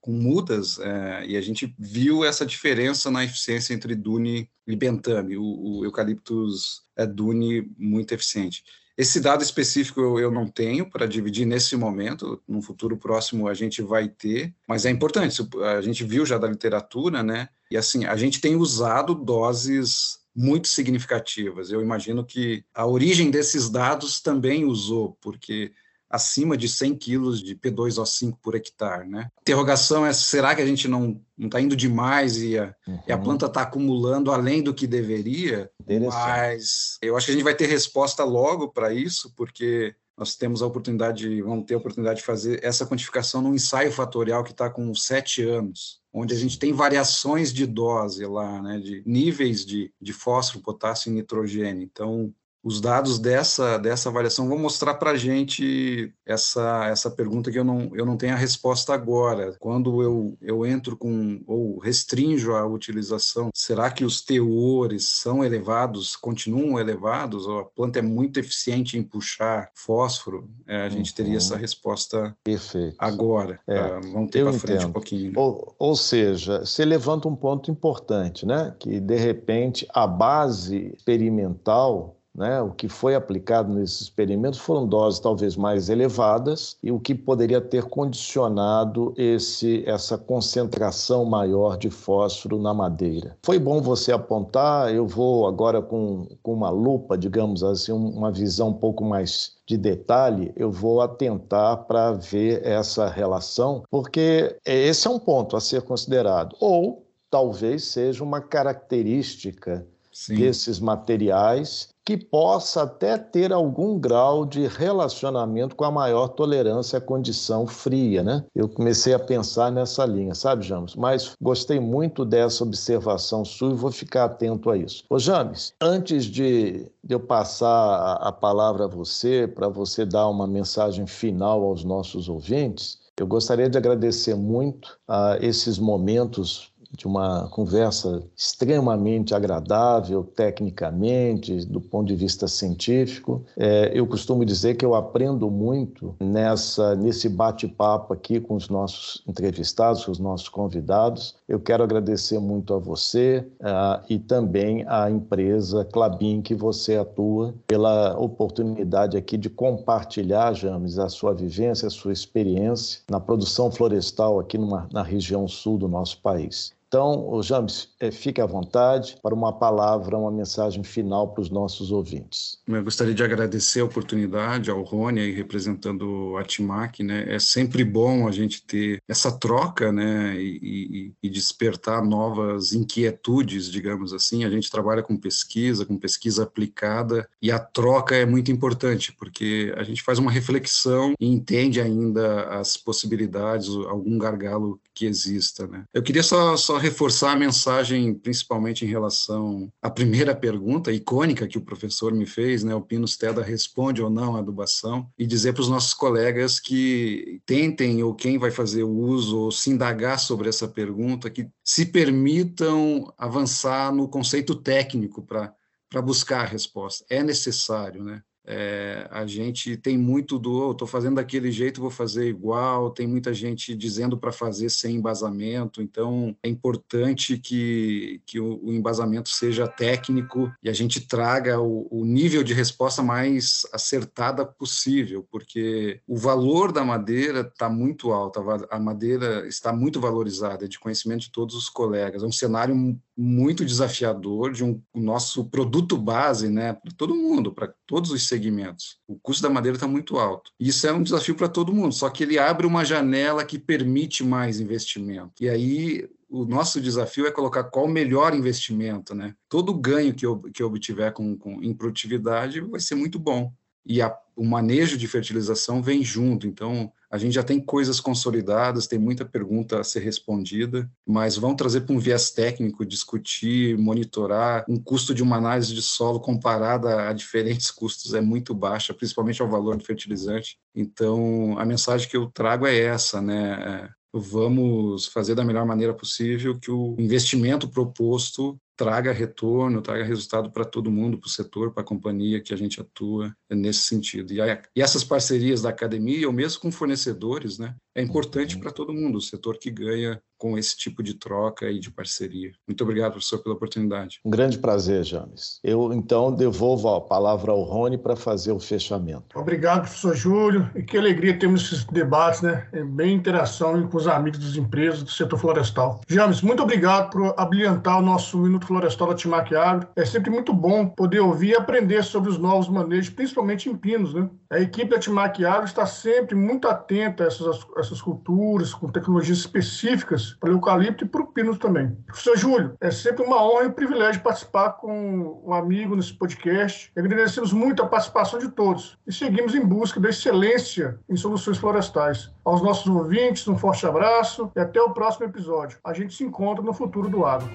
com 0.00 0.12
mudas 0.12 0.78
é, 0.78 1.26
e 1.26 1.36
a 1.36 1.40
gente 1.40 1.74
viu 1.78 2.24
essa 2.24 2.46
diferença 2.46 3.10
na 3.10 3.24
eficiência 3.24 3.74
entre 3.74 3.94
Dune 3.94 4.48
e 4.66 4.76
Bentame, 4.76 5.36
o, 5.36 5.42
o 5.42 5.84
Eucalyptus 5.84 6.82
é 6.96 7.06
Dune 7.06 7.70
muito 7.76 8.12
eficiente. 8.12 8.62
Esse 8.96 9.20
dado 9.20 9.44
específico 9.44 10.00
eu, 10.00 10.18
eu 10.18 10.30
não 10.30 10.48
tenho 10.48 10.90
para 10.90 11.06
dividir 11.06 11.46
nesse 11.46 11.76
momento, 11.76 12.42
no 12.48 12.60
futuro 12.60 12.96
próximo 12.96 13.46
a 13.46 13.54
gente 13.54 13.80
vai 13.80 14.08
ter, 14.08 14.52
mas 14.66 14.84
é 14.84 14.90
importante, 14.90 15.40
a 15.76 15.80
gente 15.80 16.02
viu 16.02 16.26
já 16.26 16.36
da 16.36 16.48
literatura, 16.48 17.22
né? 17.22 17.48
E 17.70 17.76
assim, 17.76 18.06
a 18.06 18.16
gente 18.16 18.40
tem 18.40 18.56
usado 18.56 19.14
doses 19.14 20.18
muito 20.34 20.66
significativas. 20.66 21.70
Eu 21.70 21.80
imagino 21.80 22.24
que 22.24 22.64
a 22.74 22.86
origem 22.86 23.30
desses 23.30 23.68
dados 23.70 24.20
também 24.20 24.64
usou, 24.64 25.16
porque 25.20 25.72
acima 26.10 26.56
de 26.56 26.68
100 26.68 26.96
quilos 26.96 27.42
de 27.42 27.54
P2O5 27.54 28.38
por 28.42 28.54
hectare, 28.54 29.08
né? 29.08 29.30
A 29.36 29.40
interrogação 29.42 30.06
é, 30.06 30.12
será 30.12 30.54
que 30.54 30.62
a 30.62 30.66
gente 30.66 30.88
não 30.88 31.20
está 31.38 31.60
indo 31.60 31.76
demais 31.76 32.42
e 32.42 32.58
a, 32.58 32.74
uhum. 32.86 33.00
e 33.06 33.12
a 33.12 33.18
planta 33.18 33.46
está 33.46 33.62
acumulando 33.62 34.32
além 34.32 34.62
do 34.62 34.74
que 34.74 34.86
deveria? 34.86 35.70
Mas 35.86 36.98
eu 37.02 37.16
acho 37.16 37.26
que 37.26 37.32
a 37.32 37.34
gente 37.34 37.44
vai 37.44 37.54
ter 37.54 37.66
resposta 37.66 38.24
logo 38.24 38.68
para 38.68 38.92
isso, 38.92 39.32
porque 39.36 39.94
nós 40.18 40.34
temos 40.34 40.62
a 40.62 40.66
oportunidade, 40.66 41.40
vamos 41.42 41.64
ter 41.64 41.74
a 41.74 41.78
oportunidade 41.78 42.18
de 42.18 42.26
fazer 42.26 42.58
essa 42.64 42.84
quantificação 42.84 43.40
num 43.40 43.54
ensaio 43.54 43.92
fatorial 43.92 44.42
que 44.42 44.50
está 44.50 44.68
com 44.68 44.92
sete 44.92 45.42
anos, 45.42 46.00
onde 46.12 46.34
a 46.34 46.36
gente 46.36 46.58
tem 46.58 46.72
variações 46.72 47.52
de 47.52 47.64
dose 47.64 48.26
lá, 48.26 48.60
né, 48.60 48.80
de 48.80 49.00
níveis 49.06 49.64
de, 49.64 49.92
de 50.00 50.12
fósforo, 50.12 50.64
potássio 50.64 51.10
e 51.10 51.14
nitrogênio. 51.14 51.84
Então, 51.84 52.34
os 52.62 52.80
dados 52.80 53.18
dessa, 53.18 53.78
dessa 53.78 54.08
avaliação 54.08 54.48
vão 54.48 54.58
mostrar 54.58 54.94
para 54.94 55.12
a 55.12 55.16
gente 55.16 56.12
essa, 56.26 56.86
essa 56.86 57.10
pergunta 57.10 57.50
que 57.50 57.58
eu 57.58 57.64
não, 57.64 57.90
eu 57.94 58.04
não 58.04 58.16
tenho 58.16 58.34
a 58.34 58.36
resposta 58.36 58.92
agora. 58.92 59.56
Quando 59.58 60.02
eu, 60.02 60.36
eu 60.40 60.66
entro 60.66 60.96
com, 60.96 61.42
ou 61.46 61.78
restringo 61.78 62.28
a 62.52 62.66
utilização, 62.66 63.50
será 63.54 63.90
que 63.90 64.04
os 64.04 64.20
teores 64.20 65.08
são 65.08 65.44
elevados, 65.44 66.14
continuam 66.14 66.78
elevados, 66.78 67.46
ou 67.46 67.60
a 67.60 67.64
planta 67.64 68.00
é 68.00 68.02
muito 68.02 68.38
eficiente 68.38 68.98
em 68.98 69.02
puxar 69.02 69.70
fósforo? 69.74 70.48
É, 70.66 70.82
a 70.82 70.88
gente 70.88 71.14
teria 71.14 71.38
essa 71.38 71.54
uhum. 71.54 71.60
resposta 71.60 72.36
Perfeito. 72.44 72.96
agora. 72.98 73.60
É, 73.66 73.80
uh, 73.80 74.12
vamos 74.12 74.30
ter 74.30 74.44
para 74.44 74.52
frente 74.52 74.84
um 74.84 74.92
pouquinho. 74.92 75.32
Ou, 75.36 75.74
ou 75.78 75.96
seja, 75.96 76.60
você 76.60 76.84
levanta 76.84 77.28
um 77.28 77.36
ponto 77.36 77.70
importante, 77.70 78.44
né? 78.44 78.74
que 78.78 79.00
de 79.00 79.16
repente 79.16 79.86
a 79.94 80.06
base 80.06 80.92
experimental 80.96 82.17
né? 82.38 82.62
O 82.62 82.70
que 82.70 82.88
foi 82.88 83.16
aplicado 83.16 83.74
nesses 83.74 84.02
experimentos 84.02 84.60
foram 84.60 84.86
doses 84.86 85.18
talvez 85.18 85.56
mais 85.56 85.88
elevadas 85.88 86.76
e 86.82 86.92
o 86.92 87.00
que 87.00 87.14
poderia 87.14 87.60
ter 87.60 87.84
condicionado 87.84 89.12
esse, 89.16 89.82
essa 89.84 90.16
concentração 90.16 91.24
maior 91.24 91.76
de 91.76 91.90
fósforo 91.90 92.58
na 92.58 92.72
madeira. 92.72 93.36
Foi 93.42 93.58
bom 93.58 93.82
você 93.82 94.12
apontar, 94.12 94.94
eu 94.94 95.06
vou 95.06 95.48
agora 95.48 95.82
com, 95.82 96.28
com 96.40 96.54
uma 96.54 96.70
lupa, 96.70 97.18
digamos 97.18 97.64
assim, 97.64 97.90
uma 97.90 98.30
visão 98.30 98.68
um 98.68 98.74
pouco 98.74 99.04
mais 99.04 99.58
de 99.66 99.76
detalhe, 99.76 100.52
eu 100.56 100.70
vou 100.70 101.00
atentar 101.00 101.84
para 101.84 102.12
ver 102.12 102.64
essa 102.64 103.08
relação, 103.08 103.82
porque 103.90 104.56
esse 104.64 105.06
é 105.08 105.10
um 105.10 105.18
ponto 105.18 105.56
a 105.56 105.60
ser 105.60 105.82
considerado. 105.82 106.56
Ou 106.60 107.04
talvez 107.28 107.84
seja 107.84 108.22
uma 108.22 108.40
característica 108.40 109.84
Sim. 110.12 110.36
desses 110.36 110.80
materiais 110.80 111.88
que 112.08 112.16
possa 112.16 112.84
até 112.84 113.18
ter 113.18 113.52
algum 113.52 113.98
grau 113.98 114.46
de 114.46 114.66
relacionamento 114.66 115.76
com 115.76 115.84
a 115.84 115.90
maior 115.90 116.28
tolerância 116.28 116.96
à 116.96 117.02
condição 117.02 117.66
fria, 117.66 118.22
né? 118.22 118.46
Eu 118.54 118.66
comecei 118.66 119.12
a 119.12 119.18
pensar 119.18 119.70
nessa 119.70 120.06
linha, 120.06 120.34
sabe, 120.34 120.64
James? 120.64 120.94
Mas 120.96 121.36
gostei 121.38 121.78
muito 121.78 122.24
dessa 122.24 122.64
observação 122.64 123.44
sua 123.44 123.72
e 123.72 123.74
vou 123.74 123.92
ficar 123.92 124.24
atento 124.24 124.70
a 124.70 124.78
isso. 124.78 125.04
Ô, 125.10 125.18
James, 125.18 125.74
antes 125.78 126.24
de, 126.24 126.90
eu 127.06 127.20
passar 127.20 128.14
a 128.14 128.32
palavra 128.32 128.86
a 128.86 128.88
você, 128.88 129.46
para 129.46 129.68
você 129.68 130.06
dar 130.06 130.28
uma 130.28 130.46
mensagem 130.46 131.06
final 131.06 131.62
aos 131.62 131.84
nossos 131.84 132.26
ouvintes, 132.26 133.00
eu 133.20 133.26
gostaria 133.26 133.68
de 133.68 133.76
agradecer 133.76 134.34
muito 134.34 134.96
a 135.06 135.36
esses 135.42 135.78
momentos 135.78 136.72
de 136.90 137.06
uma 137.06 137.48
conversa 137.48 138.22
extremamente 138.36 139.34
agradável, 139.34 140.24
tecnicamente, 140.24 141.64
do 141.66 141.80
ponto 141.80 142.08
de 142.08 142.14
vista 142.14 142.48
científico. 142.48 143.44
É, 143.56 143.90
eu 143.94 144.06
costumo 144.06 144.44
dizer 144.44 144.76
que 144.76 144.84
eu 144.84 144.94
aprendo 144.94 145.50
muito 145.50 146.14
nessa 146.20 146.94
nesse 146.96 147.28
bate-papo 147.28 148.12
aqui 148.12 148.40
com 148.40 148.54
os 148.54 148.68
nossos 148.68 149.22
entrevistados, 149.26 150.04
com 150.04 150.12
os 150.12 150.18
nossos 150.18 150.48
convidados. 150.48 151.36
Eu 151.48 151.58
quero 151.58 151.82
agradecer 151.82 152.38
muito 152.38 152.74
a 152.74 152.78
você 152.78 153.42
uh, 153.60 154.04
e 154.06 154.18
também 154.18 154.84
à 154.86 155.10
empresa 155.10 155.82
Clabin 155.82 156.42
que 156.42 156.54
você 156.54 156.96
atua 156.96 157.54
pela 157.66 158.18
oportunidade 158.18 159.16
aqui 159.16 159.38
de 159.38 159.48
compartilhar, 159.48 160.52
James, 160.52 160.98
a 160.98 161.08
sua 161.08 161.32
vivência, 161.32 161.88
a 161.88 161.90
sua 161.90 162.12
experiência 162.12 163.00
na 163.10 163.18
produção 163.18 163.70
florestal 163.70 164.38
aqui 164.38 164.58
numa, 164.58 164.86
na 164.92 165.02
região 165.02 165.48
sul 165.48 165.78
do 165.78 165.88
nosso 165.88 166.20
país. 166.20 166.76
Então, 166.88 167.42
James, 167.42 167.88
é, 168.00 168.10
fique 168.10 168.40
à 168.40 168.46
vontade 168.46 169.16
para 169.22 169.34
uma 169.34 169.52
palavra, 169.52 170.16
uma 170.16 170.32
mensagem 170.32 170.82
final 170.82 171.28
para 171.28 171.42
os 171.42 171.50
nossos 171.50 171.92
ouvintes. 171.92 172.58
Eu 172.66 172.82
gostaria 172.82 173.14
de 173.14 173.22
agradecer 173.22 173.80
a 173.80 173.84
oportunidade 173.84 174.70
ao 174.70 174.82
Rony, 174.82 175.20
aí, 175.20 175.32
representando 175.32 176.36
a 176.38 176.44
Timac. 176.44 177.02
Né? 177.02 177.26
É 177.28 177.38
sempre 177.38 177.84
bom 177.84 178.26
a 178.26 178.32
gente 178.32 178.62
ter 178.62 179.02
essa 179.06 179.30
troca 179.30 179.92
né? 179.92 180.34
E, 180.40 180.58
e, 180.62 181.12
e, 181.22 181.30
despertar 181.30 182.04
novas 182.04 182.72
inquietudes, 182.72 183.70
digamos 183.70 184.12
assim. 184.12 184.44
A 184.44 184.50
gente 184.50 184.70
trabalha 184.70 185.02
com 185.02 185.16
pesquisa, 185.16 185.84
com 185.84 185.96
pesquisa 185.96 186.42
aplicada, 186.42 187.28
e 187.40 187.50
a 187.50 187.58
troca 187.58 188.14
é 188.14 188.24
muito 188.24 188.50
importante, 188.50 189.12
porque 189.12 189.72
a 189.76 189.82
gente 189.82 190.02
faz 190.02 190.18
uma 190.18 190.30
reflexão 190.30 191.14
e 191.18 191.26
entende 191.26 191.80
ainda 191.80 192.44
as 192.58 192.76
possibilidades, 192.76 193.68
algum 193.68 194.18
gargalo 194.18 194.80
que 194.98 195.06
exista. 195.06 195.66
Né? 195.66 195.84
Eu 195.94 196.02
queria 196.02 196.24
só, 196.24 196.56
só 196.56 196.76
reforçar 196.76 197.32
a 197.32 197.36
mensagem, 197.36 198.12
principalmente 198.12 198.84
em 198.84 198.88
relação 198.88 199.72
à 199.80 199.88
primeira 199.88 200.34
pergunta 200.34 200.90
icônica 200.90 201.46
que 201.46 201.56
o 201.56 201.64
professor 201.64 202.12
me 202.12 202.26
fez, 202.26 202.64
né? 202.64 202.74
O 202.74 202.82
Pinus 202.82 203.16
Teda 203.16 203.42
responde 203.42 204.02
ou 204.02 204.10
não 204.10 204.34
à 204.34 204.40
adubação, 204.40 205.08
e 205.16 205.24
dizer 205.24 205.52
para 205.52 205.62
os 205.62 205.68
nossos 205.68 205.94
colegas 205.94 206.58
que 206.58 207.40
tentem, 207.46 208.02
ou 208.02 208.14
quem 208.14 208.38
vai 208.38 208.50
fazer 208.50 208.82
o 208.82 208.90
uso, 208.90 209.38
ou 209.38 209.52
se 209.52 209.70
indagar 209.70 210.18
sobre 210.18 210.48
essa 210.48 210.66
pergunta, 210.66 211.30
que 211.30 211.48
se 211.62 211.86
permitam 211.86 213.12
avançar 213.16 213.92
no 213.94 214.08
conceito 214.08 214.56
técnico 214.56 215.22
para 215.22 216.02
buscar 216.02 216.40
a 216.40 216.48
resposta. 216.48 217.04
É 217.08 217.22
necessário, 217.22 218.02
né? 218.02 218.22
É, 218.50 219.06
a 219.10 219.26
gente 219.26 219.76
tem 219.76 219.98
muito 219.98 220.38
do, 220.38 220.72
estou 220.72 220.88
fazendo 220.88 221.16
daquele 221.16 221.52
jeito, 221.52 221.82
vou 221.82 221.90
fazer 221.90 222.26
igual. 222.26 222.90
Tem 222.90 223.06
muita 223.06 223.34
gente 223.34 223.76
dizendo 223.76 224.16
para 224.16 224.32
fazer 224.32 224.70
sem 224.70 224.96
embasamento. 224.96 225.82
Então, 225.82 226.34
é 226.42 226.48
importante 226.48 227.36
que, 227.36 228.22
que 228.24 228.40
o, 228.40 228.58
o 228.64 228.72
embasamento 228.72 229.28
seja 229.28 229.68
técnico 229.68 230.50
e 230.62 230.70
a 230.70 230.72
gente 230.72 231.06
traga 231.06 231.60
o, 231.60 231.86
o 231.90 232.06
nível 232.06 232.42
de 232.42 232.54
resposta 232.54 233.02
mais 233.02 233.66
acertada 233.70 234.46
possível, 234.46 235.26
porque 235.30 236.00
o 236.08 236.16
valor 236.16 236.72
da 236.72 236.82
madeira 236.82 237.40
está 237.40 237.68
muito 237.68 238.12
alto. 238.12 238.42
A 238.70 238.78
madeira 238.78 239.46
está 239.46 239.74
muito 239.74 240.00
valorizada, 240.00 240.64
é 240.64 240.68
de 240.68 240.78
conhecimento 240.78 241.20
de 241.20 241.32
todos 241.32 241.54
os 241.54 241.68
colegas. 241.68 242.22
É 242.22 242.26
um 242.26 242.32
cenário 242.32 242.98
muito 243.20 243.64
desafiador 243.64 244.52
de 244.52 244.62
um 244.62 244.80
nosso 244.94 245.44
produto 245.50 245.98
base, 245.98 246.48
né, 246.48 246.72
para 246.72 246.92
todo 246.96 247.16
mundo, 247.16 247.52
para 247.52 247.74
todos 247.84 248.12
os 248.12 248.28
segmentos. 248.28 248.98
O 249.08 249.18
custo 249.18 249.42
da 249.42 249.50
madeira 249.50 249.76
está 249.76 249.88
muito 249.88 250.18
alto. 250.18 250.52
Isso 250.60 250.86
é 250.86 250.92
um 250.92 251.02
desafio 251.02 251.34
para 251.34 251.48
todo 251.48 251.74
mundo, 251.74 251.92
só 251.92 252.08
que 252.08 252.22
ele 252.22 252.38
abre 252.38 252.64
uma 252.64 252.84
janela 252.84 253.44
que 253.44 253.58
permite 253.58 254.22
mais 254.22 254.60
investimento. 254.60 255.42
E 255.42 255.48
aí 255.48 256.08
o 256.30 256.44
nosso 256.44 256.80
desafio 256.80 257.26
é 257.26 257.32
colocar 257.32 257.64
qual 257.64 257.86
o 257.86 257.90
melhor 257.90 258.34
investimento, 258.34 259.14
né? 259.14 259.34
Todo 259.48 259.74
ganho 259.74 260.14
que 260.14 260.24
eu, 260.24 260.40
que 260.40 260.62
eu 260.62 260.68
obtiver 260.68 261.12
com, 261.12 261.36
com, 261.36 261.60
em 261.62 261.74
produtividade 261.74 262.60
vai 262.60 262.78
ser 262.78 262.94
muito 262.94 263.18
bom. 263.18 263.52
E 263.84 264.02
a, 264.02 264.14
o 264.36 264.44
manejo 264.44 264.96
de 264.96 265.08
fertilização 265.08 265.82
vem 265.82 266.04
junto. 266.04 266.46
Então, 266.46 266.92
a 267.10 267.16
gente 267.16 267.34
já 267.34 267.42
tem 267.42 267.58
coisas 267.58 268.00
consolidadas, 268.00 268.86
tem 268.86 268.98
muita 268.98 269.24
pergunta 269.24 269.80
a 269.80 269.84
ser 269.84 270.00
respondida, 270.00 270.90
mas 271.06 271.36
vamos 271.36 271.56
trazer 271.56 271.80
para 271.80 271.94
um 271.94 271.98
viés 271.98 272.30
técnico, 272.30 272.84
discutir, 272.84 273.78
monitorar. 273.78 274.64
Um 274.68 274.78
custo 274.78 275.14
de 275.14 275.22
uma 275.22 275.36
análise 275.36 275.74
de 275.74 275.80
solo 275.80 276.20
comparada 276.20 277.08
a 277.08 277.12
diferentes 277.12 277.70
custos 277.70 278.12
é 278.12 278.20
muito 278.20 278.54
baixa, 278.54 278.92
principalmente 278.92 279.40
ao 279.40 279.48
valor 279.48 279.76
do 279.76 279.84
fertilizante. 279.84 280.58
Então, 280.74 281.58
a 281.58 281.64
mensagem 281.64 282.08
que 282.08 282.16
eu 282.16 282.26
trago 282.26 282.66
é 282.66 282.78
essa, 282.78 283.22
né? 283.22 283.52
É, 283.52 283.98
vamos 284.12 285.06
fazer 285.06 285.34
da 285.34 285.44
melhor 285.44 285.66
maneira 285.66 285.94
possível 285.94 286.58
que 286.58 286.70
o 286.70 286.94
investimento 286.98 287.68
proposto 287.68 288.58
traga 288.78 289.12
retorno, 289.12 289.82
traga 289.82 290.04
resultado 290.04 290.52
para 290.52 290.64
todo 290.64 290.90
mundo, 290.90 291.18
para 291.18 291.26
o 291.26 291.30
setor, 291.30 291.72
para 291.72 291.82
a 291.82 291.86
companhia 291.86 292.40
que 292.40 292.54
a 292.54 292.56
gente 292.56 292.80
atua 292.80 293.34
nesse 293.50 293.80
sentido. 293.80 294.32
E, 294.32 294.40
a, 294.40 294.62
e, 294.74 294.80
essas 294.80 295.02
parcerias 295.02 295.60
da 295.60 295.70
academia, 295.70 296.28
ou 296.28 296.32
mesmo 296.32 296.60
com 296.60 296.70
fornecedores, 296.70 297.58
né, 297.58 297.74
é 297.92 298.00
importante 298.00 298.54
uhum. 298.54 298.60
para 298.60 298.70
todo 298.70 298.94
mundo, 298.94 299.18
o 299.18 299.20
setor 299.20 299.58
que 299.58 299.72
ganha 299.72 300.22
com 300.38 300.56
esse 300.56 300.76
tipo 300.76 301.02
de 301.02 301.14
troca 301.14 301.68
e 301.68 301.80
de 301.80 301.90
parceria. 301.90 302.52
Muito 302.66 302.84
obrigado, 302.84 303.12
professor, 303.12 303.42
pela 303.42 303.56
oportunidade. 303.56 304.20
Um 304.24 304.30
grande 304.30 304.56
prazer, 304.56 305.02
James. 305.02 305.58
Eu, 305.64 305.92
então, 305.92 306.32
devolvo 306.32 306.88
a 306.94 307.00
palavra 307.00 307.50
ao 307.50 307.62
Rony 307.62 307.98
para 307.98 308.14
fazer 308.14 308.52
o 308.52 308.60
fechamento. 308.60 309.36
Obrigado, 309.36 309.80
professor 309.80 310.14
Júlio. 310.14 310.70
E 310.76 310.82
que 310.84 310.96
alegria 310.96 311.36
termos 311.36 311.64
esses 311.64 311.84
debates, 311.84 312.40
né? 312.40 312.68
É 312.72 312.84
bem 312.84 313.16
interação 313.16 313.88
com 313.88 313.96
os 313.96 314.06
amigos 314.06 314.38
das 314.38 314.54
empresas 314.54 315.02
do 315.02 315.10
setor 315.10 315.40
florestal. 315.40 316.00
James, 316.06 316.40
muito 316.40 316.62
obrigado 316.62 317.10
por 317.10 317.34
abrilhantar 317.36 317.98
o 317.98 318.02
nosso 318.02 318.38
Minuto 318.38 318.67
Florestal 318.68 319.14
Timac 319.14 319.54
Agro. 319.56 319.88
É 319.96 320.04
sempre 320.04 320.30
muito 320.30 320.52
bom 320.52 320.86
poder 320.86 321.20
ouvir 321.20 321.48
e 321.48 321.56
aprender 321.56 322.04
sobre 322.04 322.28
os 322.28 322.36
novos 322.36 322.68
manejos, 322.68 323.08
principalmente 323.08 323.68
em 323.70 323.74
pinos, 323.74 324.12
né? 324.12 324.28
A 324.50 324.60
equipe 324.60 324.90
da 324.90 324.98
Timac 324.98 325.42
Agro 325.44 325.64
está 325.64 325.86
sempre 325.86 326.34
muito 326.34 326.68
atenta 326.68 327.24
a 327.24 327.26
essas, 327.26 327.66
essas 327.78 328.02
culturas, 328.02 328.74
com 328.74 328.88
tecnologias 328.88 329.38
específicas 329.38 330.36
para 330.38 330.50
o 330.50 330.52
eucalipto 330.52 331.04
e 331.04 331.08
para 331.08 331.22
o 331.22 331.26
pino 331.26 331.56
também. 331.56 331.96
Professor 332.06 332.36
Júlio, 332.36 332.76
é 332.80 332.90
sempre 332.90 333.24
uma 333.24 333.42
honra 333.42 333.64
e 333.64 333.66
um 333.68 333.72
privilégio 333.72 334.22
participar 334.22 334.70
com 334.72 335.42
um 335.44 335.54
amigo 335.54 335.96
nesse 335.96 336.12
podcast. 336.12 336.92
Agradecemos 336.96 337.52
muito 337.52 337.82
a 337.82 337.86
participação 337.86 338.38
de 338.38 338.48
todos 338.48 338.98
e 339.06 339.12
seguimos 339.12 339.54
em 339.54 339.64
busca 339.64 339.98
da 339.98 340.10
excelência 340.10 340.98
em 341.08 341.16
soluções 341.16 341.56
florestais. 341.56 342.30
Aos 342.44 342.62
nossos 342.62 342.86
ouvintes, 342.86 343.48
um 343.48 343.56
forte 343.56 343.86
abraço 343.86 344.50
e 344.54 344.60
até 344.60 344.80
o 344.80 344.90
próximo 344.90 345.24
episódio. 345.24 345.78
A 345.82 345.94
gente 345.94 346.14
se 346.14 346.24
encontra 346.24 346.62
no 346.62 346.74
futuro 346.74 347.08
do 347.08 347.24
agro. 347.24 347.50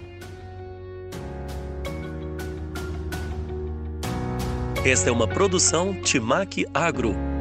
Esta 4.86 5.07
é 5.07 5.13
uma 5.13 5.25
produção 5.25 5.93
Timac 5.93 6.65
Agro 6.73 7.32